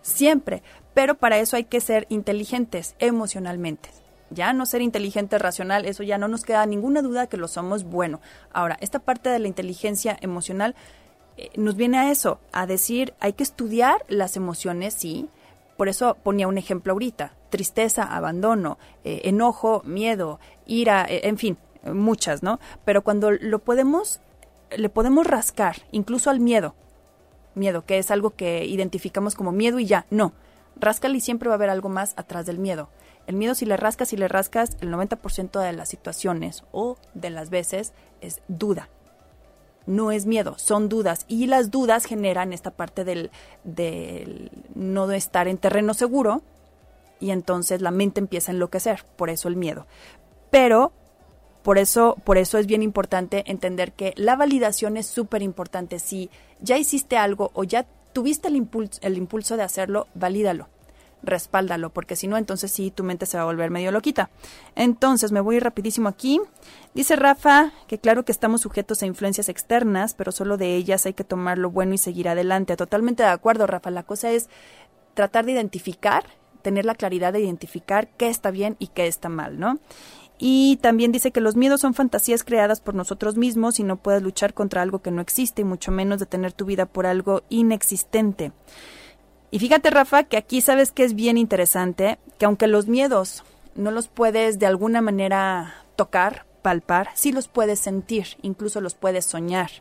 siempre. 0.08 0.64
Pero 0.94 1.16
para 1.16 1.38
eso 1.38 1.56
hay 1.56 1.66
que 1.66 1.82
ser 1.82 2.08
inteligentes 2.10 2.96
emocionalmente. 3.00 3.90
Ya 4.30 4.52
no 4.54 4.66
ser 4.66 4.82
inteligente 4.82 5.38
racional, 5.38 5.86
eso 5.86 6.04
ya 6.04 6.18
no 6.18 6.28
nos 6.28 6.44
queda 6.44 6.66
ninguna 6.66 7.02
duda 7.02 7.28
que 7.28 7.38
lo 7.38 7.48
somos 7.48 7.84
bueno. 7.84 8.20
Ahora, 8.52 8.78
esta 8.82 9.00
parte 9.00 9.30
de 9.30 9.40
la 9.40 9.48
inteligencia 9.48 10.18
emocional 10.22 10.76
eh, 11.38 11.50
nos 11.56 11.76
viene 11.76 11.98
a 11.98 12.12
eso, 12.12 12.40
a 12.52 12.66
decir, 12.66 13.14
hay 13.20 13.34
que 13.34 13.44
estudiar 13.44 14.04
las 14.10 14.36
emociones, 14.36 14.96
sí. 14.96 15.30
Por 15.78 15.88
eso 15.88 16.18
ponía 16.24 16.48
un 16.48 16.58
ejemplo 16.58 16.94
ahorita, 16.94 17.34
tristeza, 17.50 18.04
abandono, 18.04 18.78
eh, 19.06 19.22
enojo, 19.26 19.82
miedo, 19.86 20.40
ira, 20.66 21.06
eh, 21.08 21.22
en 21.24 21.38
fin, 21.38 21.58
muchas, 21.86 22.44
¿no? 22.44 22.60
Pero 22.84 23.04
cuando 23.04 23.32
lo 23.32 23.60
podemos 23.60 24.20
le 24.76 24.90
podemos 24.90 25.26
rascar, 25.26 25.78
incluso 25.92 26.30
al 26.30 26.40
miedo. 26.40 26.76
Miedo, 27.58 27.86
que 27.86 27.98
es 27.98 28.12
algo 28.12 28.32
que 28.32 28.66
identificamos 28.66 29.36
como 29.36 29.52
miedo 29.52 29.80
y 29.80 29.86
ya. 29.86 30.06
No, 30.10 30.34
ráscale 30.76 31.18
y 31.18 31.22
siempre 31.22 31.50
va 31.50 31.56
a 31.56 31.58
haber 31.58 31.70
algo 31.70 31.90
más 31.90 32.14
atrás 32.18 32.46
del 32.46 32.60
miedo. 32.60 32.90
El 33.26 33.36
miedo 33.36 33.56
si 33.56 33.66
le 33.66 33.76
rascas 33.76 34.14
y 34.14 34.18
le 34.18 34.28
rascas, 34.28 34.78
el 34.80 34.92
90% 34.92 35.60
de 35.60 35.74
las 35.74 35.90
situaciones 35.90 36.64
o 36.72 36.98
de 37.14 37.30
las 37.30 37.50
veces 37.50 37.94
es 38.22 38.42
duda. 38.48 38.90
No 39.86 40.12
es 40.12 40.26
miedo, 40.26 40.58
son 40.58 40.90
dudas. 40.90 41.26
Y 41.28 41.48
las 41.48 41.72
dudas 41.72 42.06
generan 42.06 42.54
esta 42.54 42.72
parte 42.72 43.04
del, 43.04 43.32
del 43.64 44.52
no 44.76 45.12
estar 45.12 45.48
en 45.48 45.58
terreno 45.58 45.94
seguro 45.94 46.42
y 47.20 47.32
entonces 47.32 47.82
la 47.82 47.92
mente 47.92 48.20
empieza 48.20 48.52
a 48.52 48.56
enloquecer, 48.56 49.04
por 49.16 49.30
eso 49.30 49.48
el 49.48 49.56
miedo. 49.56 49.88
Pero 50.52 50.92
por 51.68 51.78
eso, 51.78 52.16
por 52.24 52.38
eso 52.38 52.58
es 52.60 52.66
bien 52.66 52.82
importante 52.82 53.44
entender 53.46 53.92
que 53.92 54.14
la 54.16 54.38
validación 54.38 54.96
es 54.96 55.06
súper 55.06 55.42
importante. 55.42 56.00
Si 56.00 56.30
ya 56.62 56.78
hiciste 56.78 57.18
algo 57.18 57.52
o 57.56 57.66
ya 57.66 57.86
tuviste 58.14 58.48
el 58.48 58.56
impulso, 58.56 59.02
el 59.02 59.18
impulso 59.18 59.58
de 59.58 59.64
hacerlo, 59.64 60.08
valídalo 60.16 60.70
respáldalo, 61.24 61.90
porque 61.90 62.16
si 62.16 62.28
no, 62.28 62.38
entonces 62.38 62.72
sí, 62.72 62.90
tu 62.90 63.04
mente 63.04 63.26
se 63.26 63.36
va 63.36 63.44
a 63.44 63.48
volver 63.48 63.70
medio 63.70 63.92
loquita. 63.92 64.30
Entonces, 64.76 65.34
me 65.34 65.42
voy 65.42 65.60
rapidísimo 65.60 66.08
aquí. 66.08 66.40
Dice 66.94 67.18
Rafa 67.18 67.74
que 67.88 67.98
claro 67.98 68.24
que 68.24 68.32
estamos 68.32 68.62
sujetos 68.62 69.04
a 69.04 69.06
influencias 69.06 69.50
externas, 69.50 70.14
pero 70.14 70.32
solo 70.32 70.56
de 70.56 70.74
ellas 70.74 71.06
hay 71.06 71.16
que 71.16 71.26
tomar 71.26 71.58
lo 71.58 71.70
bueno 71.70 71.96
y 71.96 71.98
seguir 71.98 72.30
adelante. 72.30 72.78
Totalmente 72.78 73.24
de 73.24 73.30
acuerdo, 73.30 73.68
Rafa. 73.68 73.92
La 73.92 74.04
cosa 74.04 74.32
es 74.32 74.48
tratar 75.16 75.46
de 75.46 75.52
identificar, 75.52 76.24
tener 76.62 76.86
la 76.86 76.96
claridad 76.96 77.34
de 77.34 77.42
identificar 77.42 78.08
qué 78.08 78.30
está 78.30 78.52
bien 78.52 78.78
y 78.80 78.88
qué 78.88 79.08
está 79.08 79.28
mal, 79.28 79.60
¿no? 79.60 79.80
Y 80.40 80.78
también 80.78 81.12
dice 81.12 81.32
que 81.32 81.42
los 81.42 81.56
miedos 81.56 81.82
son 81.82 81.94
fantasías 81.94 82.44
creadas 82.44 82.80
por 82.80 82.94
nosotros 82.94 83.38
mismos 83.38 83.80
y 83.80 83.84
no 83.84 83.96
puedes 83.98 84.22
luchar 84.22 84.54
contra 84.54 84.82
algo 84.82 85.02
que 85.02 85.12
no 85.12 85.22
existe, 85.22 85.64
y 85.64 85.66
mucho 85.66 85.92
menos 85.92 86.20
detener 86.20 86.54
tu 86.54 86.66
vida 86.66 86.86
por 86.86 87.08
algo 87.08 87.44
inexistente. 87.50 88.52
Y 89.50 89.60
fíjate, 89.60 89.90
Rafa, 89.90 90.24
que 90.24 90.38
aquí 90.38 90.62
sabes 90.62 90.92
que 90.92 91.04
es 91.04 91.16
bien 91.16 91.38
interesante, 91.38 92.20
que 92.38 92.46
aunque 92.46 92.68
los 92.68 92.88
miedos 92.88 93.44
no 93.76 93.92
los 93.92 94.08
puedes 94.10 94.60
de 94.60 94.66
alguna 94.66 95.02
manera 95.02 95.86
tocar, 95.96 96.46
palpar, 96.62 97.10
sí 97.16 97.32
los 97.32 97.48
puedes 97.48 97.80
sentir, 97.80 98.38
incluso 98.42 98.82
los 98.82 98.94
puedes 98.94 99.26
soñar, 99.26 99.72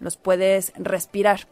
los 0.00 0.16
puedes 0.16 0.72
respirar. 0.76 1.46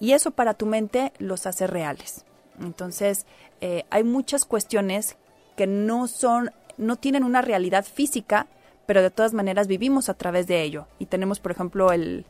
Y 0.00 0.12
eso 0.12 0.32
para 0.32 0.54
tu 0.54 0.66
mente 0.66 1.12
los 1.18 1.46
hace 1.46 1.66
reales. 1.66 2.24
Entonces, 2.60 3.24
eh, 3.60 3.84
hay 3.90 4.04
muchas 4.04 4.44
cuestiones 4.44 5.16
que 5.56 5.66
no 5.66 6.08
son, 6.08 6.50
no 6.76 6.96
tienen 6.96 7.24
una 7.24 7.42
realidad 7.42 7.84
física, 7.84 8.46
pero 8.86 9.02
de 9.02 9.10
todas 9.10 9.34
maneras 9.34 9.66
vivimos 9.66 10.08
a 10.08 10.14
través 10.14 10.46
de 10.46 10.62
ello. 10.62 10.86
Y 10.98 11.06
tenemos, 11.06 11.40
por 11.40 11.52
ejemplo, 11.52 11.92
el, 11.92 12.26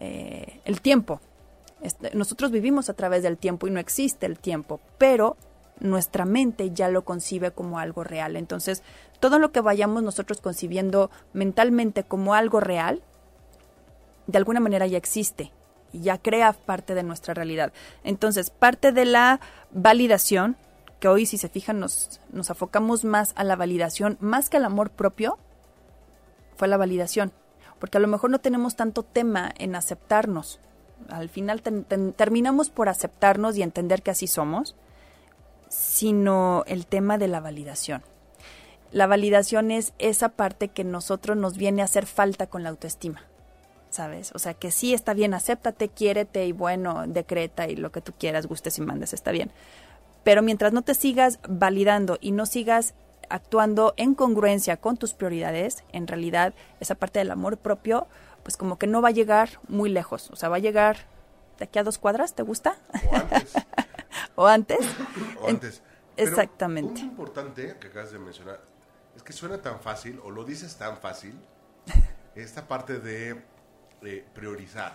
eh, 0.00 0.60
el 0.64 0.80
tiempo. 0.80 1.20
Este, 1.82 2.14
nosotros 2.14 2.50
vivimos 2.50 2.88
a 2.88 2.94
través 2.94 3.22
del 3.22 3.36
tiempo 3.36 3.66
y 3.66 3.70
no 3.70 3.80
existe 3.80 4.26
el 4.26 4.38
tiempo, 4.38 4.80
pero 4.98 5.36
nuestra 5.80 6.24
mente 6.24 6.70
ya 6.70 6.88
lo 6.88 7.04
concibe 7.04 7.50
como 7.50 7.78
algo 7.78 8.04
real. 8.04 8.36
Entonces, 8.36 8.82
todo 9.20 9.38
lo 9.38 9.52
que 9.52 9.60
vayamos 9.60 10.02
nosotros 10.02 10.40
concibiendo 10.40 11.10
mentalmente 11.32 12.04
como 12.04 12.34
algo 12.34 12.60
real, 12.60 13.02
de 14.26 14.38
alguna 14.38 14.60
manera 14.60 14.86
ya 14.86 14.98
existe 14.98 15.52
y 15.92 16.00
ya 16.00 16.18
crea 16.18 16.52
parte 16.52 16.94
de 16.94 17.02
nuestra 17.02 17.34
realidad. 17.34 17.72
Entonces, 18.02 18.50
parte 18.50 18.92
de 18.92 19.04
la 19.04 19.40
validación, 19.70 20.56
que 21.00 21.08
hoy 21.08 21.26
si 21.26 21.38
se 21.38 21.48
fijan 21.48 21.80
nos, 21.80 22.20
nos 22.32 22.50
afocamos 22.50 23.04
más 23.04 23.32
a 23.36 23.44
la 23.44 23.56
validación, 23.56 24.16
más 24.20 24.48
que 24.48 24.56
al 24.56 24.64
amor 24.64 24.90
propio, 24.90 25.38
fue 26.56 26.68
la 26.68 26.76
validación. 26.76 27.32
Porque 27.78 27.98
a 27.98 28.00
lo 28.00 28.08
mejor 28.08 28.30
no 28.30 28.38
tenemos 28.38 28.76
tanto 28.76 29.02
tema 29.02 29.52
en 29.58 29.74
aceptarnos. 29.74 30.60
Al 31.08 31.28
final 31.28 31.60
terminamos 31.62 32.70
por 32.70 32.88
aceptarnos 32.88 33.56
y 33.56 33.62
entender 33.62 34.02
que 34.02 34.12
así 34.12 34.26
somos 34.26 34.76
sino 35.74 36.64
el 36.66 36.86
tema 36.86 37.18
de 37.18 37.28
la 37.28 37.40
validación. 37.40 38.02
La 38.92 39.06
validación 39.06 39.70
es 39.70 39.92
esa 39.98 40.30
parte 40.30 40.68
que 40.68 40.84
nosotros 40.84 41.36
nos 41.36 41.56
viene 41.56 41.82
a 41.82 41.86
hacer 41.86 42.06
falta 42.06 42.46
con 42.46 42.62
la 42.62 42.68
autoestima. 42.68 43.22
¿Sabes? 43.90 44.32
O 44.34 44.40
sea, 44.40 44.54
que 44.54 44.72
sí 44.72 44.92
está 44.92 45.14
bien, 45.14 45.34
acéptate, 45.34 45.88
quiérete 45.88 46.46
y 46.46 46.52
bueno, 46.52 47.04
decreta 47.06 47.68
y 47.68 47.76
lo 47.76 47.92
que 47.92 48.00
tú 48.00 48.12
quieras, 48.18 48.46
gustes 48.46 48.78
y 48.78 48.82
mandes, 48.82 49.12
está 49.12 49.30
bien. 49.30 49.52
Pero 50.24 50.42
mientras 50.42 50.72
no 50.72 50.82
te 50.82 50.94
sigas 50.94 51.38
validando 51.46 52.18
y 52.20 52.32
no 52.32 52.46
sigas 52.46 52.94
actuando 53.28 53.94
en 53.96 54.14
congruencia 54.14 54.78
con 54.78 54.96
tus 54.96 55.14
prioridades, 55.14 55.84
en 55.92 56.06
realidad 56.06 56.54
esa 56.80 56.94
parte 56.94 57.18
del 57.18 57.30
amor 57.30 57.58
propio, 57.58 58.06
pues 58.42 58.56
como 58.56 58.78
que 58.78 58.86
no 58.86 59.02
va 59.02 59.08
a 59.08 59.12
llegar 59.12 59.60
muy 59.68 59.90
lejos. 59.90 60.30
O 60.30 60.36
sea, 60.36 60.48
va 60.48 60.56
a 60.56 60.60
llegar 60.60 61.06
de 61.58 61.64
aquí 61.64 61.78
a 61.78 61.84
dos 61.84 61.98
cuadras, 61.98 62.34
¿te 62.34 62.42
gusta? 62.42 62.76
o 64.34 64.46
antes. 64.46 64.86
o 65.40 65.48
antes. 65.48 65.82
Exactamente. 66.16 67.02
Un 67.02 67.08
importante 67.08 67.76
que 67.78 67.88
acabas 67.88 68.12
de 68.12 68.18
mencionar 68.18 68.60
es 69.16 69.22
que 69.22 69.32
suena 69.32 69.60
tan 69.60 69.80
fácil, 69.80 70.20
o 70.24 70.30
lo 70.30 70.44
dices 70.44 70.76
tan 70.76 70.96
fácil, 70.98 71.34
esta 72.34 72.66
parte 72.66 72.98
de 72.98 73.42
priorizar. 74.34 74.92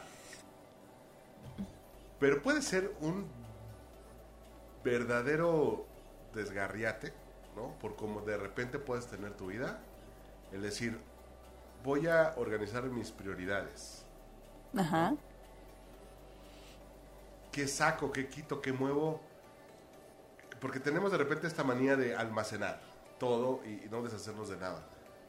Pero 2.20 2.42
puede 2.42 2.62
ser 2.62 2.94
un 3.00 3.39
verdadero 4.84 5.86
desgarriate, 6.34 7.14
¿no? 7.56 7.78
Por 7.80 7.96
cómo 7.96 8.22
de 8.22 8.38
repente 8.38 8.80
puedes 8.80 9.08
tener 9.08 9.34
tu 9.34 9.48
vida. 9.48 9.80
El 10.52 10.62
decir, 10.62 11.00
voy 11.84 12.08
a 12.08 12.34
organizar 12.38 12.84
mis 12.84 13.12
prioridades. 13.12 14.04
Ajá. 14.76 15.16
¿Qué 17.52 17.68
saco, 17.68 18.12
qué 18.12 18.28
quito, 18.28 18.62
qué 18.62 18.72
muevo? 18.72 19.22
porque 20.60 20.80
tenemos 20.80 21.12
de 21.12 21.18
repente 21.18 21.48
esta 21.48 21.64
manía 21.64 21.96
de 21.96 22.16
almacenar 22.16 22.80
todo 23.18 23.62
y, 23.66 23.88
no 23.90 24.02
deshacernos 24.02 24.50
de 24.50 24.58
nada, 24.58 24.84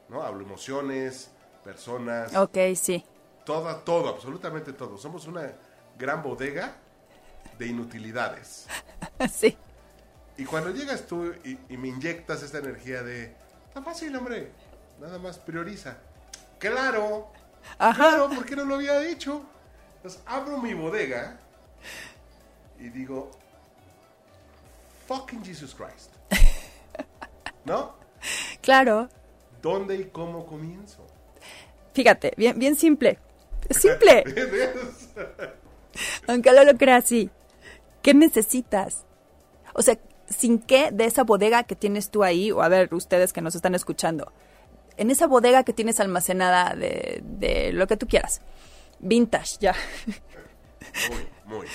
¿no? 0.09 0.21
Hablo 0.21 0.43
emociones, 0.43 1.31
personas. 1.63 2.35
Ok, 2.35 2.57
sí. 2.75 3.03
Todo, 3.45 3.75
todo, 3.77 4.09
absolutamente 4.09 4.73
todo. 4.73 4.97
Somos 4.97 5.27
una 5.27 5.51
gran 5.97 6.21
bodega 6.21 6.75
de 7.57 7.67
inutilidades. 7.67 8.67
sí. 9.33 9.57
Y 10.37 10.45
cuando 10.45 10.71
llegas 10.71 11.05
tú 11.05 11.33
y, 11.43 11.77
me 11.77 11.89
inyectas 11.89 12.41
esta 12.43 12.59
energía 12.59 13.03
de, 13.03 13.35
está 13.67 13.81
fácil, 13.81 14.15
hombre, 14.15 14.51
nada 14.99 15.19
más 15.19 15.37
prioriza. 15.37 15.97
Claro, 16.57 17.31
Ajá. 17.77 17.95
claro, 17.95 18.29
¿por 18.29 18.45
qué 18.45 18.55
no 18.55 18.65
lo 18.65 18.75
había 18.75 18.99
dicho? 18.99 19.43
Entonces 19.97 20.21
abro 20.25 20.57
mi 20.57 20.73
bodega 20.73 21.37
y 22.79 22.89
digo, 22.89 23.31
fucking 25.07 25.43
Jesus 25.43 25.75
Christ. 25.75 26.11
¿No? 27.65 27.95
Claro. 28.61 29.09
¿Dónde 29.61 29.95
y 29.95 30.05
cómo 30.05 30.45
comienzo? 30.45 31.05
Fíjate, 31.93 32.33
bien, 32.37 32.57
bien 32.57 32.75
simple. 32.75 33.19
Simple. 33.69 34.23
Aunque 36.27 36.51
lo 36.51 36.63
lo 36.63 36.77
creas 36.77 37.05
así. 37.05 37.29
¿Qué 38.01 38.13
necesitas? 38.13 39.05
O 39.73 39.81
sea, 39.81 39.97
sin 40.29 40.59
qué 40.59 40.91
de 40.91 41.05
esa 41.05 41.23
bodega 41.23 41.63
que 41.63 41.75
tienes 41.75 42.09
tú 42.09 42.23
ahí, 42.23 42.51
o 42.51 42.61
a 42.61 42.69
ver, 42.69 42.93
ustedes 42.93 43.33
que 43.33 43.41
nos 43.41 43.55
están 43.55 43.75
escuchando, 43.75 44.31
en 44.97 45.11
esa 45.11 45.27
bodega 45.27 45.63
que 45.63 45.73
tienes 45.73 45.99
almacenada 45.99 46.75
de, 46.75 47.21
de 47.23 47.73
lo 47.73 47.87
que 47.87 47.97
tú 47.97 48.07
quieras, 48.07 48.41
vintage, 48.99 49.57
ya. 49.59 49.75
Muy, 51.09 51.57
muy. 51.57 51.67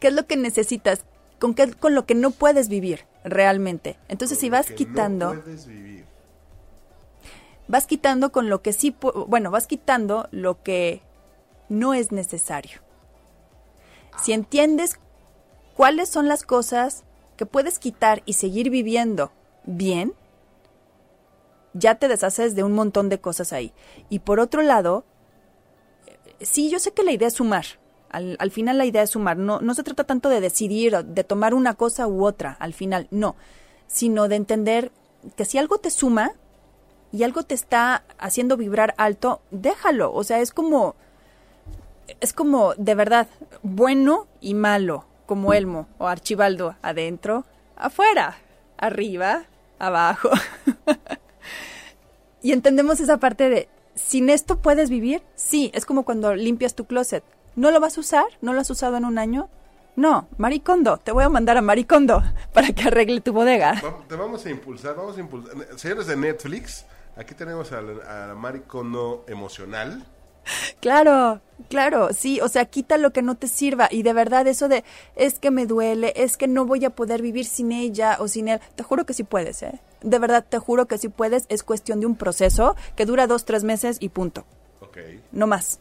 ¿Qué 0.00 0.08
es 0.08 0.14
lo 0.14 0.26
que 0.26 0.36
necesitas? 0.36 1.04
con, 1.38 1.54
qué, 1.54 1.72
con 1.72 1.94
lo 1.94 2.06
que 2.06 2.14
no 2.14 2.30
puedes 2.30 2.68
vivir 2.68 3.06
realmente. 3.24 3.96
Entonces, 4.08 4.38
si 4.38 4.50
vas 4.50 4.70
quitando... 4.70 5.34
No 5.34 5.42
puedes 5.42 5.66
vivir. 5.66 6.04
Vas 7.68 7.86
quitando 7.86 8.32
con 8.32 8.48
lo 8.48 8.62
que 8.62 8.72
sí, 8.72 8.96
bueno, 9.26 9.50
vas 9.50 9.66
quitando 9.66 10.28
lo 10.30 10.62
que 10.62 11.02
no 11.68 11.92
es 11.92 12.12
necesario. 12.12 12.80
Si 14.22 14.32
entiendes 14.32 14.98
cuáles 15.78 16.08
son 16.08 16.26
las 16.26 16.42
cosas 16.42 17.04
que 17.36 17.46
puedes 17.46 17.78
quitar 17.78 18.22
y 18.26 18.32
seguir 18.32 18.68
viviendo 18.68 19.30
bien, 19.62 20.12
ya 21.72 21.94
te 21.94 22.08
deshaces 22.08 22.56
de 22.56 22.64
un 22.64 22.72
montón 22.72 23.08
de 23.08 23.20
cosas 23.20 23.52
ahí. 23.52 23.72
Y 24.10 24.18
por 24.18 24.40
otro 24.40 24.62
lado, 24.62 25.04
sí, 26.40 26.68
yo 26.68 26.80
sé 26.80 26.90
que 26.90 27.04
la 27.04 27.12
idea 27.12 27.28
es 27.28 27.34
sumar, 27.34 27.64
al, 28.10 28.50
final 28.50 28.76
la 28.76 28.86
idea 28.86 29.02
es 29.02 29.10
sumar. 29.10 29.36
No, 29.36 29.60
no 29.60 29.72
se 29.72 29.84
trata 29.84 30.02
tanto 30.02 30.28
de 30.30 30.40
decidir, 30.40 30.96
de 31.04 31.22
tomar 31.22 31.54
una 31.54 31.74
cosa 31.74 32.08
u 32.08 32.26
otra, 32.26 32.56
al 32.58 32.74
final, 32.74 33.06
no. 33.12 33.36
Sino 33.86 34.26
de 34.26 34.34
entender 34.34 34.90
que 35.36 35.44
si 35.44 35.58
algo 35.58 35.78
te 35.78 35.90
suma 35.90 36.32
y 37.12 37.22
algo 37.22 37.44
te 37.44 37.54
está 37.54 38.02
haciendo 38.18 38.56
vibrar 38.56 38.94
alto, 38.98 39.42
déjalo. 39.52 40.12
O 40.12 40.24
sea, 40.24 40.40
es 40.40 40.50
como, 40.50 40.96
es 42.18 42.32
como, 42.32 42.74
de 42.74 42.96
verdad, 42.96 43.28
bueno 43.62 44.26
y 44.40 44.54
malo, 44.54 45.04
como 45.28 45.52
Elmo 45.52 45.86
o 45.98 46.06
Archibaldo, 46.08 46.74
adentro, 46.80 47.44
afuera, 47.76 48.38
arriba, 48.78 49.44
abajo. 49.78 50.30
y 52.42 52.52
entendemos 52.52 52.98
esa 52.98 53.18
parte 53.18 53.50
de, 53.50 53.68
sin 53.94 54.30
esto 54.30 54.56
puedes 54.56 54.88
vivir, 54.88 55.22
sí, 55.34 55.70
es 55.74 55.84
como 55.84 56.04
cuando 56.04 56.34
limpias 56.34 56.74
tu 56.74 56.86
closet 56.86 57.22
¿No 57.56 57.72
lo 57.72 57.80
vas 57.80 57.98
a 57.98 58.00
usar? 58.00 58.24
¿No 58.40 58.52
lo 58.52 58.60
has 58.60 58.70
usado 58.70 58.96
en 58.96 59.04
un 59.04 59.18
año? 59.18 59.50
No, 59.96 60.28
Maricondo, 60.38 60.96
te 60.96 61.10
voy 61.10 61.24
a 61.24 61.28
mandar 61.28 61.56
a 61.56 61.60
Maricondo 61.60 62.22
para 62.54 62.72
que 62.72 62.84
arregle 62.84 63.20
tu 63.20 63.32
bodega. 63.32 63.82
Te 64.08 64.16
vamos 64.16 64.46
a 64.46 64.50
impulsar, 64.50 64.94
vamos 64.94 65.18
a 65.18 65.20
impulsar. 65.20 65.56
Señores 65.76 66.06
de 66.06 66.16
Netflix, 66.16 66.86
aquí 67.16 67.34
tenemos 67.34 67.72
a, 67.72 68.30
a 68.30 68.34
Maricondo 68.34 69.24
emocional. 69.26 70.06
Claro, 70.80 71.40
claro, 71.68 72.12
sí, 72.12 72.40
o 72.40 72.48
sea, 72.48 72.64
quita 72.64 72.98
lo 72.98 73.12
que 73.12 73.22
no 73.22 73.36
te 73.36 73.48
sirva 73.48 73.88
y 73.90 74.02
de 74.02 74.12
verdad 74.12 74.46
eso 74.46 74.68
de 74.68 74.84
es 75.16 75.38
que 75.38 75.50
me 75.50 75.66
duele, 75.66 76.12
es 76.16 76.36
que 76.36 76.48
no 76.48 76.64
voy 76.64 76.84
a 76.84 76.90
poder 76.90 77.22
vivir 77.22 77.44
sin 77.44 77.72
ella 77.72 78.16
o 78.20 78.28
sin 78.28 78.48
él, 78.48 78.60
te 78.74 78.82
juro 78.82 79.06
que 79.06 79.14
sí 79.14 79.24
puedes, 79.24 79.62
¿eh? 79.62 79.80
De 80.02 80.18
verdad, 80.18 80.44
te 80.48 80.58
juro 80.58 80.86
que 80.86 80.98
sí 80.98 81.08
puedes, 81.08 81.46
es 81.48 81.62
cuestión 81.62 82.00
de 82.00 82.06
un 82.06 82.16
proceso 82.16 82.76
que 82.96 83.06
dura 83.06 83.26
dos, 83.26 83.44
tres 83.44 83.64
meses 83.64 83.96
y 84.00 84.10
punto. 84.10 84.44
Ok. 84.80 84.98
No 85.32 85.46
más 85.46 85.80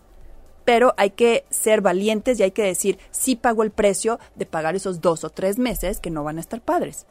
pero 0.68 0.94
hay 0.98 1.12
que 1.12 1.46
ser 1.50 1.80
valientes 1.80 2.38
y 2.38 2.44
hay 2.44 2.52
que 2.52 2.64
decir, 2.64 3.00
sí 3.10 3.38
pago 3.38 3.64
el 3.64 3.72
precio 3.72 4.20
de 4.36 4.46
pagar 4.46 4.76
esos 4.76 5.00
dos 5.00 5.24
o 5.24 5.30
tres 5.30 5.58
meses 5.58 6.02
que 6.02 6.10
no 6.10 6.26
van 6.26 6.40
a 6.40 6.42
estar 6.42 6.60
padres. 6.60 7.06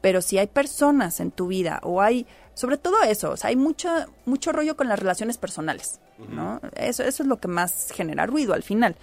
Pero 0.00 0.22
si 0.22 0.38
hay 0.38 0.46
personas 0.46 1.20
en 1.20 1.30
tu 1.30 1.48
vida 1.48 1.80
o 1.82 2.00
hay, 2.00 2.26
sobre 2.54 2.76
todo 2.76 3.02
eso, 3.02 3.30
o 3.32 3.36
sea, 3.36 3.48
hay 3.48 3.56
mucho, 3.56 3.88
mucho 4.24 4.52
rollo 4.52 4.76
con 4.76 4.88
las 4.88 4.98
relaciones 4.98 5.38
personales, 5.38 6.00
¿no? 6.28 6.60
Eso, 6.76 7.02
eso 7.02 7.22
es 7.22 7.28
lo 7.28 7.40
que 7.40 7.48
más 7.48 7.90
genera 7.92 8.26
ruido 8.26 8.54
al 8.54 8.62
final. 8.62 8.96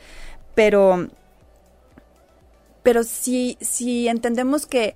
Pero, 0.56 1.08
pero 2.84 3.04
si, 3.04 3.58
si 3.62 4.08
entendemos 4.08 4.66
que 4.66 4.96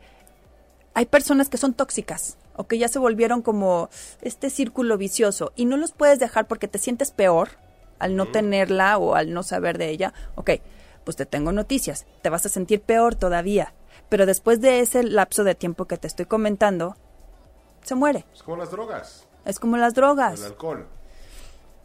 hay 0.93 1.05
personas 1.05 1.49
que 1.49 1.57
son 1.57 1.73
tóxicas, 1.73 2.37
o 2.55 2.67
que 2.67 2.77
ya 2.77 2.87
se 2.87 2.99
volvieron 2.99 3.41
como 3.41 3.89
este 4.21 4.49
círculo 4.49 4.97
vicioso 4.97 5.53
y 5.55 5.65
no 5.65 5.77
los 5.77 5.93
puedes 5.93 6.19
dejar 6.19 6.47
porque 6.47 6.67
te 6.67 6.79
sientes 6.79 7.11
peor 7.11 7.49
al 7.99 8.15
no 8.15 8.27
tenerla 8.27 8.97
o 8.97 9.15
al 9.15 9.33
no 9.33 9.43
saber 9.43 9.77
de 9.77 9.89
ella, 9.89 10.13
ok, 10.35 10.51
pues 11.03 11.17
te 11.17 11.25
tengo 11.25 11.51
noticias, 11.51 12.05
te 12.21 12.29
vas 12.29 12.45
a 12.45 12.49
sentir 12.49 12.81
peor 12.81 13.15
todavía, 13.15 13.73
pero 14.11 14.25
después 14.25 14.59
de 14.59 14.81
ese 14.81 15.03
lapso 15.03 15.45
de 15.45 15.55
tiempo 15.55 15.85
que 15.85 15.95
te 15.95 16.05
estoy 16.05 16.25
comentando, 16.25 16.97
se 17.81 17.95
muere. 17.95 18.25
Es 18.33 18.43
como 18.43 18.57
las 18.57 18.69
drogas. 18.69 19.25
Es 19.45 19.57
como 19.57 19.77
las 19.77 19.93
drogas. 19.93 20.37
El 20.41 20.47
alcohol. 20.47 20.85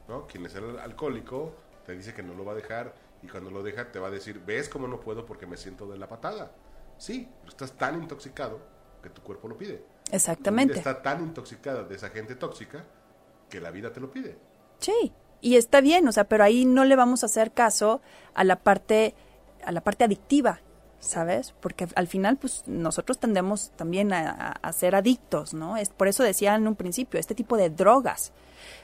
¿No? 0.08 0.26
Quien 0.26 0.44
es 0.44 0.56
el 0.56 0.76
alcohólico 0.80 1.54
te 1.86 1.92
dice 1.92 2.14
que 2.14 2.24
no 2.24 2.34
lo 2.34 2.44
va 2.44 2.50
a 2.50 2.54
dejar 2.56 2.96
y 3.22 3.28
cuando 3.28 3.52
lo 3.52 3.62
deja 3.62 3.92
te 3.92 4.00
va 4.00 4.08
a 4.08 4.10
decir, 4.10 4.42
¿ves 4.44 4.68
cómo 4.68 4.88
no 4.88 4.98
puedo 4.98 5.24
porque 5.24 5.46
me 5.46 5.56
siento 5.56 5.86
de 5.86 5.98
la 5.98 6.08
patada? 6.08 6.50
Sí, 6.98 7.28
pero 7.42 7.50
estás 7.50 7.70
tan 7.76 8.02
intoxicado 8.02 8.58
que 9.04 9.08
tu 9.08 9.22
cuerpo 9.22 9.46
lo 9.46 9.56
pide. 9.56 9.84
Exactamente. 10.10 10.78
está 10.78 11.02
tan 11.02 11.22
intoxicada 11.22 11.84
de 11.84 11.94
esa 11.94 12.08
gente 12.08 12.34
tóxica 12.34 12.82
que 13.48 13.60
la 13.60 13.70
vida 13.70 13.92
te 13.92 14.00
lo 14.00 14.10
pide. 14.10 14.36
Sí, 14.80 15.12
y 15.40 15.54
está 15.54 15.80
bien, 15.80 16.08
o 16.08 16.10
sea, 16.10 16.24
pero 16.24 16.42
ahí 16.42 16.64
no 16.64 16.84
le 16.84 16.96
vamos 16.96 17.22
a 17.22 17.26
hacer 17.26 17.52
caso 17.52 18.00
a 18.34 18.42
la 18.42 18.56
parte 18.56 19.14
a 19.64 19.72
la 19.72 19.80
parte 19.80 20.04
adictiva, 20.04 20.60
¿sabes? 21.00 21.54
Porque 21.60 21.88
al 21.94 22.08
final, 22.08 22.36
pues 22.36 22.64
nosotros 22.66 23.18
tendemos 23.18 23.70
también 23.76 24.12
a, 24.12 24.58
ser 24.72 24.94
adictos, 24.94 25.54
¿no? 25.54 25.76
Es 25.76 25.90
por 25.90 26.08
eso 26.08 26.22
decía 26.22 26.54
en 26.54 26.66
un 26.66 26.74
principio, 26.74 27.18
este 27.20 27.34
tipo 27.34 27.56
de 27.56 27.70
drogas 27.70 28.32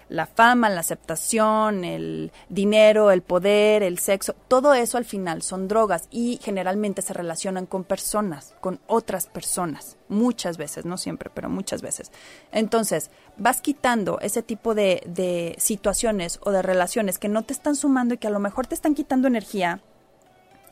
la 0.09 0.27
fama, 0.27 0.69
la 0.69 0.81
aceptación, 0.81 1.85
el 1.85 2.33
dinero, 2.49 3.11
el 3.11 3.23
poder, 3.23 3.83
el 3.83 3.99
sexo, 3.99 4.35
todo 4.47 4.75
eso 4.75 4.99
al 4.99 5.05
final 5.05 5.43
son 5.43 5.69
drogas 5.69 6.09
y 6.11 6.39
generalmente 6.43 7.03
se 7.03 7.15
relacionan 7.15 7.67
con 7.67 7.85
personas, 7.85 8.55
con 8.61 8.81
otras 8.87 9.27
personas, 9.27 9.97
muchas 10.09 10.59
veces, 10.59 10.85
no 10.85 10.99
siempre, 10.99 11.31
pero 11.33 11.49
muchas 11.49 11.81
veces. 11.81 12.13
Entonces, 12.53 13.11
vas 13.39 13.63
quitando 13.63 14.21
ese 14.21 14.43
tipo 14.43 14.75
de, 14.75 15.03
de 15.07 15.55
situaciones 15.59 16.39
o 16.43 16.51
de 16.51 16.63
relaciones 16.63 17.19
que 17.19 17.29
no 17.29 17.43
te 17.43 17.55
están 17.55 17.75
sumando 17.75 18.15
y 18.15 18.19
que 18.19 18.27
a 18.27 18.31
lo 18.31 18.41
mejor 18.41 18.67
te 18.67 18.75
están 18.75 18.95
quitando 18.95 19.29
energía, 19.29 19.81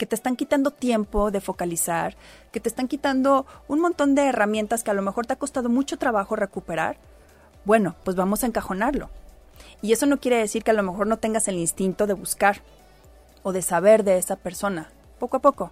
que 0.01 0.07
te 0.07 0.14
están 0.14 0.34
quitando 0.34 0.70
tiempo 0.70 1.30
de 1.30 1.42
focalizar, 1.42 2.16
que 2.53 2.59
te 2.59 2.70
están 2.70 2.88
quitando 2.88 3.44
un 3.68 3.80
montón 3.80 4.14
de 4.14 4.24
herramientas 4.24 4.82
que 4.82 4.90
a 4.90 4.94
lo 4.94 5.03
mejor 5.03 5.26
te 5.26 5.34
ha 5.34 5.38
costado 5.38 5.68
mucho 5.68 5.98
trabajo 5.98 6.36
recuperar, 6.36 6.96
bueno, 7.66 7.96
pues 8.03 8.16
vamos 8.16 8.42
a 8.42 8.46
encajonarlo. 8.46 9.11
Y 9.82 9.92
eso 9.92 10.07
no 10.07 10.18
quiere 10.18 10.38
decir 10.38 10.64
que 10.64 10.70
a 10.70 10.74
lo 10.74 10.82
mejor 10.82 11.07
no 11.07 11.18
tengas 11.18 11.48
el 11.48 11.59
instinto 11.59 12.07
de 12.07 12.14
buscar 12.14 12.62
o 13.42 13.53
de 13.53 13.61
saber 13.61 14.03
de 14.03 14.16
esa 14.16 14.36
persona. 14.36 14.88
Poco 15.18 15.36
a 15.36 15.40
poco, 15.40 15.70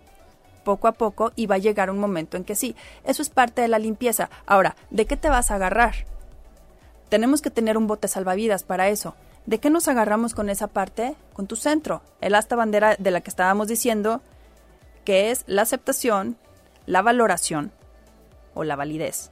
poco 0.62 0.88
a 0.88 0.92
poco 0.92 1.32
y 1.34 1.46
va 1.46 1.54
a 1.54 1.64
llegar 1.64 1.88
un 1.88 1.98
momento 1.98 2.36
en 2.36 2.44
que 2.44 2.54
sí, 2.54 2.76
eso 3.04 3.22
es 3.22 3.30
parte 3.30 3.62
de 3.62 3.68
la 3.68 3.78
limpieza. 3.78 4.28
Ahora, 4.44 4.76
¿de 4.90 5.06
qué 5.06 5.16
te 5.16 5.30
vas 5.30 5.50
a 5.50 5.54
agarrar? 5.54 6.04
Tenemos 7.08 7.40
que 7.40 7.50
tener 7.50 7.78
un 7.78 7.86
bote 7.86 8.08
salvavidas 8.08 8.62
para 8.62 8.90
eso. 8.90 9.14
¿De 9.48 9.60
qué 9.60 9.70
nos 9.70 9.88
agarramos 9.88 10.34
con 10.34 10.50
esa 10.50 10.66
parte? 10.66 11.16
Con 11.32 11.46
tu 11.46 11.56
centro, 11.56 12.02
el 12.20 12.34
asta 12.34 12.54
bandera 12.54 12.96
de 12.98 13.10
la 13.10 13.22
que 13.22 13.30
estábamos 13.30 13.66
diciendo, 13.66 14.20
que 15.06 15.30
es 15.30 15.44
la 15.46 15.62
aceptación, 15.62 16.36
la 16.84 17.00
valoración 17.00 17.72
o 18.52 18.62
la 18.62 18.76
validez 18.76 19.30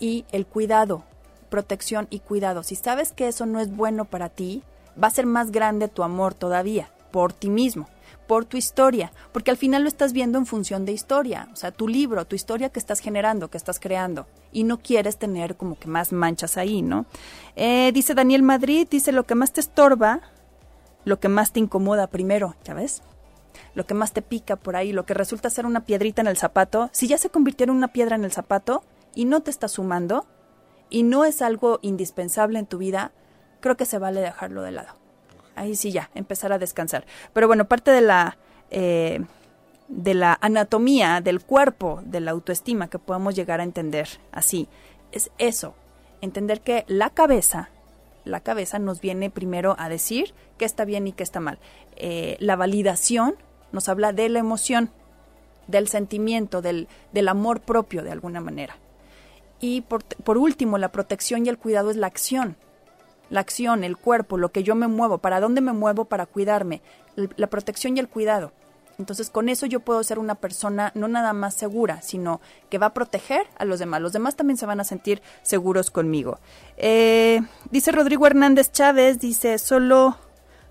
y 0.00 0.24
el 0.32 0.46
cuidado, 0.46 1.04
protección 1.50 2.06
y 2.08 2.20
cuidado. 2.20 2.62
Si 2.62 2.74
sabes 2.74 3.12
que 3.12 3.28
eso 3.28 3.44
no 3.44 3.60
es 3.60 3.70
bueno 3.70 4.06
para 4.06 4.30
ti, 4.30 4.62
va 4.98 5.08
a 5.08 5.10
ser 5.10 5.26
más 5.26 5.50
grande 5.50 5.88
tu 5.88 6.04
amor 6.04 6.32
todavía, 6.32 6.88
por 7.10 7.34
ti 7.34 7.50
mismo, 7.50 7.86
por 8.28 8.44
tu 8.44 8.56
historia, 8.56 9.10
porque 9.32 9.50
al 9.50 9.56
final 9.56 9.82
lo 9.82 9.88
estás 9.88 10.12
viendo 10.12 10.38
en 10.38 10.46
función 10.46 10.84
de 10.84 10.92
historia, 10.92 11.48
o 11.52 11.56
sea, 11.56 11.72
tu 11.72 11.88
libro, 11.88 12.26
tu 12.26 12.36
historia 12.36 12.68
que 12.68 12.78
estás 12.78 13.00
generando, 13.00 13.50
que 13.50 13.56
estás 13.56 13.80
creando, 13.80 14.28
y 14.52 14.62
no 14.62 14.78
quieres 14.78 15.16
tener 15.16 15.56
como 15.56 15.78
que 15.78 15.88
más 15.88 16.12
manchas 16.12 16.56
ahí, 16.58 16.82
¿no? 16.82 17.06
Eh, 17.56 17.90
dice 17.92 18.14
Daniel 18.14 18.42
Madrid, 18.42 18.86
dice 18.88 19.10
lo 19.10 19.24
que 19.24 19.34
más 19.34 19.52
te 19.52 19.60
estorba, 19.60 20.20
lo 21.04 21.18
que 21.18 21.28
más 21.28 21.52
te 21.52 21.58
incomoda 21.58 22.06
primero, 22.06 22.54
¿ya 22.64 22.74
ves? 22.74 23.02
Lo 23.74 23.86
que 23.86 23.94
más 23.94 24.12
te 24.12 24.22
pica 24.22 24.56
por 24.56 24.76
ahí, 24.76 24.92
lo 24.92 25.06
que 25.06 25.14
resulta 25.14 25.50
ser 25.50 25.64
una 25.64 25.84
piedrita 25.84 26.20
en 26.20 26.28
el 26.28 26.36
zapato, 26.36 26.90
si 26.92 27.08
ya 27.08 27.16
se 27.16 27.30
convirtió 27.30 27.64
en 27.64 27.70
una 27.70 27.88
piedra 27.88 28.14
en 28.14 28.24
el 28.24 28.32
zapato 28.32 28.84
y 29.14 29.24
no 29.24 29.40
te 29.40 29.50
está 29.50 29.68
sumando, 29.68 30.26
y 30.90 31.02
no 31.02 31.24
es 31.24 31.42
algo 31.42 31.78
indispensable 31.82 32.58
en 32.58 32.66
tu 32.66 32.78
vida, 32.78 33.12
creo 33.60 33.76
que 33.76 33.86
se 33.86 33.98
vale 33.98 34.20
dejarlo 34.20 34.62
de 34.62 34.72
lado. 34.72 34.97
Ahí 35.58 35.74
sí 35.74 35.90
ya, 35.90 36.10
empezar 36.14 36.52
a 36.52 36.58
descansar. 36.58 37.04
Pero 37.32 37.46
bueno, 37.46 37.66
parte 37.66 37.90
de 37.90 38.00
la, 38.00 38.38
eh, 38.70 39.20
de 39.88 40.14
la 40.14 40.38
anatomía 40.40 41.20
del 41.20 41.40
cuerpo, 41.40 42.00
de 42.04 42.20
la 42.20 42.30
autoestima 42.30 42.88
que 42.88 42.98
podemos 42.98 43.34
llegar 43.34 43.60
a 43.60 43.64
entender 43.64 44.08
así, 44.32 44.68
es 45.12 45.30
eso, 45.38 45.74
entender 46.20 46.60
que 46.60 46.84
la 46.86 47.10
cabeza, 47.10 47.70
la 48.24 48.40
cabeza 48.40 48.78
nos 48.78 49.00
viene 49.00 49.30
primero 49.30 49.74
a 49.78 49.88
decir 49.88 50.34
qué 50.58 50.64
está 50.64 50.84
bien 50.84 51.06
y 51.08 51.12
qué 51.12 51.22
está 51.22 51.40
mal. 51.40 51.58
Eh, 51.96 52.36
la 52.40 52.56
validación 52.56 53.36
nos 53.72 53.88
habla 53.88 54.12
de 54.12 54.28
la 54.28 54.38
emoción, 54.38 54.90
del 55.66 55.88
sentimiento, 55.88 56.62
del, 56.62 56.88
del 57.12 57.28
amor 57.28 57.60
propio 57.60 58.02
de 58.02 58.12
alguna 58.12 58.40
manera. 58.40 58.76
Y 59.60 59.80
por, 59.82 60.04
por, 60.04 60.38
último, 60.38 60.78
la 60.78 60.92
protección 60.92 61.44
y 61.44 61.48
el 61.48 61.58
cuidado 61.58 61.90
es 61.90 61.96
la 61.96 62.06
acción. 62.06 62.56
La 63.30 63.40
acción, 63.40 63.84
el 63.84 63.96
cuerpo, 63.96 64.38
lo 64.38 64.50
que 64.50 64.62
yo 64.62 64.74
me 64.74 64.88
muevo, 64.88 65.18
para 65.18 65.40
dónde 65.40 65.60
me 65.60 65.72
muevo 65.72 66.06
para 66.06 66.26
cuidarme. 66.26 66.80
La 67.36 67.48
protección 67.48 67.96
y 67.96 68.00
el 68.00 68.08
cuidado. 68.08 68.52
Entonces, 68.98 69.30
con 69.30 69.48
eso 69.48 69.64
yo 69.66 69.80
puedo 69.80 70.02
ser 70.02 70.18
una 70.18 70.34
persona 70.34 70.90
no 70.96 71.06
nada 71.06 71.32
más 71.32 71.54
segura, 71.54 72.02
sino 72.02 72.40
que 72.68 72.78
va 72.78 72.86
a 72.86 72.94
proteger 72.94 73.46
a 73.56 73.64
los 73.64 73.78
demás. 73.78 74.00
Los 74.00 74.12
demás 74.12 74.34
también 74.34 74.56
se 74.56 74.66
van 74.66 74.80
a 74.80 74.84
sentir 74.84 75.22
seguros 75.42 75.92
conmigo. 75.92 76.40
Eh, 76.76 77.40
dice 77.70 77.92
Rodrigo 77.92 78.26
Hernández 78.26 78.72
Chávez, 78.72 79.20
dice, 79.20 79.58
solo, 79.58 80.16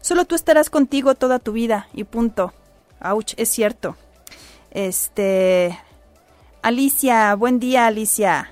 solo 0.02 0.26
tú 0.26 0.36
estarás 0.36 0.70
contigo 0.70 1.16
toda 1.16 1.40
tu 1.40 1.54
vida 1.54 1.88
y 1.94 2.04
punto. 2.04 2.54
Ouch, 3.00 3.34
es 3.38 3.48
cierto. 3.48 3.96
Este, 4.72 5.80
Alicia, 6.62 7.34
buen 7.36 7.60
día, 7.60 7.88
Alicia. 7.88 8.52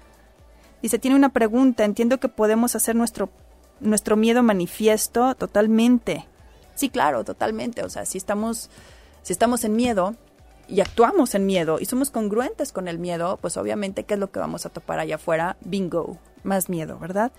Dice, 0.81 0.99
tiene 0.99 1.17
una 1.17 1.29
pregunta, 1.29 1.83
entiendo 1.83 2.19
que 2.19 2.29
podemos 2.29 2.75
hacer 2.75 2.95
nuestro, 2.95 3.29
nuestro 3.79 4.15
miedo 4.15 4.43
manifiesto 4.43 5.35
totalmente. 5.35 6.25
Sí, 6.75 6.89
claro, 6.89 7.23
totalmente. 7.23 7.83
O 7.83 7.89
sea, 7.89 8.05
si 8.05 8.17
estamos, 8.17 8.69
si 9.21 9.33
estamos 9.33 9.63
en 9.63 9.75
miedo 9.75 10.15
y 10.67 10.81
actuamos 10.81 11.35
en 11.35 11.45
miedo 11.45 11.77
y 11.79 11.85
somos 11.85 12.09
congruentes 12.09 12.71
con 12.71 12.87
el 12.87 12.99
miedo, 12.99 13.37
pues 13.41 13.57
obviamente, 13.57 14.03
¿qué 14.03 14.15
es 14.15 14.19
lo 14.19 14.31
que 14.31 14.39
vamos 14.39 14.65
a 14.65 14.69
topar 14.69 14.99
allá 14.99 15.15
afuera? 15.15 15.57
Bingo, 15.61 16.17
más 16.43 16.69
miedo, 16.69 16.99
¿verdad? 16.99 17.31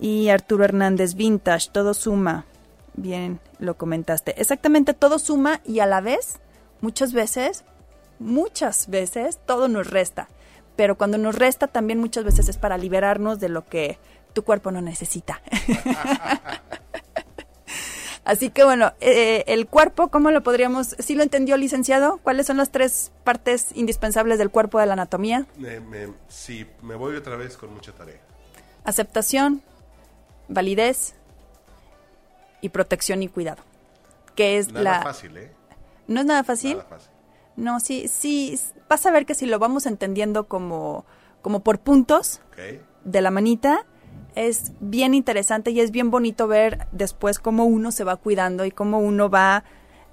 Y 0.00 0.28
Arturo 0.28 0.64
Hernández, 0.64 1.14
vintage, 1.14 1.70
todo 1.70 1.94
suma. 1.94 2.44
Bien, 2.94 3.40
lo 3.58 3.76
comentaste. 3.76 4.40
Exactamente, 4.40 4.94
todo 4.94 5.18
suma 5.18 5.60
y 5.64 5.80
a 5.80 5.86
la 5.86 6.00
vez, 6.00 6.38
muchas 6.80 7.12
veces, 7.12 7.64
muchas 8.18 8.88
veces, 8.88 9.38
todo 9.46 9.68
nos 9.68 9.88
resta 9.88 10.28
pero 10.76 10.98
cuando 10.98 11.18
nos 11.18 11.34
resta 11.34 11.66
también 11.66 11.98
muchas 11.98 12.24
veces 12.24 12.48
es 12.48 12.58
para 12.58 12.78
liberarnos 12.78 13.40
de 13.40 13.48
lo 13.48 13.64
que 13.64 13.98
tu 14.36 14.44
cuerpo 14.44 14.70
no 14.70 14.82
necesita. 14.82 15.40
Así 18.26 18.50
que 18.50 18.64
bueno, 18.64 18.92
eh, 19.00 19.44
el 19.46 19.66
cuerpo, 19.66 20.08
¿cómo 20.08 20.30
lo 20.30 20.42
podríamos, 20.42 20.88
si 20.98 21.14
lo 21.14 21.22
entendió 21.22 21.56
licenciado? 21.56 22.18
¿Cuáles 22.22 22.46
son 22.46 22.58
las 22.58 22.70
tres 22.70 23.12
partes 23.24 23.68
indispensables 23.74 24.38
del 24.38 24.50
cuerpo 24.50 24.78
de 24.78 24.84
la 24.84 24.92
anatomía? 24.92 25.46
sí, 26.28 26.66
me 26.82 26.96
voy 26.96 27.16
otra 27.16 27.36
vez 27.36 27.56
con 27.56 27.72
mucha 27.72 27.92
tarea. 27.92 28.20
Aceptación, 28.84 29.62
validez 30.48 31.14
y 32.60 32.68
protección 32.68 33.22
y 33.22 33.28
cuidado. 33.28 33.62
Que 34.34 34.58
es 34.58 34.68
nada 34.70 34.82
la... 34.82 35.02
fácil, 35.02 35.34
¿eh? 35.38 35.50
¿No 36.06 36.20
es 36.20 36.26
nada 36.26 36.44
fácil? 36.44 36.76
Nada 36.76 36.88
fácil. 36.90 37.10
No, 37.56 37.80
sí, 37.80 38.06
sí, 38.08 38.60
vas 38.86 39.06
a 39.06 39.10
ver 39.12 39.24
que 39.24 39.34
si 39.34 39.46
lo 39.46 39.58
vamos 39.58 39.86
entendiendo 39.86 40.46
como, 40.46 41.06
como 41.40 41.60
por 41.60 41.78
puntos 41.78 42.42
de 43.04 43.20
la 43.20 43.30
manita, 43.30 43.86
es 44.36 44.72
bien 44.80 45.14
interesante 45.14 45.72
y 45.72 45.80
es 45.80 45.90
bien 45.90 46.10
bonito 46.10 46.46
ver 46.46 46.86
después 46.92 47.38
cómo 47.38 47.64
uno 47.64 47.90
se 47.90 48.04
va 48.04 48.16
cuidando 48.16 48.64
y 48.64 48.70
cómo 48.70 48.98
uno 48.98 49.28
va 49.28 49.64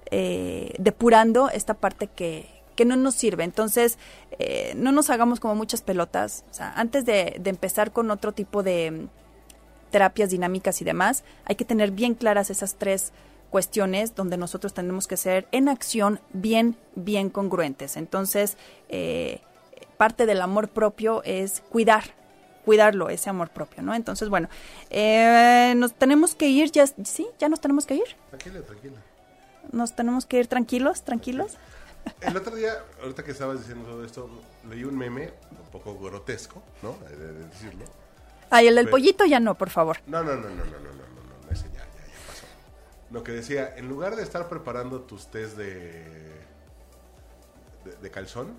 eh, 0.10 0.74
depurando 0.80 1.50
esta 1.50 1.76
parte 1.76 2.08
que, 2.08 2.48
que 2.76 2.86
no 2.86 2.96
nos 2.96 3.16
sirve. 3.16 3.44
Entonces, 3.44 4.00
eh, 4.40 4.74
no 4.76 4.92
nos 4.92 5.10
hagamos 5.10 5.40
como 5.40 5.56
muchas 5.56 5.82
pelotas. 5.82 6.46
O 6.50 6.54
sea, 6.54 6.74
antes 6.74 7.06
de, 7.06 7.38
de 7.40 7.50
empezar 7.50 7.92
con 7.92 8.10
otro 8.12 8.32
tipo 8.32 8.64
de 8.64 8.92
mm, 8.92 9.10
terapias 9.92 10.30
dinámicas 10.30 10.82
y 10.82 10.86
demás, 10.86 11.24
hay 11.46 11.56
que 11.56 11.66
tener 11.66 11.92
bien 11.92 12.16
claras 12.16 12.50
esas 12.50 12.76
tres 12.76 13.12
cuestiones 13.50 14.16
donde 14.16 14.38
nosotros 14.38 14.74
tenemos 14.74 15.06
que 15.06 15.18
ser 15.18 15.48
en 15.52 15.70
acción 15.70 16.20
bien, 16.32 16.78
bien 16.96 17.30
congruentes. 17.30 17.98
Entonces, 17.98 18.58
eh, 18.90 19.42
parte 19.98 20.26
del 20.26 20.42
amor 20.42 20.70
propio 20.70 21.22
es 21.24 21.62
cuidar, 21.70 22.04
cuidarlo, 22.64 23.10
ese 23.10 23.30
amor 23.30 23.50
propio, 23.50 23.84
¿no? 23.84 23.94
Entonces, 23.94 24.30
bueno, 24.30 24.50
eh, 24.90 25.74
nos 25.78 25.94
tenemos 25.94 26.36
que 26.36 26.48
ir, 26.48 26.72
ya, 26.72 26.88
¿sí? 26.88 27.28
¿Ya 27.40 27.50
nos 27.50 27.62
tenemos 27.62 27.86
que 27.86 27.96
ir? 27.96 28.16
Tranquila, 28.30 28.62
tranquila. 28.62 28.98
Nos 29.72 29.96
tenemos 29.96 30.26
que 30.26 30.40
ir 30.40 30.48
tranquilos, 30.48 31.04
tranquilos. 31.04 31.58
El 32.22 32.36
otro 32.36 32.56
día, 32.56 32.74
ahorita 33.02 33.24
que 33.24 33.32
estabas 33.32 33.60
diciendo 33.60 33.90
todo 33.90 34.04
esto, 34.04 34.30
leí 34.70 34.84
un 34.84 34.98
meme 34.98 35.34
un 35.52 35.72
poco 35.72 35.98
grotesco, 36.00 36.62
¿no? 36.82 36.98
De, 37.10 37.34
decirlo. 37.34 37.86
Ay, 38.50 38.68
el 38.68 38.76
del 38.76 38.90
pollito 38.90 39.26
ya 39.26 39.40
no, 39.40 39.58
por 39.58 39.70
favor. 39.70 39.98
No, 40.06 40.24
no, 40.24 40.36
no, 40.36 40.50
no, 40.50 40.50
no, 40.50 40.66
no, 40.66 40.80
no, 40.80 40.92
no, 40.92 41.46
no, 41.46 41.52
ese 41.52 41.66
ya, 41.70 41.80
ya, 41.80 41.80
ya 41.80 42.28
pasó. 42.28 42.46
Lo 43.10 43.24
que 43.24 43.32
decía, 43.32 43.74
en 43.78 43.88
lugar 43.88 44.16
de 44.16 44.24
estar 44.24 44.48
preparando 44.50 45.02
tus 45.02 45.28
test 45.28 45.58
de, 45.58 46.04
de, 48.02 48.12
calzón, 48.12 48.54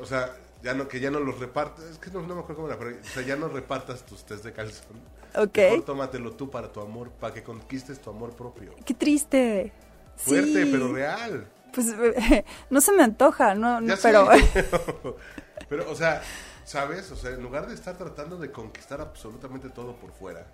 o 0.00 0.06
sea, 0.06 0.34
ya 0.62 0.74
no, 0.74 0.88
que 0.88 1.00
ya 1.00 1.10
no 1.10 1.20
los 1.20 1.38
repartas, 1.38 1.84
es 1.84 1.98
que 1.98 2.10
no, 2.10 2.20
me 2.22 2.32
acuerdo 2.32 2.54
cómo 2.54 2.68
era, 2.68 2.78
pero, 2.78 2.96
o 2.96 3.04
sea, 3.04 3.22
ya 3.22 3.36
no 3.36 3.48
repartas 3.48 4.04
tus 4.04 4.24
test 4.24 4.44
de 4.44 4.52
calzón. 4.52 5.00
Ok. 5.34 5.56
Mejor 5.56 5.84
tómatelo 5.84 6.32
tú 6.32 6.50
para 6.50 6.72
tu 6.72 6.80
amor, 6.80 7.10
para 7.10 7.34
que 7.34 7.42
conquistes 7.42 8.00
tu 8.00 8.10
amor 8.10 8.34
propio. 8.36 8.74
Qué 8.84 8.94
triste. 8.94 9.72
Fuerte, 10.16 10.66
pero 10.66 10.92
real. 10.92 11.48
Pues 11.74 11.86
no 12.70 12.80
se 12.80 12.92
me 12.92 13.02
antoja, 13.02 13.54
no, 13.54 13.80
pero... 14.02 14.28
pero, 15.68 15.90
o 15.90 15.94
sea, 15.94 16.22
¿sabes? 16.64 17.10
O 17.10 17.16
sea, 17.16 17.30
en 17.30 17.42
lugar 17.42 17.66
de 17.66 17.74
estar 17.74 17.96
tratando 17.96 18.36
de 18.36 18.52
conquistar 18.52 19.00
absolutamente 19.00 19.68
todo 19.70 19.96
por 19.96 20.12
fuera. 20.12 20.46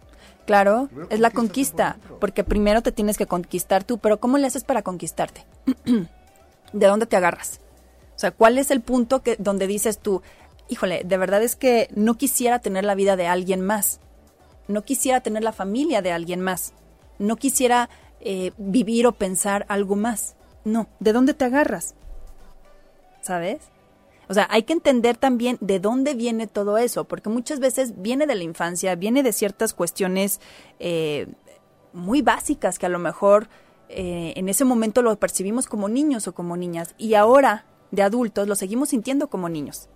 Claro, 0.46 0.88
es 1.10 1.20
la 1.20 1.30
conquista, 1.30 1.98
porque 2.20 2.44
primero 2.44 2.82
te 2.82 2.92
tienes 2.92 3.18
que 3.18 3.26
conquistar 3.26 3.84
tú, 3.84 3.98
pero 3.98 4.18
¿cómo 4.18 4.38
le 4.38 4.46
haces 4.46 4.64
para 4.64 4.82
conquistarte? 4.82 5.44
¿De 6.72 6.86
dónde 6.86 7.06
te 7.06 7.16
agarras? 7.16 7.60
O 8.18 8.20
sea, 8.20 8.32
¿cuál 8.32 8.58
es 8.58 8.72
el 8.72 8.80
punto 8.80 9.22
que 9.22 9.36
donde 9.36 9.68
dices 9.68 10.00
tú, 10.00 10.22
híjole, 10.68 11.02
de 11.04 11.16
verdad 11.16 11.40
es 11.40 11.54
que 11.54 11.88
no 11.94 12.14
quisiera 12.14 12.58
tener 12.58 12.82
la 12.82 12.96
vida 12.96 13.14
de 13.14 13.28
alguien 13.28 13.60
más, 13.60 14.00
no 14.66 14.82
quisiera 14.82 15.20
tener 15.20 15.44
la 15.44 15.52
familia 15.52 16.02
de 16.02 16.10
alguien 16.10 16.40
más, 16.40 16.72
no 17.20 17.36
quisiera 17.36 17.88
eh, 18.18 18.50
vivir 18.58 19.06
o 19.06 19.12
pensar 19.12 19.66
algo 19.68 19.94
más. 19.94 20.34
No, 20.64 20.88
¿de 20.98 21.12
dónde 21.12 21.32
te 21.32 21.44
agarras? 21.44 21.94
¿Sabes? 23.22 23.60
O 24.28 24.34
sea, 24.34 24.48
hay 24.50 24.64
que 24.64 24.72
entender 24.72 25.16
también 25.16 25.56
de 25.60 25.78
dónde 25.78 26.14
viene 26.14 26.48
todo 26.48 26.76
eso, 26.76 27.04
porque 27.04 27.28
muchas 27.28 27.60
veces 27.60 28.02
viene 28.02 28.26
de 28.26 28.34
la 28.34 28.42
infancia, 28.42 28.96
viene 28.96 29.22
de 29.22 29.32
ciertas 29.32 29.74
cuestiones 29.74 30.40
eh, 30.80 31.28
muy 31.92 32.22
básicas 32.22 32.80
que 32.80 32.86
a 32.86 32.88
lo 32.88 32.98
mejor 32.98 33.48
eh, 33.88 34.32
en 34.34 34.48
ese 34.48 34.64
momento 34.64 35.02
lo 35.02 35.16
percibimos 35.20 35.68
como 35.68 35.88
niños 35.88 36.26
o 36.26 36.34
como 36.34 36.56
niñas 36.56 36.96
y 36.98 37.14
ahora 37.14 37.64
de 37.90 38.02
adultos 38.02 38.48
lo 38.48 38.54
seguimos 38.54 38.90
sintiendo 38.90 39.28
como 39.28 39.48
niños, 39.48 39.88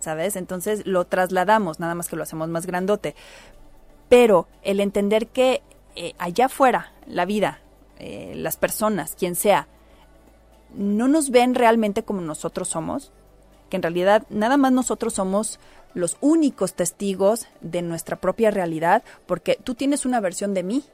¿sabes? 0.00 0.36
Entonces 0.36 0.86
lo 0.86 1.04
trasladamos, 1.06 1.80
nada 1.80 1.94
más 1.94 2.08
que 2.08 2.16
lo 2.16 2.22
hacemos 2.22 2.48
más 2.48 2.66
grandote. 2.66 3.14
Pero 4.08 4.48
el 4.62 4.80
entender 4.80 5.28
que 5.28 5.62
eh, 5.96 6.14
allá 6.18 6.46
afuera, 6.46 6.92
la 7.06 7.24
vida, 7.24 7.60
eh, 7.98 8.32
las 8.36 8.56
personas, 8.56 9.14
quien 9.18 9.34
sea, 9.34 9.68
no 10.74 11.08
nos 11.08 11.30
ven 11.30 11.54
realmente 11.54 12.02
como 12.02 12.20
nosotros 12.20 12.68
somos, 12.68 13.12
que 13.68 13.76
en 13.76 13.82
realidad 13.82 14.24
nada 14.30 14.56
más 14.56 14.72
nosotros 14.72 15.14
somos 15.14 15.58
los 15.94 16.16
únicos 16.20 16.74
testigos 16.74 17.46
de 17.60 17.82
nuestra 17.82 18.16
propia 18.16 18.50
realidad, 18.50 19.02
porque 19.26 19.58
tú 19.62 19.74
tienes 19.74 20.06
una 20.06 20.20
versión 20.20 20.54
de 20.54 20.62
mí 20.62 20.84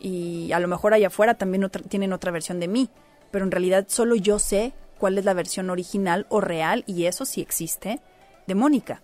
y 0.00 0.50
a 0.52 0.58
lo 0.58 0.68
mejor 0.68 0.94
allá 0.94 1.08
afuera 1.08 1.34
también 1.34 1.70
tienen 1.88 2.12
otra 2.12 2.32
versión 2.32 2.58
de 2.58 2.68
mí, 2.68 2.90
pero 3.30 3.44
en 3.44 3.50
realidad 3.50 3.86
solo 3.88 4.16
yo 4.16 4.38
sé 4.38 4.72
cuál 5.02 5.18
es 5.18 5.24
la 5.24 5.34
versión 5.34 5.68
original 5.68 6.26
o 6.28 6.40
real, 6.40 6.84
y 6.86 7.06
eso 7.06 7.24
sí 7.24 7.40
existe, 7.40 8.00
de 8.46 8.54
Mónica. 8.54 9.02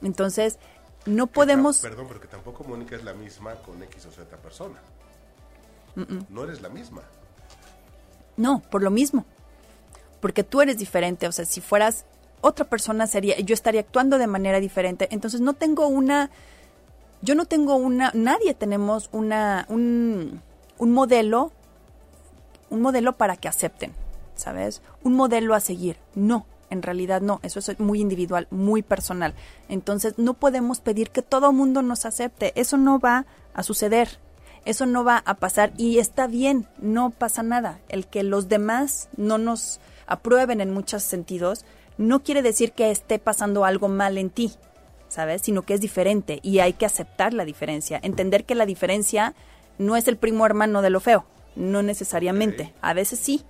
Entonces, 0.00 0.58
no 1.04 1.26
podemos... 1.26 1.80
Perdón, 1.80 2.06
porque 2.08 2.28
tampoco 2.28 2.64
Mónica 2.64 2.96
es 2.96 3.04
la 3.04 3.12
misma 3.12 3.54
con 3.56 3.82
X 3.82 4.06
o 4.06 4.10
Z 4.10 4.38
persona. 4.38 4.80
No 6.30 6.44
eres 6.44 6.62
la 6.62 6.70
misma. 6.70 7.02
No, 8.38 8.62
por 8.70 8.82
lo 8.82 8.90
mismo. 8.90 9.26
Porque 10.22 10.44
tú 10.44 10.62
eres 10.62 10.78
diferente. 10.78 11.28
O 11.28 11.32
sea, 11.32 11.44
si 11.44 11.60
fueras 11.60 12.06
otra 12.40 12.64
persona 12.64 13.06
sería, 13.06 13.38
yo 13.40 13.52
estaría 13.52 13.82
actuando 13.82 14.16
de 14.16 14.26
manera 14.26 14.60
diferente. 14.60 15.08
Entonces 15.10 15.42
no 15.42 15.52
tengo 15.52 15.88
una, 15.88 16.30
yo 17.20 17.34
no 17.34 17.44
tengo 17.44 17.76
una, 17.76 18.12
nadie 18.14 18.54
tenemos 18.54 19.10
una, 19.12 19.66
un, 19.68 20.40
un 20.78 20.92
modelo, 20.92 21.52
un 22.70 22.80
modelo 22.80 23.18
para 23.18 23.36
que 23.36 23.46
acepten, 23.46 23.92
¿sabes? 24.34 24.82
Un 25.02 25.14
modelo 25.14 25.54
a 25.54 25.60
seguir. 25.60 25.96
No, 26.14 26.46
en 26.70 26.82
realidad 26.82 27.20
no, 27.20 27.40
eso 27.42 27.58
es 27.58 27.78
muy 27.80 28.00
individual, 28.00 28.48
muy 28.50 28.82
personal. 28.82 29.34
Entonces 29.68 30.14
no 30.18 30.34
podemos 30.34 30.80
pedir 30.80 31.10
que 31.10 31.22
todo 31.22 31.52
mundo 31.52 31.82
nos 31.82 32.04
acepte, 32.04 32.52
eso 32.60 32.76
no 32.76 32.98
va 32.98 33.26
a 33.54 33.62
suceder, 33.62 34.18
eso 34.64 34.86
no 34.86 35.04
va 35.04 35.22
a 35.24 35.34
pasar 35.34 35.72
y 35.76 35.98
está 35.98 36.26
bien, 36.26 36.66
no 36.78 37.10
pasa 37.10 37.42
nada. 37.42 37.80
El 37.88 38.06
que 38.06 38.22
los 38.22 38.48
demás 38.48 39.08
no 39.16 39.38
nos 39.38 39.80
aprueben 40.06 40.60
en 40.60 40.72
muchos 40.72 41.02
sentidos 41.02 41.64
no 41.96 42.22
quiere 42.22 42.42
decir 42.42 42.72
que 42.72 42.90
esté 42.90 43.18
pasando 43.18 43.64
algo 43.64 43.88
mal 43.88 44.18
en 44.18 44.30
ti, 44.30 44.52
¿sabes? 45.08 45.42
Sino 45.42 45.62
que 45.62 45.74
es 45.74 45.80
diferente 45.80 46.40
y 46.42 46.58
hay 46.58 46.72
que 46.72 46.86
aceptar 46.86 47.32
la 47.32 47.44
diferencia, 47.44 48.00
entender 48.02 48.44
que 48.44 48.54
la 48.54 48.66
diferencia 48.66 49.34
no 49.78 49.96
es 49.96 50.08
el 50.08 50.16
primo 50.16 50.44
hermano 50.44 50.82
de 50.82 50.90
lo 50.90 51.00
feo, 51.00 51.24
no 51.56 51.82
necesariamente, 51.82 52.74
a 52.80 52.94
veces 52.94 53.20
sí, 53.20 53.44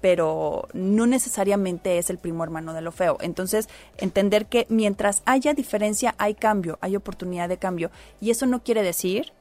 pero 0.00 0.68
no 0.72 1.06
necesariamente 1.06 1.98
es 1.98 2.10
el 2.10 2.18
primo 2.18 2.42
hermano 2.42 2.72
de 2.72 2.80
lo 2.80 2.92
feo. 2.92 3.18
Entonces, 3.20 3.68
entender 3.98 4.46
que 4.46 4.66
mientras 4.68 5.22
haya 5.26 5.52
diferencia, 5.52 6.14
hay 6.18 6.34
cambio, 6.34 6.78
hay 6.80 6.96
oportunidad 6.96 7.48
de 7.48 7.58
cambio. 7.58 7.90
Y 8.20 8.30
eso 8.30 8.46
no 8.46 8.62
quiere 8.62 8.82
decir 8.82 9.32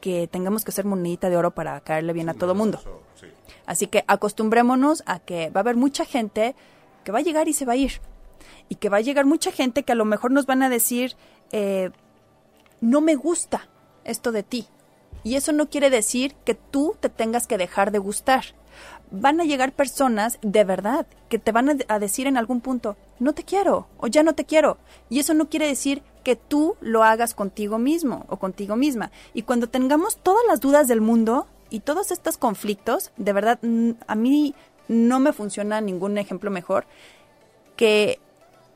que 0.00 0.26
tengamos 0.26 0.64
que 0.64 0.72
ser 0.72 0.84
monedita 0.84 1.30
de 1.30 1.36
oro 1.36 1.52
para 1.52 1.80
caerle 1.80 2.12
bien 2.12 2.28
a 2.28 2.34
todo 2.34 2.54
mundo. 2.54 2.80
Así 3.64 3.86
que 3.86 4.04
acostumbrémonos 4.08 5.02
a 5.06 5.20
que 5.20 5.50
va 5.50 5.60
a 5.60 5.62
haber 5.62 5.76
mucha 5.76 6.04
gente 6.04 6.54
que 7.04 7.12
va 7.12 7.20
a 7.20 7.22
llegar 7.22 7.48
y 7.48 7.52
se 7.52 7.64
va 7.64 7.74
a 7.74 7.76
ir. 7.76 8.00
Y 8.68 8.74
que 8.74 8.88
va 8.88 8.98
a 8.98 9.02
llegar 9.02 9.24
mucha 9.24 9.52
gente 9.52 9.84
que 9.84 9.92
a 9.92 9.96
lo 9.96 10.04
mejor 10.04 10.32
nos 10.32 10.46
van 10.46 10.62
a 10.62 10.68
decir, 10.68 11.16
eh, 11.52 11.90
no 12.80 13.00
me 13.00 13.14
gusta 13.14 13.68
esto 14.04 14.32
de 14.32 14.42
ti. 14.42 14.66
Y 15.24 15.36
eso 15.36 15.52
no 15.52 15.70
quiere 15.70 15.88
decir 15.88 16.34
que 16.44 16.54
tú 16.54 16.96
te 16.98 17.08
tengas 17.08 17.46
que 17.46 17.56
dejar 17.56 17.92
de 17.92 17.98
gustar 17.98 18.44
van 19.10 19.40
a 19.40 19.44
llegar 19.44 19.72
personas 19.72 20.38
de 20.42 20.64
verdad 20.64 21.06
que 21.28 21.38
te 21.38 21.52
van 21.52 21.82
a, 21.88 21.98
decir 21.98 22.26
en 22.26 22.36
algún 22.36 22.60
punto, 22.60 22.96
no 23.18 23.32
te 23.32 23.44
quiero 23.44 23.86
o 23.98 24.06
ya 24.06 24.22
no 24.22 24.34
te 24.34 24.44
quiero. 24.44 24.78
Y 25.10 25.18
eso 25.18 25.34
no 25.34 25.48
quiere 25.48 25.66
decir 25.66 26.02
que 26.24 26.36
tú 26.36 26.76
lo 26.80 27.02
hagas 27.02 27.34
contigo 27.34 27.78
mismo 27.78 28.24
o 28.28 28.38
contigo 28.38 28.76
misma. 28.76 29.10
Y 29.34 29.42
cuando 29.42 29.68
tengamos 29.68 30.16
todas 30.16 30.44
las 30.48 30.60
dudas 30.60 30.88
del 30.88 31.00
mundo 31.00 31.46
y 31.70 31.80
todos 31.80 32.10
estos 32.10 32.36
conflictos, 32.36 33.12
de 33.16 33.32
verdad, 33.32 33.58
a 34.06 34.14
mí 34.14 34.54
no 34.88 35.20
me 35.20 35.32
funciona 35.32 35.80
ningún 35.80 36.18
ejemplo 36.18 36.50
mejor 36.50 36.86
que 37.76 38.18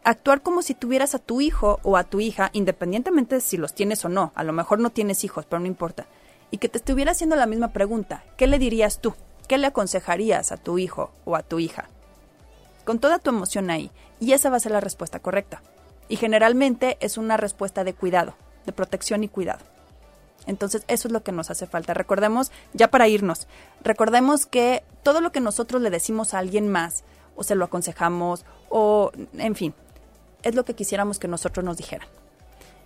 actuar 0.07 0.41
como 0.41 0.63
si 0.63 0.75
tuvieras 0.75 1.15
a 1.15 1.19
tu 1.19 1.41
hijo 1.41 1.81
o 1.83 1.97
a 1.97 2.05
tu 2.05 2.21
hija, 2.21 2.51
independientemente 2.53 3.35
de 3.37 3.41
si 3.41 3.57
los 3.57 3.75
tienes 3.75 4.05
o 4.05 4.09
no. 4.09 4.33
A 4.35 4.45
lo 4.45 4.53
mejor 4.53 4.79
no 4.79 4.91
tienes 4.91 5.25
hijos, 5.25 5.47
pero 5.49 5.61
no 5.61 5.67
importa. 5.67 6.07
Y 6.51 6.59
que 6.59 6.69
te 6.69 6.79
estuviera 6.79 7.11
haciendo 7.11 7.35
la 7.35 7.47
misma 7.47 7.73
pregunta. 7.73 8.23
¿Qué 8.37 8.47
le 8.47 8.59
dirías 8.59 9.01
tú? 9.01 9.15
¿Qué 9.47 9.59
le 9.59 9.69
aconsejarías 9.69 10.51
a 10.51 10.57
tu 10.57 10.79
hijo 10.79 11.11
o 11.25 11.37
a 11.37 11.43
tu 11.43 11.59
hija? 11.59 11.89
Con 12.85 12.99
toda 12.99 13.19
tu 13.19 13.31
emoción 13.31 13.71
ahí. 13.71 13.91
Y 14.21 14.33
esa 14.33 14.51
va 14.51 14.57
a 14.57 14.61
ser 14.61 14.73
la 14.73 14.81
respuesta 14.81 15.21
correcta. 15.21 15.63
Y 16.09 16.17
generalmente 16.17 16.97
es 17.01 17.17
una 17.17 17.37
respuesta 17.37 17.85
de 17.85 17.95
cuidado, 17.95 18.35
de 18.65 18.73
protección 18.73 19.25
y 19.25 19.29
cuidado. 19.29 19.65
Entonces 20.47 20.85
eso 20.89 21.09
es 21.09 21.13
lo 21.13 21.23
que 21.23 21.33
nos 21.33 21.51
hace 21.51 21.67
falta. 21.67 21.95
Recordemos, 21.95 22.53
ya 22.73 22.89
para 22.89 23.09
irnos, 23.09 23.47
recordemos 23.83 24.47
que 24.47 24.85
todo 25.03 25.21
lo 25.21 25.33
que 25.33 25.41
nosotros 25.41 25.83
le 25.83 25.91
decimos 25.91 26.35
a 26.35 26.39
alguien 26.39 26.69
más, 26.69 27.05
o 27.35 27.43
se 27.43 27.57
lo 27.57 27.65
aconsejamos, 27.65 28.45
o 28.69 29.11
en 29.37 29.55
fin, 29.57 29.75
es 30.43 30.55
lo 30.55 30.65
que 30.65 30.75
quisiéramos 30.75 31.19
que 31.19 31.29
nosotros 31.29 31.65
nos 31.65 31.77
dijeran. 31.77 32.09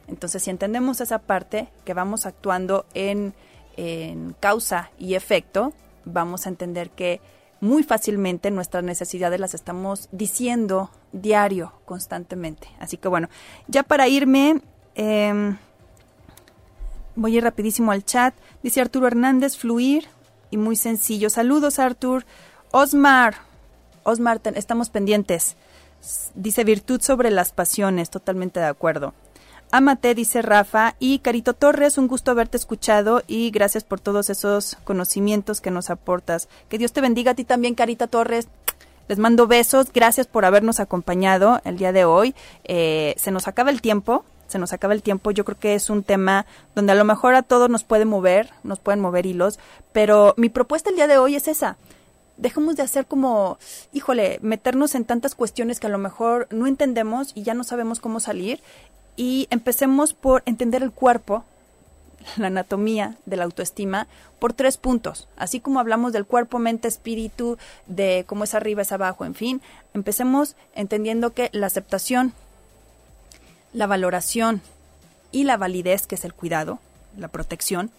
Entonces 0.08 0.42
si 0.42 0.50
entendemos 0.50 1.00
esa 1.00 1.18
parte, 1.18 1.68
que 1.84 1.94
vamos 1.94 2.24
actuando 2.24 2.86
en, 2.94 3.34
en 3.76 4.34
causa 4.40 4.90
y 4.98 5.14
efecto, 5.14 5.74
vamos 6.04 6.46
a 6.46 6.48
entender 6.48 6.90
que 6.90 7.20
muy 7.60 7.82
fácilmente 7.82 8.50
nuestras 8.50 8.82
necesidades 8.82 9.38
las 9.38 9.54
estamos 9.54 10.08
diciendo 10.12 10.90
diario, 11.12 11.72
constantemente. 11.84 12.68
Así 12.78 12.96
que 12.96 13.08
bueno, 13.08 13.28
ya 13.68 13.82
para 13.82 14.08
irme, 14.08 14.62
em, 14.94 15.58
voy 17.16 17.34
a 17.34 17.38
ir 17.38 17.44
rapidísimo 17.44 17.92
al 17.92 18.04
chat. 18.04 18.34
Dice 18.62 18.80
Arturo 18.80 19.06
Hernández, 19.06 19.56
fluir 19.56 20.06
y 20.50 20.56
muy 20.56 20.76
sencillo. 20.76 21.28
Saludos, 21.30 21.78
Artur. 21.78 22.24
Osmar, 22.72 23.36
Osmar, 24.04 24.40
estamos 24.54 24.90
pendientes. 24.90 25.56
Dice 26.34 26.64
virtud 26.64 27.00
sobre 27.02 27.30
las 27.30 27.52
pasiones, 27.52 28.08
totalmente 28.08 28.58
de 28.58 28.66
acuerdo. 28.66 29.12
Amate, 29.72 30.16
dice 30.16 30.42
Rafa. 30.42 30.96
Y 30.98 31.20
Carito 31.20 31.54
Torres, 31.54 31.96
un 31.96 32.08
gusto 32.08 32.32
haberte 32.32 32.56
escuchado 32.56 33.22
y 33.28 33.50
gracias 33.52 33.84
por 33.84 34.00
todos 34.00 34.28
esos 34.28 34.76
conocimientos 34.82 35.60
que 35.60 35.70
nos 35.70 35.90
aportas. 35.90 36.48
Que 36.68 36.76
Dios 36.76 36.92
te 36.92 37.00
bendiga 37.00 37.32
a 37.32 37.34
ti 37.34 37.44
también, 37.44 37.76
Carita 37.76 38.08
Torres. 38.08 38.48
Les 39.06 39.18
mando 39.18 39.46
besos. 39.46 39.92
Gracias 39.92 40.26
por 40.26 40.44
habernos 40.44 40.80
acompañado 40.80 41.60
el 41.64 41.78
día 41.78 41.92
de 41.92 42.04
hoy. 42.04 42.34
Eh, 42.64 43.14
se 43.16 43.30
nos 43.30 43.46
acaba 43.46 43.70
el 43.70 43.80
tiempo. 43.80 44.24
Se 44.48 44.58
nos 44.58 44.72
acaba 44.72 44.92
el 44.92 45.02
tiempo. 45.02 45.30
Yo 45.30 45.44
creo 45.44 45.58
que 45.58 45.76
es 45.76 45.88
un 45.88 46.02
tema 46.02 46.46
donde 46.74 46.90
a 46.90 46.96
lo 46.96 47.04
mejor 47.04 47.36
a 47.36 47.42
todos 47.42 47.70
nos 47.70 47.84
puede 47.84 48.04
mover, 48.04 48.50
nos 48.64 48.80
pueden 48.80 48.98
mover 48.98 49.24
hilos. 49.24 49.60
Pero 49.92 50.34
mi 50.36 50.48
propuesta 50.48 50.90
el 50.90 50.96
día 50.96 51.06
de 51.06 51.18
hoy 51.18 51.36
es 51.36 51.46
esa 51.46 51.76
dejemos 52.36 52.74
de 52.74 52.82
hacer 52.82 53.04
como, 53.04 53.58
híjole, 53.92 54.38
meternos 54.40 54.94
en 54.94 55.04
tantas 55.04 55.34
cuestiones 55.34 55.78
que 55.78 55.88
a 55.88 55.90
lo 55.90 55.98
mejor 55.98 56.48
no 56.50 56.66
entendemos 56.66 57.32
y 57.34 57.42
ya 57.42 57.52
no 57.52 57.64
sabemos 57.64 58.00
cómo 58.00 58.18
salir 58.18 58.62
y 59.20 59.48
empecemos 59.50 60.14
por 60.14 60.42
entender 60.46 60.82
el 60.82 60.92
cuerpo, 60.92 61.44
la 62.38 62.46
anatomía 62.46 63.18
de 63.26 63.36
la 63.36 63.44
autoestima 63.44 64.06
por 64.38 64.54
tres 64.54 64.78
puntos. 64.78 65.28
Así 65.36 65.60
como 65.60 65.78
hablamos 65.78 66.14
del 66.14 66.24
cuerpo, 66.24 66.58
mente, 66.58 66.88
espíritu, 66.88 67.58
de 67.86 68.24
cómo 68.26 68.44
es 68.44 68.54
arriba, 68.54 68.80
es 68.80 68.92
abajo, 68.92 69.26
en 69.26 69.34
fin, 69.34 69.60
empecemos 69.92 70.56
entendiendo 70.74 71.34
que 71.34 71.50
la 71.52 71.66
aceptación, 71.66 72.32
la 73.74 73.86
valoración 73.86 74.62
y 75.32 75.44
la 75.44 75.58
validez, 75.58 76.06
que 76.06 76.14
es 76.14 76.24
el 76.24 76.32
cuidado, 76.32 76.78
la 77.18 77.28
protección, 77.28 77.90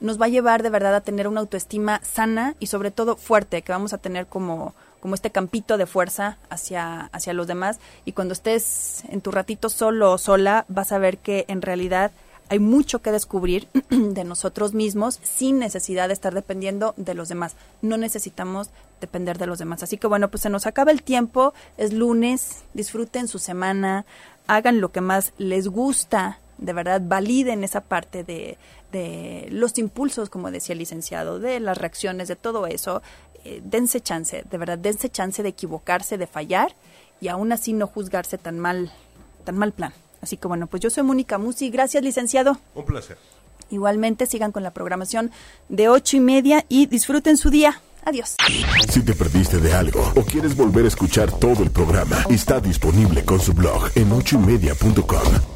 nos 0.00 0.20
va 0.20 0.26
a 0.26 0.28
llevar 0.28 0.62
de 0.62 0.68
verdad 0.68 0.94
a 0.94 1.00
tener 1.00 1.26
una 1.26 1.40
autoestima 1.40 2.02
sana 2.04 2.54
y 2.60 2.66
sobre 2.66 2.90
todo 2.90 3.16
fuerte, 3.16 3.62
que 3.62 3.72
vamos 3.72 3.94
a 3.94 3.98
tener 3.98 4.26
como, 4.26 4.74
como 5.00 5.14
este 5.14 5.30
campito 5.30 5.78
de 5.78 5.86
fuerza 5.86 6.38
hacia, 6.50 7.06
hacia 7.12 7.32
los 7.32 7.46
demás. 7.46 7.78
Y 8.04 8.12
cuando 8.12 8.32
estés 8.32 9.04
en 9.08 9.20
tu 9.20 9.30
ratito 9.30 9.68
solo 9.68 10.12
o 10.12 10.18
sola, 10.18 10.64
vas 10.68 10.92
a 10.92 10.98
ver 10.98 11.18
que 11.18 11.44
en 11.48 11.62
realidad 11.62 12.12
hay 12.48 12.58
mucho 12.58 13.02
que 13.02 13.12
descubrir 13.12 13.68
de 13.90 14.24
nosotros 14.24 14.74
mismos 14.74 15.18
sin 15.22 15.58
necesidad 15.58 16.08
de 16.08 16.14
estar 16.14 16.34
dependiendo 16.34 16.94
de 16.96 17.14
los 17.14 17.28
demás. 17.28 17.56
No 17.82 17.96
necesitamos 17.96 18.70
depender 19.00 19.38
de 19.38 19.46
los 19.46 19.58
demás. 19.58 19.82
Así 19.82 19.96
que 19.96 20.06
bueno, 20.06 20.30
pues 20.30 20.42
se 20.42 20.50
nos 20.50 20.66
acaba 20.66 20.90
el 20.90 21.02
tiempo, 21.02 21.54
es 21.76 21.92
lunes, 21.92 22.64
disfruten 22.74 23.28
su 23.28 23.38
semana, 23.38 24.06
hagan 24.46 24.80
lo 24.80 24.92
que 24.92 25.00
más 25.00 25.32
les 25.38 25.68
gusta, 25.68 26.40
de 26.58 26.72
verdad 26.72 27.02
validen 27.04 27.64
esa 27.64 27.82
parte 27.82 28.24
de, 28.24 28.56
de 28.92 29.48
los 29.50 29.76
impulsos, 29.78 30.30
como 30.30 30.50
decía 30.50 30.72
el 30.72 30.78
licenciado, 30.78 31.38
de 31.38 31.60
las 31.60 31.76
reacciones, 31.76 32.28
de 32.28 32.36
todo 32.36 32.66
eso. 32.66 33.02
Eh, 33.46 33.60
dense 33.62 34.00
chance, 34.00 34.44
de 34.50 34.58
verdad, 34.58 34.76
dense 34.76 35.08
chance 35.08 35.40
de 35.40 35.50
equivocarse, 35.50 36.18
de 36.18 36.26
fallar 36.26 36.74
y 37.20 37.28
aún 37.28 37.52
así 37.52 37.72
no 37.72 37.86
juzgarse 37.86 38.38
tan 38.38 38.58
mal, 38.58 38.90
tan 39.44 39.56
mal 39.56 39.72
plan. 39.72 39.92
Así 40.20 40.36
que 40.36 40.48
bueno, 40.48 40.66
pues 40.66 40.82
yo 40.82 40.90
soy 40.90 41.04
Mónica 41.04 41.38
Musi. 41.38 41.70
Gracias, 41.70 42.02
licenciado. 42.02 42.58
Un 42.74 42.84
placer. 42.84 43.16
Igualmente, 43.70 44.26
sigan 44.26 44.50
con 44.50 44.64
la 44.64 44.72
programación 44.72 45.30
de 45.68 45.88
ocho 45.88 46.16
y 46.16 46.20
media 46.20 46.64
y 46.68 46.86
disfruten 46.86 47.36
su 47.36 47.50
día. 47.50 47.80
Adiós. 48.04 48.34
Si 48.88 49.02
te 49.02 49.14
perdiste 49.14 49.58
de 49.58 49.72
algo 49.74 50.12
o 50.16 50.22
quieres 50.22 50.56
volver 50.56 50.84
a 50.84 50.88
escuchar 50.88 51.30
todo 51.30 51.62
el 51.62 51.70
programa, 51.70 52.24
está 52.28 52.58
disponible 52.60 53.24
con 53.24 53.40
su 53.40 53.52
blog 53.52 53.90
en 53.94 54.10
ochoymedia.com. 54.10 55.55